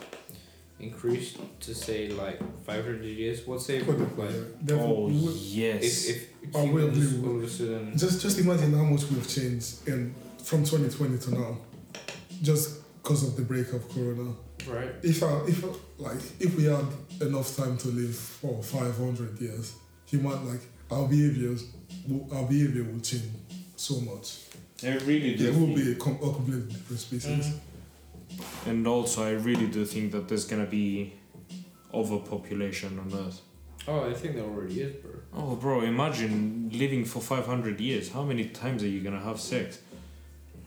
increased 0.81 1.39
to 1.61 1.75
say 1.75 2.09
like 2.09 2.39
500 2.65 3.05
years? 3.05 3.47
What 3.47 3.57
oh, 3.57 3.59
say 3.59 3.83
oh, 3.87 3.91
if 3.93 4.17
But, 4.17 4.19
like 4.19 4.31
yeah, 4.31 4.45
therefore, 4.63 5.07
we- 5.07 5.13
yes. 5.33 5.83
if, 6.09 6.43
if 6.43 6.57
I 6.57 6.63
will 6.65 6.91
humans 6.91 7.25
all 7.25 7.37
of 7.37 7.43
a 7.45 7.49
sudden 7.49 7.99
Just 7.99 8.21
just 8.23 8.39
imagine 8.39 8.73
how 8.75 8.85
much 8.85 9.05
we've 9.11 9.29
changed 9.29 9.87
in 9.89 10.15
from 10.43 10.65
2020 10.65 11.19
to 11.19 11.35
now, 11.35 11.59
just 12.43 12.81
because 13.03 13.23
of 13.29 13.37
the 13.37 13.43
break 13.43 13.73
of 13.73 13.89
Corona. 13.89 14.35
Right. 14.67 14.91
if 15.03 15.23
I, 15.25 15.41
if 15.47 15.65
I- 15.65 15.69
like 15.99 16.23
if 16.41 16.57
we 16.57 16.65
had 16.65 16.87
enough 17.21 17.57
time 17.57 17.77
to 17.79 17.89
live 17.89 18.15
for 18.17 18.63
500 18.63 19.41
years, 19.41 19.75
human 20.07 20.49
like 20.49 20.61
our 20.91 21.07
behaviors, 21.09 21.65
will- 22.09 22.29
our 22.35 22.45
behavior 22.47 22.85
will 22.85 23.01
change 23.01 23.25
so 23.77 24.01
much. 24.01 24.39
I 24.85 24.95
really 25.07 25.35
do. 25.37 25.45
There 25.51 25.61
will 25.61 25.75
be 25.75 25.93
a, 25.93 25.95
com- 25.97 26.17
a 26.23 26.33
completely 26.33 26.73
different 26.73 27.01
species. 27.01 27.47
Mhm. 27.47 27.59
And 28.67 28.87
also, 28.87 29.25
I 29.25 29.33
really 29.33 29.67
do 29.67 29.85
think 29.85 30.13
that 30.13 30.29
there's 30.29 30.45
gonna 30.47 30.67
be 30.67 31.13
overpopulation 31.93 32.99
on 32.99 33.13
Earth. 33.15 33.41
Oh, 33.89 34.09
I 34.09 34.15
think 34.15 34.37
there 34.37 34.45
already 34.45 34.81
is, 34.81 34.95
bro. 35.03 35.11
Oh, 35.35 35.57
bro, 35.57 35.81
imagine 35.83 36.71
living 36.73 37.05
for 37.05 37.21
500 37.21 37.81
years. 37.81 38.11
How 38.11 38.23
many 38.23 38.45
times 38.47 38.83
are 38.83 38.89
you 38.89 39.01
gonna 39.01 39.21
have 39.21 39.41
sex? 39.41 39.81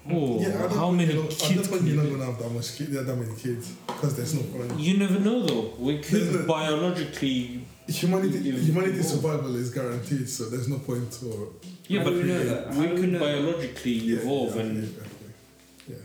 Oh, 0.07 0.39
Yeah, 0.39 0.68
how 0.70 0.91
many 0.91 1.13
you 1.13 1.20
know, 1.22 1.26
I 1.26 1.28
kids? 1.30 1.39
don't 1.55 1.63
think 1.66 1.78
can 1.80 1.88
you're 1.88 2.03
not 2.03 2.11
gonna 2.11 2.26
have 2.26 2.39
that 2.39 2.51
much 2.51 2.76
kid, 2.78 2.91
that 2.91 3.16
many 3.16 3.36
kids 3.36 3.72
because 3.88 4.16
there's 4.16 4.34
no 4.36 4.43
point. 4.43 4.80
You 4.80 4.97
never 4.97 5.20
know, 5.20 5.41
though. 5.45 5.74
We 5.80 5.97
could 5.99 6.13
Listen. 6.28 6.45
biologically. 6.45 7.66
Humanity, 7.88 8.51
humanity 8.51 9.01
survival 9.01 9.55
is 9.55 9.70
guaranteed, 9.72 10.28
so 10.30 10.49
there's 10.49 10.68
no 10.68 10.80
point 10.80 11.11
to. 11.13 11.53
Yeah, 11.88 12.00
How 12.00 12.06
but 12.06 12.10
do 12.12 12.18
we 12.22 12.24
know 12.28 12.44
that? 12.44 12.74
How 12.74 12.80
we 12.80 12.88
do 12.88 13.02
we 13.02 13.08
know 13.08 13.20
biologically 13.20 13.92
Yeah, 13.92 14.18
evolve 14.20 14.56
yeah, 14.56 14.62
and 14.62 14.84
yeah, 14.84 15.04
yeah. 15.90 15.96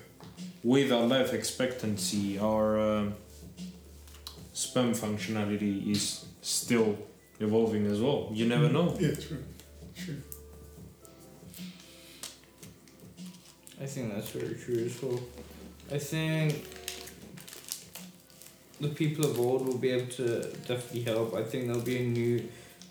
with 0.62 0.92
our 0.92 1.06
life 1.06 1.32
expectancy, 1.32 2.38
our 2.38 2.78
um 2.78 3.14
sperm 4.52 4.92
functionality 4.92 5.90
is 5.90 6.26
still 6.42 6.98
evolving 7.38 7.86
as 7.86 8.00
well. 8.00 8.28
You 8.32 8.46
never 8.46 8.68
know. 8.68 8.94
Yeah, 9.00 9.14
true, 9.14 9.44
true. 9.96 10.22
I 13.80 13.86
think 13.86 14.12
that's 14.14 14.28
very 14.30 14.54
true 14.56 14.84
as 14.84 15.02
well. 15.02 15.18
I 15.90 15.98
think 15.98 16.66
the 18.80 18.88
people 18.88 19.24
of 19.24 19.40
old 19.40 19.66
will 19.66 19.78
be 19.78 19.90
able 19.90 20.10
to 20.12 20.42
definitely 20.68 21.02
help. 21.02 21.34
I 21.34 21.42
think 21.42 21.66
there'll 21.66 21.80
be 21.80 21.96
a 21.96 22.06
new 22.06 22.46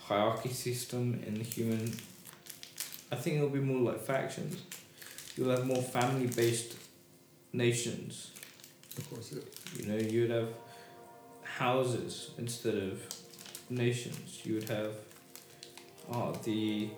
hierarchy 0.07 0.49
system 0.49 1.21
in 1.27 1.35
the 1.35 1.43
human. 1.43 1.93
I 3.11 3.15
think 3.15 3.37
it'll 3.37 3.49
be 3.49 3.59
more 3.59 3.91
like 3.91 4.01
factions. 4.01 4.61
You'll 5.35 5.51
have 5.51 5.65
more 5.65 5.81
family 5.81 6.27
based 6.27 6.75
nations. 7.53 8.31
Of 8.97 9.09
course, 9.09 9.33
yeah. 9.33 9.41
You 9.79 9.91
know, 9.91 9.97
you 9.97 10.21
would 10.21 10.31
have 10.31 10.49
houses 11.43 12.31
instead 12.37 12.75
of 12.75 13.01
nations. 13.69 14.41
You 14.43 14.55
would 14.55 14.69
have 14.69 14.93
oh, 16.11 16.33
the 16.43 16.89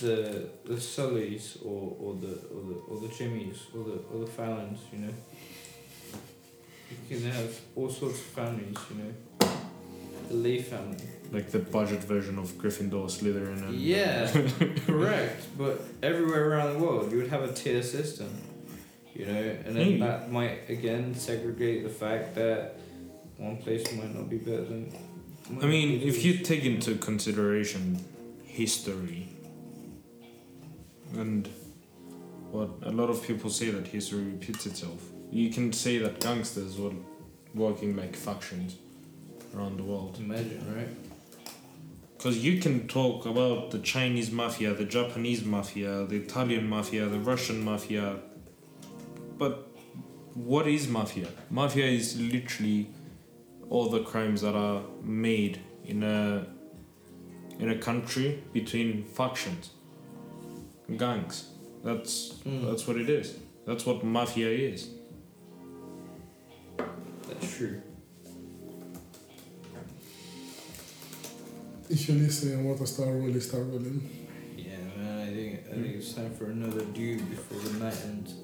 the 0.00 0.48
the 0.64 0.74
Sullys 0.74 1.64
or, 1.64 1.96
or 2.00 2.14
the 2.14 2.34
or 2.54 2.62
the 2.68 2.74
or 2.88 3.00
the 3.00 3.08
Jimmys 3.08 3.58
or 3.74 3.84
the 3.84 3.98
or 4.12 4.24
the 4.24 4.30
Fallons, 4.30 4.80
you 4.92 4.98
know. 4.98 5.14
You 7.08 7.16
can 7.18 7.30
have 7.30 7.60
all 7.74 7.90
sorts 7.90 8.18
of 8.18 8.24
families, 8.26 8.76
you 8.90 9.02
know. 9.02 9.48
The 10.28 10.34
Lee 10.34 10.62
family. 10.62 11.13
Like 11.34 11.50
the 11.50 11.58
budget 11.58 12.02
version 12.04 12.38
of 12.38 12.46
Gryffindor, 12.60 13.06
Slytherin, 13.10 13.60
and 13.68 13.74
Yeah, 13.74 14.30
uh, 14.32 14.66
correct. 14.86 15.46
But 15.58 15.82
everywhere 16.00 16.48
around 16.50 16.74
the 16.74 16.78
world, 16.78 17.10
you 17.10 17.18
would 17.18 17.28
have 17.36 17.42
a 17.42 17.52
tier 17.52 17.82
system, 17.82 18.30
you 19.14 19.26
know, 19.26 19.32
and 19.66 19.74
then 19.76 19.84
Hey. 19.84 19.98
that 19.98 20.30
might 20.30 20.70
again 20.70 21.14
segregate 21.14 21.82
the 21.82 21.94
fact 22.04 22.36
that 22.36 22.76
one 23.36 23.56
place 23.56 23.84
might 23.98 24.14
not 24.14 24.30
be 24.30 24.38
better 24.38 24.64
than. 24.64 24.92
I 25.60 25.66
mean, 25.66 26.00
if 26.02 26.24
you 26.24 26.38
take 26.38 26.64
into 26.64 26.94
consideration 26.94 27.98
history 28.44 29.28
and 31.16 31.48
what 32.52 32.70
a 32.82 32.92
lot 32.92 33.10
of 33.10 33.22
people 33.26 33.50
say 33.50 33.70
that 33.70 33.88
history 33.88 34.22
repeats 34.22 34.66
itself, 34.66 35.00
you 35.32 35.50
can 35.50 35.72
say 35.72 35.98
that 35.98 36.20
gangsters 36.20 36.78
were 36.78 36.92
working 37.54 37.96
like 37.96 38.14
factions 38.14 38.76
around 39.54 39.78
the 39.78 39.82
world. 39.84 40.16
imagine, 40.18 40.62
right? 40.76 40.88
Because 42.16 42.38
you 42.44 42.58
can 42.60 42.86
talk 42.88 43.26
about 43.26 43.70
the 43.70 43.78
Chinese 43.80 44.30
mafia, 44.30 44.72
the 44.74 44.84
Japanese 44.84 45.44
mafia, 45.44 46.06
the 46.06 46.16
Italian 46.16 46.68
mafia, 46.68 47.06
the 47.06 47.18
Russian 47.18 47.62
mafia, 47.64 48.16
but 49.36 49.68
what 50.34 50.66
is 50.66 50.88
mafia? 50.88 51.28
Mafia 51.50 51.86
is 51.86 52.18
literally 52.20 52.90
all 53.68 53.88
the 53.88 54.02
crimes 54.02 54.40
that 54.42 54.54
are 54.54 54.82
made 55.02 55.60
in 55.84 56.02
a 56.02 56.46
in 57.58 57.68
a 57.70 57.78
country 57.78 58.42
between 58.52 59.04
factions, 59.04 59.70
gangs. 60.96 61.50
That's 61.84 62.34
Mm. 62.44 62.64
that's 62.66 62.86
what 62.86 62.96
it 62.96 63.08
is. 63.10 63.36
That's 63.66 63.84
what 63.86 64.02
mafia 64.04 64.48
is. 64.48 64.88
That's 67.28 67.56
true. 67.56 67.80
If 71.90 72.08
you're 72.08 72.16
listening 72.16 72.54
and 72.54 72.66
want 72.66 72.78
to 72.78 72.86
start 72.86 73.08
rolling, 73.08 73.40
start 73.40 73.64
rolling. 73.66 74.08
Yeah, 74.56 74.76
man. 74.96 75.28
I 75.28 75.32
think 75.34 75.60
I 75.70 75.74
think 75.74 75.96
it's 75.96 76.14
time 76.14 76.34
for 76.34 76.46
another 76.46 76.84
dude 76.86 77.28
before 77.30 77.58
the 77.58 77.78
night 77.78 77.96
ends. 78.04 78.34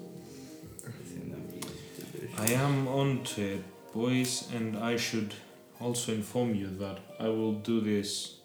I 0.85 0.91
think 0.91 1.31
that 1.31 1.39
would 1.39 1.53
be 1.53 1.59
delicious. 1.59 2.39
I 2.39 2.51
am 2.53 2.87
onto 2.87 3.41
it, 3.41 3.93
boys, 3.93 4.47
and 4.53 4.77
I 4.77 4.95
should 4.97 5.33
also 5.79 6.13
inform 6.13 6.53
you 6.53 6.67
that 6.67 6.99
I 7.19 7.29
will 7.29 7.53
do 7.53 7.81
this 7.81 8.35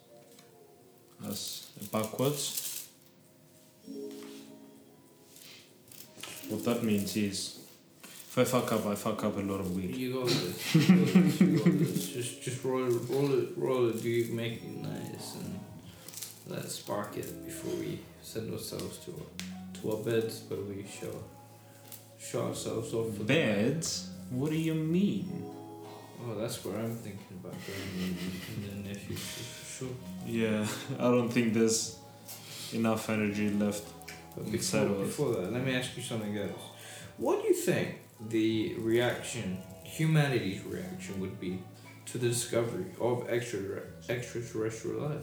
as 1.28 1.68
backwards. 1.92 2.88
What 6.48 6.64
that 6.64 6.82
means 6.82 7.16
is, 7.16 7.58
if 8.36 8.54
I 8.54 8.60
fuck 8.60 8.72
up, 8.72 8.86
I 8.86 8.94
fuck 8.94 9.24
up 9.24 9.36
a 9.38 9.40
lot 9.40 9.60
of 9.60 9.74
weed. 9.74 9.96
You 9.96 10.12
got 10.12 10.26
this. 10.28 10.74
You 10.74 10.80
got 10.82 11.14
this. 11.14 11.40
You 11.40 11.56
got 11.58 11.78
this. 11.78 12.08
Just, 12.16 12.42
just 12.42 12.64
roll 12.64 12.84
it, 12.86 13.00
roll 13.08 13.32
it, 13.38 13.48
roll 13.56 13.88
it, 13.88 14.02
dude. 14.02 14.30
Make 14.30 14.62
it 14.62 14.76
nice 14.76 15.36
and 15.36 15.58
let's 16.46 16.74
spark 16.74 17.16
it 17.16 17.44
before 17.46 17.74
we 17.76 17.98
send 18.22 18.52
ourselves 18.52 18.98
to 19.04 19.12
our, 19.12 19.80
to 19.80 19.90
our 19.96 20.04
beds 20.04 20.42
where 20.48 20.60
we 20.60 20.84
show, 20.84 21.14
show 22.18 22.48
ourselves 22.48 22.92
off. 22.92 23.12
for 23.12 23.18
the. 23.20 23.24
Beds? 23.24 24.10
What 24.30 24.50
do 24.50 24.56
you 24.56 24.74
mean? 24.74 25.44
Oh, 26.26 26.34
that's 26.34 26.62
where 26.64 26.76
I'm 26.78 26.94
thinking 26.94 27.38
about 27.42 27.54
going 27.66 28.08
in, 28.08 28.64
in 28.64 28.82
the 28.82 28.88
near 28.88 28.94
future 28.94 29.20
for 29.20 29.84
sure. 29.84 29.96
Yeah, 30.26 30.66
I 30.98 31.04
don't 31.10 31.30
think 31.30 31.54
there's 31.54 31.96
enough 32.72 33.08
energy 33.08 33.50
left. 33.50 33.84
But 34.36 34.46
Inside 34.48 34.88
before, 34.88 34.96
of 34.96 35.00
us. 35.00 35.06
before 35.06 35.30
that, 35.36 35.52
let 35.52 35.64
me 35.64 35.74
ask 35.74 35.96
you 35.96 36.02
something 36.02 36.36
else. 36.36 36.50
What 37.16 37.40
do 37.42 37.48
you 37.48 37.54
think 37.54 38.00
the 38.28 38.74
reaction, 38.78 39.58
humanity's 39.84 40.62
reaction, 40.64 41.20
would 41.20 41.40
be 41.40 41.62
to 42.06 42.18
the 42.18 42.28
discovery 42.28 42.86
of 43.00 43.26
extra 43.28 43.82
extraterrestrial 44.08 45.08
life? 45.08 45.22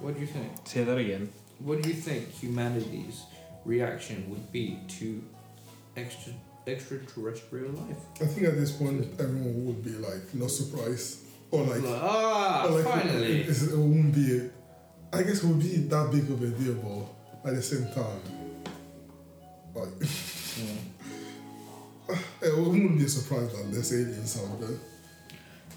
What 0.00 0.14
do 0.14 0.20
you 0.20 0.26
think? 0.26 0.50
Say 0.64 0.84
that 0.84 0.98
again. 0.98 1.32
What 1.58 1.82
do 1.82 1.88
you 1.88 1.94
think 1.94 2.30
humanity's 2.30 3.22
reaction 3.64 4.28
would 4.30 4.50
be 4.50 4.78
to 4.98 5.22
extra 5.96 6.32
extraterrestrial 6.66 7.72
life? 7.72 7.98
I 8.20 8.26
think 8.26 8.46
at 8.46 8.56
this 8.56 8.72
point 8.72 9.06
everyone 9.20 9.66
would 9.66 9.84
be 9.84 9.92
like 9.92 10.34
not 10.34 10.50
surprised 10.50 11.18
or 11.52 11.64
like, 11.64 11.82
ah, 11.86 12.66
or 12.66 12.80
like 12.80 12.84
finally. 12.84 13.42
It, 13.42 13.48
it, 13.48 13.62
it 13.62 13.76
wouldn't 13.76 14.14
be. 14.14 14.50
I 15.12 15.22
guess 15.22 15.44
it 15.44 15.46
would 15.46 15.60
be 15.60 15.76
that 15.76 16.10
big 16.10 16.30
of 16.30 16.42
a 16.42 16.46
deal, 16.48 17.08
but 17.44 17.50
at 17.50 17.56
the 17.56 17.62
same 17.62 17.86
time, 17.92 18.20
like 19.74 19.88
It 22.46 22.58
wouldn't 22.58 22.98
be 22.98 23.04
a 23.04 23.08
surprise 23.08 23.52
that 23.52 23.70
there's 23.70 23.92
aliens 23.92 24.40
out 24.42 24.60
there. 24.60 24.76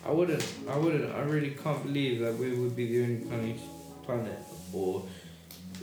I 0.03 0.11
wouldn't. 0.11 0.43
I 0.67 0.77
wouldn't. 0.77 1.13
I 1.13 1.21
really 1.21 1.51
can't 1.51 1.83
believe 1.83 2.21
that 2.21 2.35
we 2.37 2.55
would 2.55 2.75
be 2.75 2.87
the 2.87 3.03
only 3.03 3.25
planet. 3.25 3.59
Planet, 4.03 4.39
or 4.71 5.03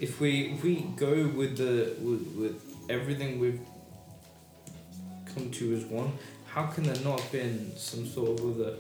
if 0.01 0.21
we 0.21 0.53
if 0.53 0.63
we 0.63 0.87
go 0.95 1.27
with 1.29 1.57
the 1.57 1.97
with, 2.01 2.25
with 2.37 2.57
everything 2.89 3.41
we've 3.41 3.61
come 5.35 5.51
to 5.51 5.75
as 5.75 5.85
one, 5.85 6.13
how 6.47 6.67
can 6.67 6.85
there 6.85 7.03
not 7.05 7.19
have 7.19 7.33
been 7.33 7.73
some 7.77 8.07
sort 8.07 8.39
of 8.39 8.61
other 8.61 8.75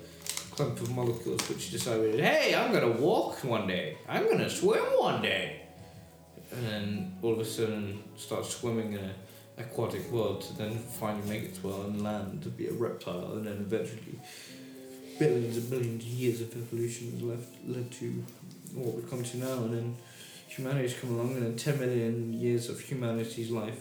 clump 0.52 0.80
of 0.80 0.94
molecules 0.94 1.48
which 1.48 1.72
decided, 1.72 2.20
hey, 2.20 2.54
I'm 2.54 2.72
gonna 2.72 2.90
walk 2.90 3.42
one 3.42 3.66
day, 3.66 3.96
I'm 4.08 4.28
gonna 4.30 4.48
swim 4.50 4.84
one 4.98 5.22
day, 5.22 5.62
and 6.52 6.66
then 6.66 7.16
all 7.22 7.32
of 7.32 7.40
a 7.40 7.44
sudden 7.44 8.02
start 8.16 8.44
swimming 8.44 8.92
in 8.92 9.00
a 9.00 9.12
aquatic 9.58 10.10
world 10.10 10.40
to 10.42 10.56
then 10.56 10.78
finally 10.78 11.28
make 11.28 11.42
its 11.42 11.62
way 11.62 11.72
on 11.72 12.02
land 12.02 12.42
to 12.42 12.48
be 12.48 12.66
a 12.66 12.72
reptile 12.72 13.32
and 13.32 13.46
then 13.46 13.56
eventually 13.56 14.18
billions 15.18 15.56
and 15.56 15.70
billions 15.70 16.02
of 16.02 16.08
years 16.08 16.40
of 16.40 16.56
evolution 16.56 17.12
has 17.12 17.22
left 17.22 17.48
led 17.66 17.90
to 17.92 18.24
what 18.74 18.94
we've 18.94 19.10
come 19.10 19.22
to 19.22 19.36
now 19.36 19.58
and 19.64 19.74
then 19.74 19.96
humanity's 20.48 20.94
come 20.94 21.10
along 21.10 21.34
and 21.36 21.42
then 21.42 21.56
10 21.56 21.80
million 21.80 22.32
years 22.32 22.68
of 22.68 22.80
humanity's 22.80 23.50
life. 23.50 23.80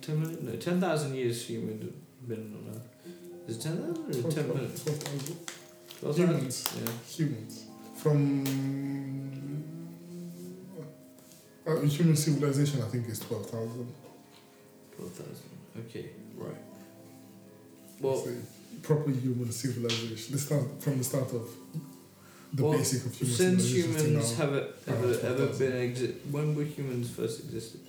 10 0.00 0.20
million? 0.20 0.46
No 0.46 0.56
10,000 0.56 1.14
years 1.14 1.46
human 1.46 1.80
have 1.80 2.28
been 2.28 2.54
on 2.56 2.74
earth. 2.74 3.48
Is 3.48 3.56
it 3.56 3.62
10,000 3.62 4.24
or 4.24 4.30
10 4.30 4.48
million? 4.48 4.72
12, 6.00 6.16
humans. 6.16 6.78
yeah. 6.78 6.92
humans. 7.08 7.66
From 7.96 8.44
uh, 11.66 11.72
uh, 11.72 11.80
human 11.80 12.16
civilization 12.16 12.82
I 12.82 12.86
think 12.86 13.08
is 13.08 13.18
12,000 13.20 13.92
Okay, 15.78 16.10
right. 16.36 16.54
Well, 18.00 18.26
properly 18.82 19.16
human 19.16 19.50
civilization. 19.52 20.32
This 20.32 20.46
start 20.46 20.64
from 20.82 20.98
the 20.98 21.04
start 21.04 21.32
of 21.32 21.48
the 22.52 22.64
well, 22.64 22.72
basic 22.72 23.06
of 23.06 23.14
human 23.14 23.36
since 23.36 23.64
civilization. 23.64 24.10
humans 24.10 24.36
have 24.38 24.52
ever 24.88 25.18
ever 25.22 25.46
been 25.46 25.76
exist, 25.76 26.14
when 26.30 26.54
were 26.54 26.64
humans 26.64 27.10
first 27.10 27.40
existed? 27.44 27.80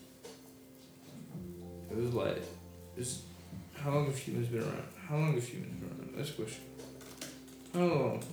It 1.89 1.97
was 1.97 2.13
like, 2.13 2.41
just 2.97 3.21
how 3.75 3.91
long 3.91 4.05
have 4.05 4.17
humans 4.17 4.47
been 4.47 4.61
around? 4.61 4.83
How 5.07 5.15
long 5.15 5.33
have 5.33 5.47
humans 5.47 5.75
been 5.75 5.89
around? 5.89 6.13
That's 6.15 6.29
the 6.31 6.43
question. 6.43 6.63
How 7.73 7.79
long 7.79 8.23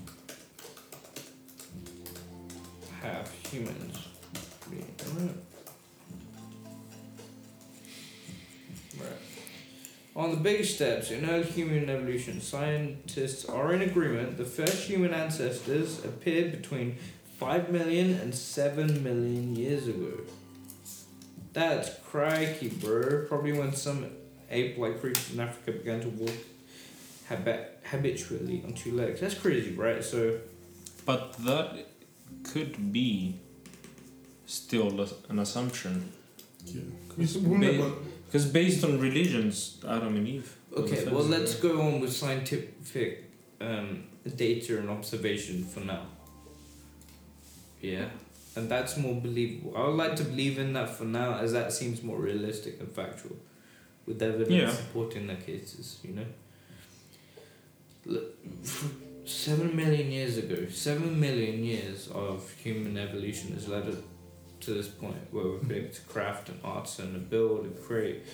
have 3.02 3.32
humans 3.50 4.08
been 4.70 4.84
around? 5.06 5.47
Right. 9.00 9.12
On 10.16 10.30
the 10.30 10.36
big 10.36 10.64
steps 10.64 11.10
in 11.10 11.28
early 11.28 11.44
human 11.44 11.88
evolution, 11.88 12.40
scientists 12.40 13.44
are 13.44 13.72
in 13.72 13.82
agreement 13.82 14.36
the 14.36 14.44
first 14.44 14.84
human 14.88 15.14
ancestors 15.14 16.04
appeared 16.04 16.50
between 16.52 16.96
5 17.38 17.70
million 17.70 18.14
and 18.14 18.34
7 18.34 19.02
million 19.04 19.54
years 19.54 19.86
ago. 19.86 20.20
That's 21.52 21.90
crikey, 22.10 22.68
bro. 22.68 23.26
Probably 23.28 23.52
when 23.52 23.72
some 23.74 24.06
ape 24.50 24.76
like 24.78 25.00
creatures 25.00 25.32
in 25.32 25.40
Africa 25.40 25.72
began 25.78 26.00
to 26.00 26.08
walk 26.08 26.34
habit- 27.28 27.80
habitually 27.84 28.62
on 28.64 28.72
two 28.74 28.92
legs. 28.92 29.20
That's 29.20 29.34
crazy, 29.34 29.72
right? 29.74 30.02
So, 30.02 30.40
But 31.04 31.34
that 31.44 31.86
could 32.42 32.92
be 32.92 33.36
still 34.46 35.00
an 35.28 35.38
assumption. 35.38 36.12
Yeah. 36.66 36.82
Because 37.08 37.38
We'll 37.38 37.58
never- 37.58 37.92
Because 38.28 38.44
based 38.46 38.84
on 38.84 39.00
religions, 39.00 39.78
Adam 39.88 40.14
and 40.16 40.28
Eve. 40.28 40.54
okay, 40.76 41.04
well, 41.06 41.24
let's 41.24 41.54
go 41.54 41.80
on 41.80 41.98
with 42.00 42.12
scientific 42.12 43.24
um, 43.60 44.04
data 44.36 44.78
and 44.78 44.90
observation 44.90 45.64
for 45.64 45.80
now. 45.80 46.02
Yeah, 47.80 48.06
and 48.54 48.68
that's 48.68 48.96
more 48.98 49.14
believable. 49.18 49.74
I 49.76 49.86
would 49.86 49.96
like 49.96 50.14
to 50.16 50.24
believe 50.24 50.58
in 50.58 50.74
that 50.74 50.90
for 50.90 51.04
now, 51.04 51.38
as 51.38 51.52
that 51.52 51.72
seems 51.72 52.02
more 52.02 52.18
realistic 52.18 52.78
and 52.80 52.90
factual, 52.92 53.36
with 54.04 54.20
evidence 54.22 54.50
Yeah. 54.50 54.70
supporting 54.72 55.26
their 55.26 55.36
cases. 55.36 55.98
You 56.04 56.12
know. 56.16 56.26
Look, 58.04 58.36
seven 59.24 59.74
million 59.74 60.10
years 60.10 60.36
ago, 60.36 60.68
seven 60.68 61.18
million 61.18 61.64
years 61.64 62.08
of 62.08 62.50
human 62.62 62.96
evolution 62.98 63.54
has 63.54 63.68
led 63.68 63.86
us 63.86 63.96
to 64.60 64.74
this 64.74 64.88
point 64.88 65.16
where 65.30 65.46
we've 65.46 65.68
been 65.68 65.84
able 65.84 65.94
to 65.94 66.00
craft 66.02 66.48
and 66.48 66.60
artisan 66.64 67.14
and 67.14 67.30
build 67.30 67.64
and 67.64 67.80
create 67.82 68.24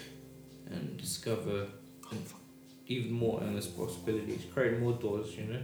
and 0.66 0.96
discover 0.96 1.66
even 2.86 3.12
more 3.12 3.42
endless 3.42 3.66
possibilities, 3.66 4.42
create 4.52 4.78
more 4.78 4.92
doors. 4.92 5.36
You 5.36 5.44
know. 5.44 5.62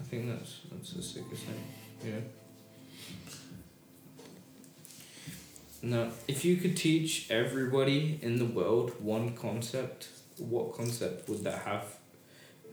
I 0.00 0.04
think 0.04 0.28
that's 0.28 0.60
that's 0.70 0.92
the 0.92 1.02
sickest 1.02 1.44
thing. 1.44 1.64
You 2.04 2.12
know. 2.12 2.22
Now, 5.80 6.10
if 6.26 6.44
you 6.44 6.56
could 6.56 6.76
teach 6.76 7.30
everybody 7.30 8.18
in 8.20 8.38
the 8.38 8.44
world 8.44 8.92
one 9.00 9.36
concept, 9.36 10.08
what 10.38 10.72
concept 10.72 11.28
would 11.28 11.44
that 11.44 11.62
have? 11.62 11.84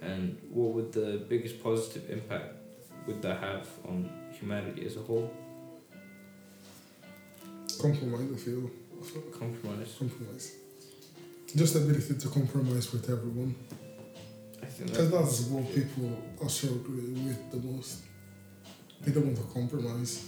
And 0.01 0.39
what 0.49 0.73
would 0.73 0.91
the 0.91 1.23
biggest 1.29 1.63
positive 1.63 2.09
impact 2.09 2.55
would 3.07 3.21
that 3.21 3.39
have 3.41 3.67
on 3.87 4.09
humanity 4.31 4.85
as 4.85 4.97
a 4.97 5.01
whole? 5.01 5.31
Compromise. 7.81 8.27
I 8.33 8.37
feel 8.37 8.69
Compromise. 9.37 9.95
compromise. 9.99 10.51
Just 11.55 11.73
the 11.75 11.81
ability 11.81 12.15
to 12.15 12.27
compromise 12.29 12.91
with 12.91 13.09
everyone. 13.09 13.55
I 14.61 14.65
think 14.65 14.89
Because 14.89 15.11
that, 15.11 15.17
that's 15.19 15.41
what 15.41 15.73
people 15.73 16.17
are 16.41 16.49
struggling 16.49 17.25
with 17.27 17.51
the 17.51 17.57
most. 17.67 18.01
They 19.01 19.11
don't 19.11 19.25
want 19.27 19.37
to 19.37 19.43
compromise. 19.53 20.25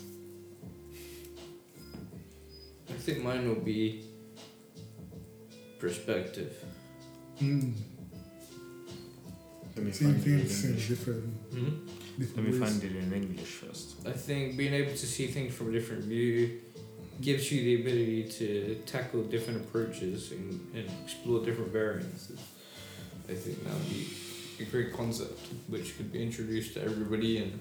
I 2.89 2.93
think 2.93 3.23
mine 3.23 3.47
will 3.47 3.55
be 3.55 4.03
perspective. 5.79 6.53
Mm. 7.41 7.73
Let 9.75 9.85
me 9.85 9.91
Seeing 9.91 10.13
find 10.13 10.25
it 10.27 10.31
in 10.31 10.39
things 10.39 10.63
in 10.63 10.69
English. 10.71 10.87
different, 10.89 11.23
hmm 11.51 11.69
Let 12.19 12.37
me 12.37 12.51
ways. 12.51 12.59
find 12.59 12.83
it 12.83 12.95
in 12.95 13.13
English 13.13 13.49
first. 13.61 14.07
I 14.07 14.11
think 14.11 14.57
being 14.57 14.73
able 14.73 14.91
to 14.91 15.05
see 15.05 15.27
things 15.27 15.53
from 15.53 15.69
a 15.69 15.71
different 15.71 16.03
view 16.05 16.61
gives 17.22 17.51
you 17.51 17.61
the 17.63 17.82
ability 17.82 18.30
to 18.30 18.76
tackle 18.86 19.24
different 19.24 19.65
approaches 19.65 20.32
and, 20.32 20.72
and 20.76 20.89
explore 21.03 21.43
different 21.43 21.72
variances. 21.72 22.39
I 23.30 23.34
think 23.34 23.63
that 23.63 23.74
would 23.74 23.89
be 23.89 24.07
a 24.59 24.63
great 24.63 24.93
concept 24.93 25.39
which 25.68 25.97
could 25.97 26.11
be 26.11 26.22
introduced 26.22 26.74
to 26.76 26.84
everybody 26.84 27.38
and 27.39 27.59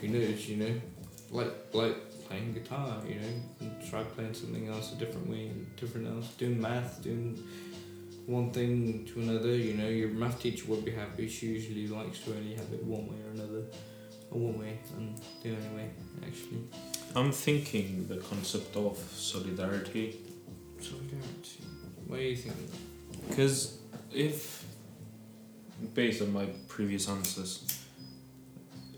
who 0.00 0.08
knows, 0.08 0.48
you 0.48 0.56
know, 0.56 0.80
like 1.30 1.52
like 1.72 1.96
playing 2.28 2.54
guitar, 2.54 3.02
you 3.06 3.16
know, 3.16 3.70
try 3.90 4.02
playing 4.02 4.34
something 4.34 4.68
else 4.68 4.92
a 4.92 4.96
different 4.96 5.28
way 5.28 5.50
different 5.76 6.06
else, 6.06 6.28
doing 6.38 6.60
math, 6.60 7.02
doing 7.02 7.42
one 8.26 8.52
thing 8.52 9.04
to 9.12 9.20
another, 9.20 9.54
you 9.54 9.74
know, 9.74 9.88
your 9.88 10.10
math 10.10 10.40
teacher 10.40 10.64
would 10.68 10.84
be 10.84 10.92
happy. 10.92 11.28
She 11.28 11.46
usually 11.46 11.88
likes 11.88 12.20
to 12.20 12.34
only 12.34 12.54
have 12.54 12.72
it 12.72 12.82
one 12.84 13.08
way 13.08 13.16
or 13.26 13.30
another. 13.32 13.64
Or 14.30 14.40
one 14.40 14.60
way 14.60 14.78
and 14.96 15.20
the 15.42 15.50
only 15.50 15.76
way, 15.76 15.90
actually. 16.26 16.64
I'm 17.14 17.30
thinking 17.30 18.06
the 18.08 18.16
concept 18.16 18.74
of 18.74 18.96
solidarity. 19.14 20.16
Solidarity. 20.80 21.60
What 22.06 22.16
do 22.16 22.22
you 22.22 22.36
think? 22.36 22.54
Because 23.28 23.78
if, 24.10 24.64
based 25.92 26.22
on 26.22 26.32
my 26.32 26.46
previous 26.68 27.10
answers, 27.10 27.80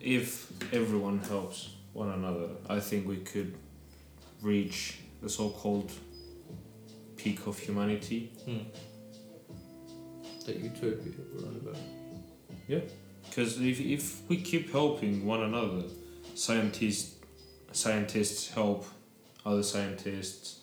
if 0.00 0.52
everyone 0.72 1.18
helps 1.18 1.70
one 1.92 2.10
another, 2.10 2.50
I 2.68 2.78
think 2.78 3.08
we 3.08 3.16
could 3.16 3.54
reach 4.42 4.98
the 5.20 5.28
so 5.28 5.48
called 5.48 5.90
peak 7.16 7.46
of 7.48 7.58
humanity. 7.58 8.30
Hmm. 8.44 8.58
That 10.46 10.56
utopia 10.56 11.12
we're 11.34 11.48
on 11.48 11.56
about. 11.56 11.80
Yeah, 12.68 12.80
because 13.24 13.60
if, 13.60 13.80
if 13.80 14.28
we 14.28 14.36
keep 14.36 14.70
helping 14.70 15.26
one 15.26 15.42
another, 15.42 15.84
scientists 16.34 17.13
scientists 17.76 18.50
help 18.52 18.86
other 19.44 19.62
scientists, 19.62 20.60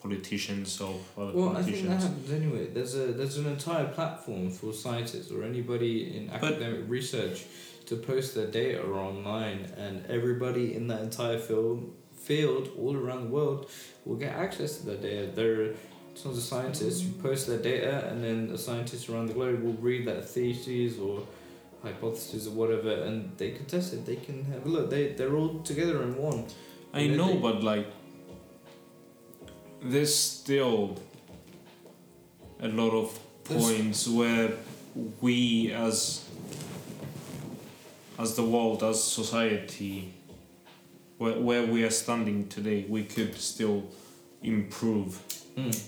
politicians 0.00 0.78
help 0.78 1.02
other 1.18 1.32
Well, 1.32 1.56
I 1.56 1.62
think 1.62 1.86
that 1.86 2.00
happens 2.00 2.30
anyway. 2.32 2.68
There's 2.68 2.94
a 2.94 3.06
there's 3.12 3.36
an 3.38 3.46
entire 3.46 3.86
platform 3.86 4.50
for 4.50 4.72
scientists 4.72 5.30
or 5.30 5.42
anybody 5.44 6.16
in 6.16 6.26
But- 6.28 6.44
academic 6.44 6.84
research 6.88 7.44
to 7.86 7.96
post 7.96 8.34
their 8.34 8.46
data 8.46 8.82
online, 8.84 9.66
and 9.76 10.06
everybody 10.06 10.74
in 10.74 10.86
that 10.88 11.02
entire 11.02 11.38
field 11.38 11.92
field 12.16 12.70
all 12.78 12.96
around 12.96 13.24
the 13.24 13.30
world 13.30 13.68
will 14.04 14.16
get 14.16 14.32
access 14.32 14.78
to 14.78 14.86
that 14.86 15.02
data. 15.02 15.28
There 15.34 15.62
are 15.62 15.74
tons 16.14 16.38
of 16.38 16.44
scientists 16.44 17.02
who 17.02 17.10
post 17.20 17.48
their 17.48 17.58
data, 17.58 18.08
and 18.08 18.22
then 18.22 18.48
the 18.48 18.56
scientists 18.58 19.08
around 19.08 19.26
the 19.26 19.34
globe 19.34 19.60
will 19.62 19.72
read 19.74 20.06
that 20.06 20.28
thesis 20.28 20.98
or 20.98 21.26
hypothesis 21.82 22.46
or 22.46 22.50
whatever, 22.52 22.92
and 23.04 23.36
they 23.38 23.50
can 23.52 23.66
test 23.66 23.92
it. 23.94 24.06
They 24.06 24.16
can 24.16 24.44
have 24.44 24.64
a 24.66 24.68
look. 24.68 24.90
They 24.90 25.12
they're 25.12 25.34
all 25.36 25.60
together 25.60 26.02
in 26.02 26.16
one. 26.16 26.44
I 26.94 27.00
Yeah, 27.00 27.16
know, 27.16 27.28
they- 27.32 27.38
but 27.38 27.62
like, 27.62 27.86
there's 29.82 30.14
still 30.14 30.96
a 32.60 32.68
lot 32.68 32.92
of 32.92 33.18
points 33.44 34.06
where 34.08 34.52
we, 35.20 35.72
as 35.72 36.24
as 38.18 38.36
the 38.36 38.42
world, 38.44 38.82
as 38.82 39.02
society, 39.02 40.12
where 41.18 41.38
where 41.40 41.66
we 41.66 41.82
are 41.84 41.90
standing 41.90 42.48
today, 42.48 42.84
we 42.88 43.04
could 43.04 43.34
still 43.36 43.82
improve. 44.42 45.18
Mm. 45.56 45.82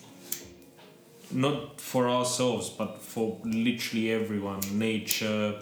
Not 1.32 1.80
for 1.80 2.08
ourselves, 2.08 2.68
but 2.70 3.00
for 3.02 3.40
literally 3.44 4.10
everyone. 4.12 4.60
Nature, 4.72 5.60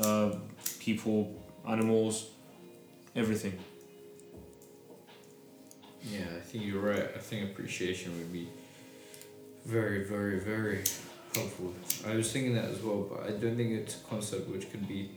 uh, 0.00 0.36
people, 0.78 1.34
animals, 1.68 2.28
everything. 3.14 3.58
Yeah, 6.02 6.26
I 6.36 6.40
think 6.40 6.64
you're 6.64 6.80
right. 6.80 7.10
I 7.14 7.18
think 7.18 7.50
appreciation 7.50 8.16
would 8.18 8.32
be 8.32 8.48
very, 9.64 10.04
very, 10.04 10.38
very 10.38 10.84
helpful. 11.34 11.72
I 12.06 12.14
was 12.14 12.30
thinking 12.30 12.54
that 12.54 12.66
as 12.66 12.82
well, 12.82 13.08
but 13.10 13.24
I 13.24 13.30
don't 13.30 13.56
think 13.56 13.72
it's 13.72 13.96
a 13.96 14.04
concept 14.04 14.48
which 14.48 14.70
could 14.70 14.86
be. 14.86 15.10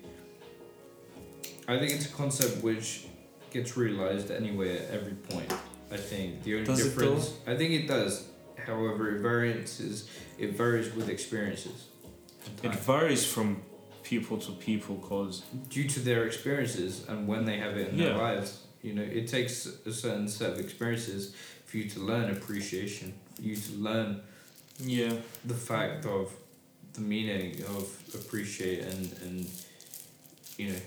I 1.67 1.77
think 1.77 1.91
it's 1.91 2.05
a 2.05 2.13
concept 2.13 2.63
which 2.63 3.05
gets 3.51 3.75
realized 3.75 4.31
anyway 4.31 4.77
at 4.77 4.91
every 4.91 5.13
point. 5.13 5.51
I 5.91 5.97
think 5.97 6.43
the 6.43 6.55
only 6.55 6.65
Does 6.65 6.79
it 6.79 6.83
difference. 6.89 7.33
I 7.45 7.55
think 7.55 7.71
it 7.71 7.87
does. 7.87 8.27
However, 8.57 9.15
it 9.15 9.21
varies. 9.21 10.09
It 10.37 10.53
varies 10.53 10.93
with 10.93 11.09
experiences. 11.09 11.87
It 12.63 12.73
varies 12.75 13.25
from 13.25 13.61
people 14.07 14.37
to 14.37 14.51
people, 14.53 14.95
cause 14.97 15.43
due 15.69 15.87
to 15.87 15.99
their 15.99 16.25
experiences 16.25 17.05
and 17.09 17.27
when 17.27 17.45
they 17.45 17.57
have 17.57 17.75
it 17.77 17.89
in 17.89 17.97
their 17.97 18.17
lives. 18.17 18.61
You 18.81 18.93
know, 18.93 19.01
it 19.01 19.27
takes 19.27 19.65
a 19.65 19.91
certain 19.91 20.27
set 20.27 20.51
of 20.53 20.59
experiences 20.59 21.35
for 21.65 21.77
you 21.77 21.89
to 21.89 21.99
learn 21.99 22.29
appreciation, 22.31 23.13
for 23.35 23.41
you 23.41 23.55
to 23.55 23.71
learn 23.73 24.21
yeah, 24.79 25.13
the 25.43 25.55
fact 25.55 26.05
of 26.05 26.31
the 26.93 27.01
meaning 27.01 27.63
of 27.63 27.89
appreciate 28.15 28.81
and 28.81 29.13
and 29.23 29.49
you 30.57 30.69
know 30.69 30.79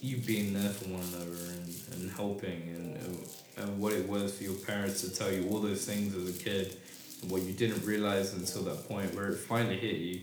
you 0.00 0.16
being 0.18 0.52
there 0.54 0.70
for 0.70 0.88
one 0.88 1.02
another 1.14 1.36
and, 1.52 1.74
and 1.92 2.10
helping 2.12 2.62
and, 2.62 2.96
and 2.96 3.28
and 3.58 3.78
what 3.78 3.92
it 3.92 4.08
was 4.08 4.36
for 4.36 4.44
your 4.44 4.54
parents 4.54 5.02
to 5.02 5.14
tell 5.14 5.30
you 5.30 5.48
all 5.50 5.60
those 5.60 5.84
things 5.84 6.14
as 6.14 6.36
a 6.36 6.42
kid 6.42 6.76
and 7.20 7.30
what 7.30 7.42
you 7.42 7.52
didn't 7.52 7.84
realize 7.84 8.32
until 8.32 8.62
that 8.62 8.88
point 8.88 9.14
where 9.14 9.28
it 9.28 9.36
finally 9.36 9.76
hit 9.76 9.96
you 9.96 10.20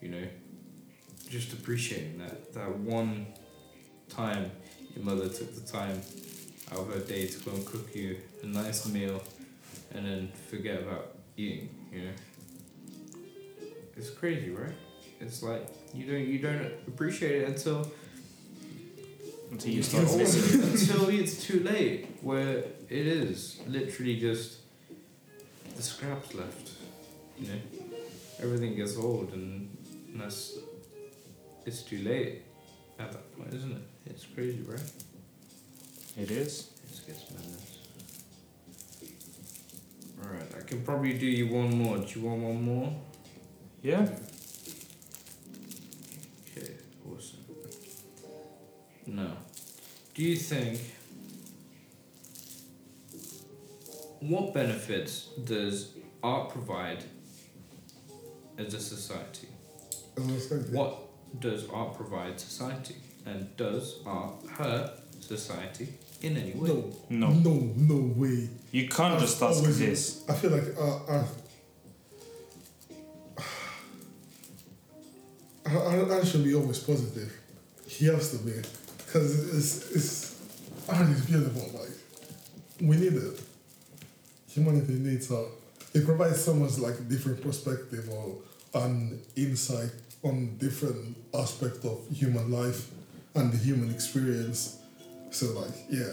you 0.00 0.08
know 0.08 0.26
just 1.30 1.52
appreciating 1.52 2.18
that 2.18 2.52
that 2.52 2.76
one 2.78 3.26
time 4.08 4.50
your 4.94 5.04
mother 5.04 5.28
took 5.28 5.54
the 5.54 5.60
time 5.72 6.02
out 6.72 6.80
of 6.80 6.92
her 6.92 6.98
day 7.00 7.26
to 7.28 7.38
go 7.40 7.52
and 7.52 7.64
cook 7.64 7.94
you 7.94 8.16
a 8.42 8.46
nice 8.46 8.86
meal 8.88 9.22
and 9.94 10.04
then 10.04 10.32
forget 10.50 10.82
about 10.82 11.14
eating, 11.36 11.68
you 11.92 12.02
know. 12.02 12.10
It's 13.96 14.10
crazy, 14.10 14.50
right? 14.50 14.72
It's 15.20 15.42
like 15.42 15.66
you 15.94 16.06
don't 16.10 16.26
you 16.26 16.38
don't 16.38 16.72
appreciate 16.88 17.42
it 17.42 17.48
until 17.48 17.90
Until 19.50 19.72
you 19.72 19.82
start 19.82 20.04
until, 20.04 20.18
missing. 20.18 20.62
until 20.72 21.08
it's 21.10 21.44
too 21.44 21.60
late. 21.60 22.06
Where 22.22 22.58
it 22.88 23.06
is 23.06 23.60
literally 23.68 24.18
just 24.18 24.58
the 25.76 25.82
scraps 25.82 26.34
left. 26.34 26.70
You 27.38 27.48
know, 27.48 27.60
everything 28.42 28.76
gets 28.76 28.96
old, 28.96 29.32
and 29.32 29.76
that's 30.14 30.58
it's 31.70 31.82
too 31.82 31.98
late 31.98 32.42
at 32.98 33.12
that 33.12 33.38
point, 33.38 33.54
isn't 33.54 33.70
it? 33.70 33.82
It's 34.06 34.26
crazy, 34.26 34.60
right? 34.62 34.92
It 36.18 36.32
is. 36.32 36.70
It 36.82 37.06
gets 37.06 37.30
madness. 37.30 37.78
Alright, 40.20 40.52
I 40.58 40.62
can 40.62 40.82
probably 40.82 41.16
do 41.16 41.26
you 41.26 41.46
one 41.46 41.78
more. 41.78 41.98
Do 41.98 42.18
you 42.18 42.26
want 42.26 42.40
one 42.40 42.62
more? 42.62 42.92
Yeah. 43.82 44.08
Okay, 46.42 46.72
awesome. 47.08 47.38
Now, 49.06 49.36
do 50.14 50.24
you 50.24 50.36
think 50.36 50.80
what 54.18 54.52
benefits 54.52 55.28
does 55.44 55.92
art 56.20 56.50
provide 56.50 57.04
as 58.58 58.74
a 58.74 58.80
society? 58.80 59.46
As 60.16 60.52
I 60.52 60.56
What 60.76 61.09
does 61.38 61.68
art 61.70 61.94
provide 61.96 62.38
society? 62.40 62.96
And 63.26 63.54
does 63.56 64.00
art 64.06 64.32
hurt 64.48 64.90
society 65.20 65.88
in 66.22 66.36
any 66.36 66.52
way? 66.52 66.68
No, 66.70 66.94
No. 67.10 67.30
no, 67.30 67.72
no 67.76 68.12
way. 68.16 68.48
You 68.72 68.88
can't 68.88 69.14
I've 69.14 69.20
just 69.20 69.40
ask 69.42 69.58
always- 69.58 69.78
this. 69.78 70.24
I 70.28 70.34
feel 70.34 70.50
like 70.50 70.76
uh, 70.78 71.04
uh, 71.12 71.24
I, 75.66 76.18
I 76.20 76.24
should 76.24 76.44
be 76.44 76.54
always 76.54 76.78
positive. 76.78 77.32
He 77.86 78.06
has 78.06 78.30
to 78.32 78.38
be, 78.38 78.52
because 78.98 79.54
it's 79.56 79.90
it's 79.92 80.88
art 80.88 81.08
is 81.10 81.26
beautiful. 81.26 81.78
Like 81.78 81.90
we 82.80 82.96
need 82.96 83.12
it. 83.14 83.40
Humanity 84.48 84.94
needs 84.94 85.30
art. 85.30 85.48
It 85.92 86.04
provides 86.06 86.42
so 86.42 86.54
much 86.54 86.78
like 86.78 87.08
different 87.08 87.42
perspective 87.42 88.08
or 88.10 88.36
an 88.74 89.20
insight 89.36 89.90
on 90.22 90.56
different 90.58 91.16
aspect 91.34 91.84
of 91.84 91.98
human 92.12 92.50
life 92.50 92.90
and 93.34 93.52
the 93.52 93.56
human 93.58 93.90
experience. 93.90 94.78
So 95.30 95.46
like 95.58 95.72
yeah, 95.88 96.12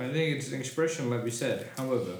I 0.00 0.08
think 0.12 0.36
it's 0.36 0.52
an 0.52 0.60
expression, 0.60 1.10
like 1.10 1.24
we 1.24 1.30
said. 1.30 1.68
However, 1.76 2.14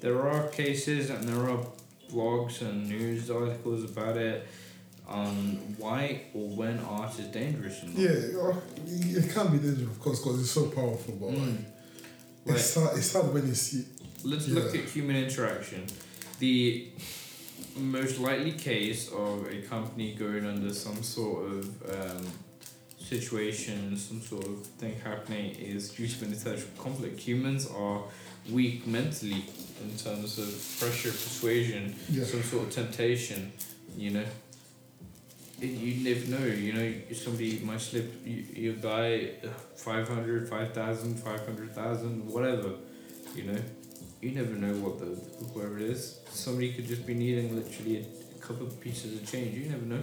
there 0.00 0.20
are 0.28 0.48
cases 0.48 1.10
and 1.10 1.26
there 1.28 1.48
are 1.50 1.64
blogs 2.10 2.60
and 2.60 2.88
news 2.88 3.30
articles 3.30 3.84
about 3.84 4.16
it 4.16 4.46
on 5.08 5.74
why 5.78 6.22
or 6.34 6.48
when 6.48 6.78
art 6.80 7.18
is 7.18 7.26
dangerous. 7.26 7.82
Yeah, 7.94 8.10
uh, 8.40 8.54
it 8.86 9.32
can 9.32 9.50
be 9.52 9.58
dangerous, 9.58 9.88
of 9.90 10.00
course, 10.00 10.18
because 10.20 10.40
it's 10.40 10.50
so 10.50 10.66
powerful. 10.68 11.14
But 11.20 11.30
Mm. 11.30 11.64
like, 12.46 12.56
it's 12.56 12.74
hard. 12.74 12.98
It's 12.98 13.12
hard 13.12 13.32
when 13.32 13.46
you 13.46 13.54
see. 13.54 13.84
Let's 14.24 14.48
look 14.48 14.74
at 14.74 14.84
human 14.84 15.16
interaction. 15.16 15.86
The 16.38 16.88
most 17.76 18.18
likely 18.18 18.52
case 18.52 19.10
of 19.12 19.46
a 19.50 19.62
company 19.62 20.14
going 20.14 20.44
under 20.46 20.72
some 20.72 21.02
sort 21.02 21.50
of 21.52 21.64
um, 22.18 22.26
situation, 22.98 23.96
some 23.96 24.20
sort 24.20 24.46
of 24.46 24.64
thing 24.78 24.94
happening 25.00 25.54
is 25.56 25.90
due 25.90 26.08
to 26.08 26.24
an 26.24 26.32
intellectual 26.32 26.70
conflict. 26.78 27.18
Humans 27.20 27.68
are 27.70 28.02
weak 28.50 28.86
mentally 28.86 29.44
in 29.82 29.96
terms 29.96 30.38
of 30.38 30.48
pressure, 30.80 31.10
persuasion, 31.10 31.94
Yeah. 32.10 32.24
some 32.24 32.42
sort 32.42 32.68
of 32.68 32.72
temptation, 32.74 33.52
you 33.96 34.10
know. 34.10 34.24
It- 35.60 35.66
You 35.70 36.02
never 36.02 36.26
know, 36.26 36.46
you 36.46 36.72
know, 36.72 36.92
somebody 37.14 37.60
might 37.64 37.80
slip 37.80 38.10
you, 38.26 38.44
you 38.54 38.72
buy 38.74 39.30
500, 39.76 40.48
5,000, 40.48 41.16
500,000, 41.20 42.26
whatever, 42.28 42.74
you 43.36 43.44
know. 43.44 43.60
You 44.22 44.30
never 44.30 44.54
know 44.54 44.72
what 44.74 45.00
the, 45.00 45.18
whoever 45.46 45.78
it 45.78 45.82
is. 45.82 46.20
Somebody 46.30 46.72
could 46.72 46.86
just 46.86 47.04
be 47.04 47.12
needing 47.12 47.56
literally 47.56 48.06
a, 48.36 48.40
couple 48.40 48.66
of 48.66 48.80
pieces 48.80 49.20
of 49.20 49.30
change, 49.30 49.56
you 49.56 49.68
never 49.68 49.84
know. 49.84 50.02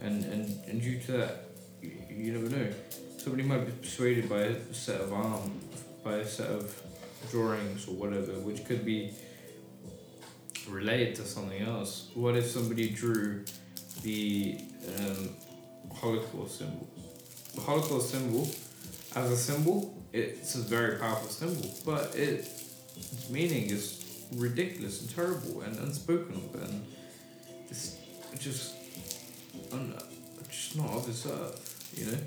And, 0.00 0.24
and, 0.24 0.58
and 0.68 0.80
due 0.80 1.00
to 1.00 1.12
that, 1.12 1.44
you, 1.82 1.92
you 2.08 2.32
never 2.32 2.48
know. 2.48 2.72
Somebody 3.16 3.42
might 3.42 3.66
be 3.66 3.72
persuaded 3.72 4.28
by 4.28 4.42
a 4.42 4.74
set 4.74 5.00
of 5.00 5.12
arm, 5.12 5.60
by 6.04 6.14
a 6.18 6.26
set 6.26 6.48
of 6.48 6.80
drawings 7.30 7.88
or 7.88 7.94
whatever, 7.94 8.32
which 8.40 8.64
could 8.64 8.84
be 8.84 9.12
related 10.68 11.16
to 11.16 11.24
something 11.24 11.62
else. 11.62 12.10
What 12.14 12.36
if 12.36 12.46
somebody 12.46 12.88
drew 12.88 13.44
the 14.02 14.60
um, 14.96 15.30
Holocaust 15.92 16.58
symbol? 16.58 16.88
The 17.54 17.60
Holocaust 17.62 18.10
symbol, 18.10 18.48
as 19.16 19.30
a 19.30 19.36
symbol, 19.36 19.94
it's 20.12 20.54
a 20.54 20.58
very 20.58 20.98
powerful 20.98 21.28
symbol, 21.28 21.74
but 21.84 22.14
it, 22.14 22.57
its 22.98 23.30
meaning 23.30 23.70
is 23.70 24.26
ridiculous 24.34 25.00
and 25.00 25.14
terrible 25.14 25.62
and 25.62 25.78
unspoken 25.78 26.34
of, 26.34 26.62
and 26.62 26.86
it's 27.70 27.96
just, 28.38 28.74
un- 29.72 29.94
just 30.50 30.76
not 30.76 30.90
of 30.90 31.06
this 31.06 31.26
earth, 31.26 31.94
you 31.96 32.06
know? 32.06 32.18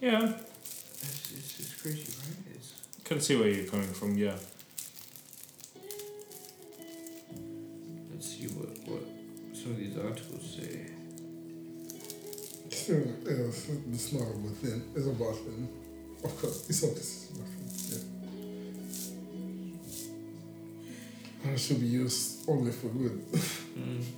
Yeah. 0.00 0.32
It's, 0.32 1.32
it's, 1.32 1.60
it's 1.60 1.82
crazy, 1.82 2.12
right? 2.20 2.54
It's, 2.54 2.72
Can 3.04 3.20
see 3.20 3.36
where 3.36 3.48
you're 3.48 3.66
coming 3.66 3.88
from. 3.88 4.16
Yeah. 4.16 4.36
let's 8.16 8.28
see 8.34 8.46
what, 8.46 8.68
what 8.88 9.02
some 9.54 9.72
of 9.72 9.76
these 9.76 9.96
articles 9.98 10.56
say. 10.56 10.86
Still, 12.70 12.98
yeah, 13.24 13.48
it's, 13.48 13.68
it's 13.68 14.12
not 14.12 14.22
a 14.22 14.38
good 14.38 14.56
thing. 14.56 14.82
A 14.96 15.00
bad 15.00 15.34
thing. 15.34 15.68
Of 16.24 16.40
course, 16.40 16.68
it's 16.70 16.82
obvious. 16.82 17.30
It's 17.66 17.96
a 17.96 18.15
And 21.56 21.62
should 21.64 21.80
be 21.80 21.86
used 21.86 22.46
only 22.50 22.70
for 22.70 22.88
good. 22.88 23.18
Mm. 23.32 24.04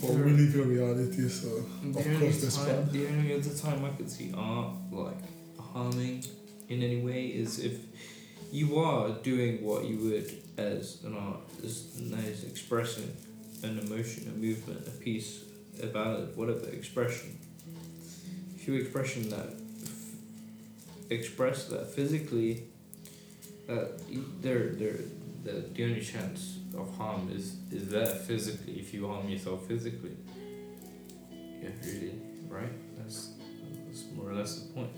But 0.00 0.12
we 0.12 0.30
live 0.32 0.54
in 0.54 0.68
reality, 0.70 1.28
so 1.28 1.48
of 1.58 1.94
only 1.94 2.18
course 2.18 2.40
there's 2.40 2.56
time, 2.56 2.66
bad. 2.68 2.90
the 2.90 3.06
only 3.08 3.34
other 3.34 3.54
time 3.54 3.84
I 3.84 3.90
could 3.90 4.08
see 4.10 4.32
art 4.34 4.76
like 4.90 5.22
harming 5.60 6.24
in 6.70 6.82
any 6.82 7.02
way 7.02 7.26
is 7.26 7.58
if 7.58 7.74
you 8.50 8.78
are 8.78 9.10
doing 9.22 9.62
what 9.62 9.84
you 9.84 9.98
would 9.98 10.30
as 10.56 11.04
an 11.04 11.14
artist, 11.18 11.98
and 11.98 12.14
that 12.14 12.24
is 12.24 12.44
expressing 12.44 13.14
an 13.62 13.78
emotion, 13.80 14.32
a 14.34 14.38
movement, 14.38 14.88
a 14.88 14.90
piece, 15.04 15.44
a 15.82 15.86
ballad, 15.88 16.34
whatever 16.34 16.66
expression. 16.70 17.38
If 18.56 18.66
you 18.66 18.76
expression 18.76 19.28
that, 19.28 19.50
express 21.10 21.66
that 21.66 21.92
physically, 21.92 22.62
that 23.66 24.00
you- 24.08 24.32
there, 24.40 24.70
there, 24.80 25.00
the 25.44 25.64
the 25.72 25.84
only 25.84 26.00
chance 26.00 26.58
of 26.76 26.96
harm 26.96 27.30
is 27.34 27.56
is 27.70 27.88
there 27.88 28.06
physically. 28.06 28.78
If 28.80 28.94
you 28.94 29.08
harm 29.08 29.28
yourself 29.28 29.66
physically. 29.66 30.16
Yeah, 31.62 31.70
really, 31.84 32.14
right? 32.48 32.72
That's 32.96 33.30
that's 33.86 34.04
more 34.16 34.30
or 34.30 34.34
less 34.34 34.60
the 34.60 34.72
point. 34.72 34.96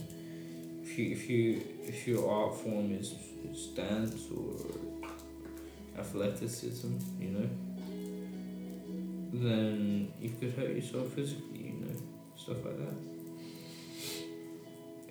If 0.83 0.99
you 0.99 1.13
if 1.13 1.29
you 1.31 1.63
if 1.85 2.07
your 2.07 2.31
art 2.31 2.55
form 2.57 2.93
is, 2.93 3.15
is 3.51 3.67
dance 3.69 4.29
or 4.37 4.57
athleticism, 5.99 6.93
you 7.21 7.29
know, 7.29 7.49
then 9.33 10.13
you 10.21 10.31
could 10.39 10.53
hurt 10.53 10.71
yourself 10.71 11.09
physically, 11.13 11.63
you 11.67 11.73
know, 11.81 11.95
stuff 12.37 12.65
like 12.65 12.79
that. 12.79 12.95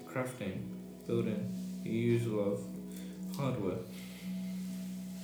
Crafting, 0.05 0.61
building, 1.07 1.81
you 1.83 1.91
use 1.91 2.25
a 2.25 2.29
lot 2.29 2.47
of 2.53 2.63
hardware, 3.35 3.77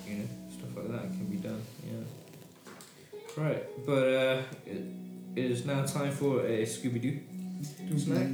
you 0.09 0.17
know, 0.17 0.27
stuff 0.49 0.75
like 0.75 0.91
that 0.91 1.11
can 1.11 1.25
be 1.25 1.37
done, 1.37 1.61
yeah. 1.85 3.41
Right, 3.43 3.63
but 3.85 4.07
uh, 4.07 4.41
it, 4.65 4.81
it 5.35 5.51
is 5.51 5.65
now 5.65 5.85
time 5.85 6.11
for 6.11 6.45
a 6.45 6.63
Scooby 6.63 7.01
Doo, 7.01 7.19
snack. 7.99 8.25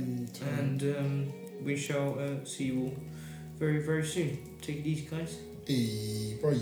and 0.57 0.81
um, 0.97 1.33
we 1.63 1.75
shall 1.75 2.17
uh, 2.19 2.45
see 2.45 2.65
you 2.65 2.83
all 2.83 2.93
very, 3.57 3.79
very 3.83 4.05
soon. 4.05 4.37
Take 4.61 4.77
it 4.77 4.85
easy, 4.85 5.07
guys. 5.09 5.37
Hey, 5.67 6.37
bye. 6.41 6.57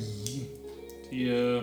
Yeah. 1.11 1.61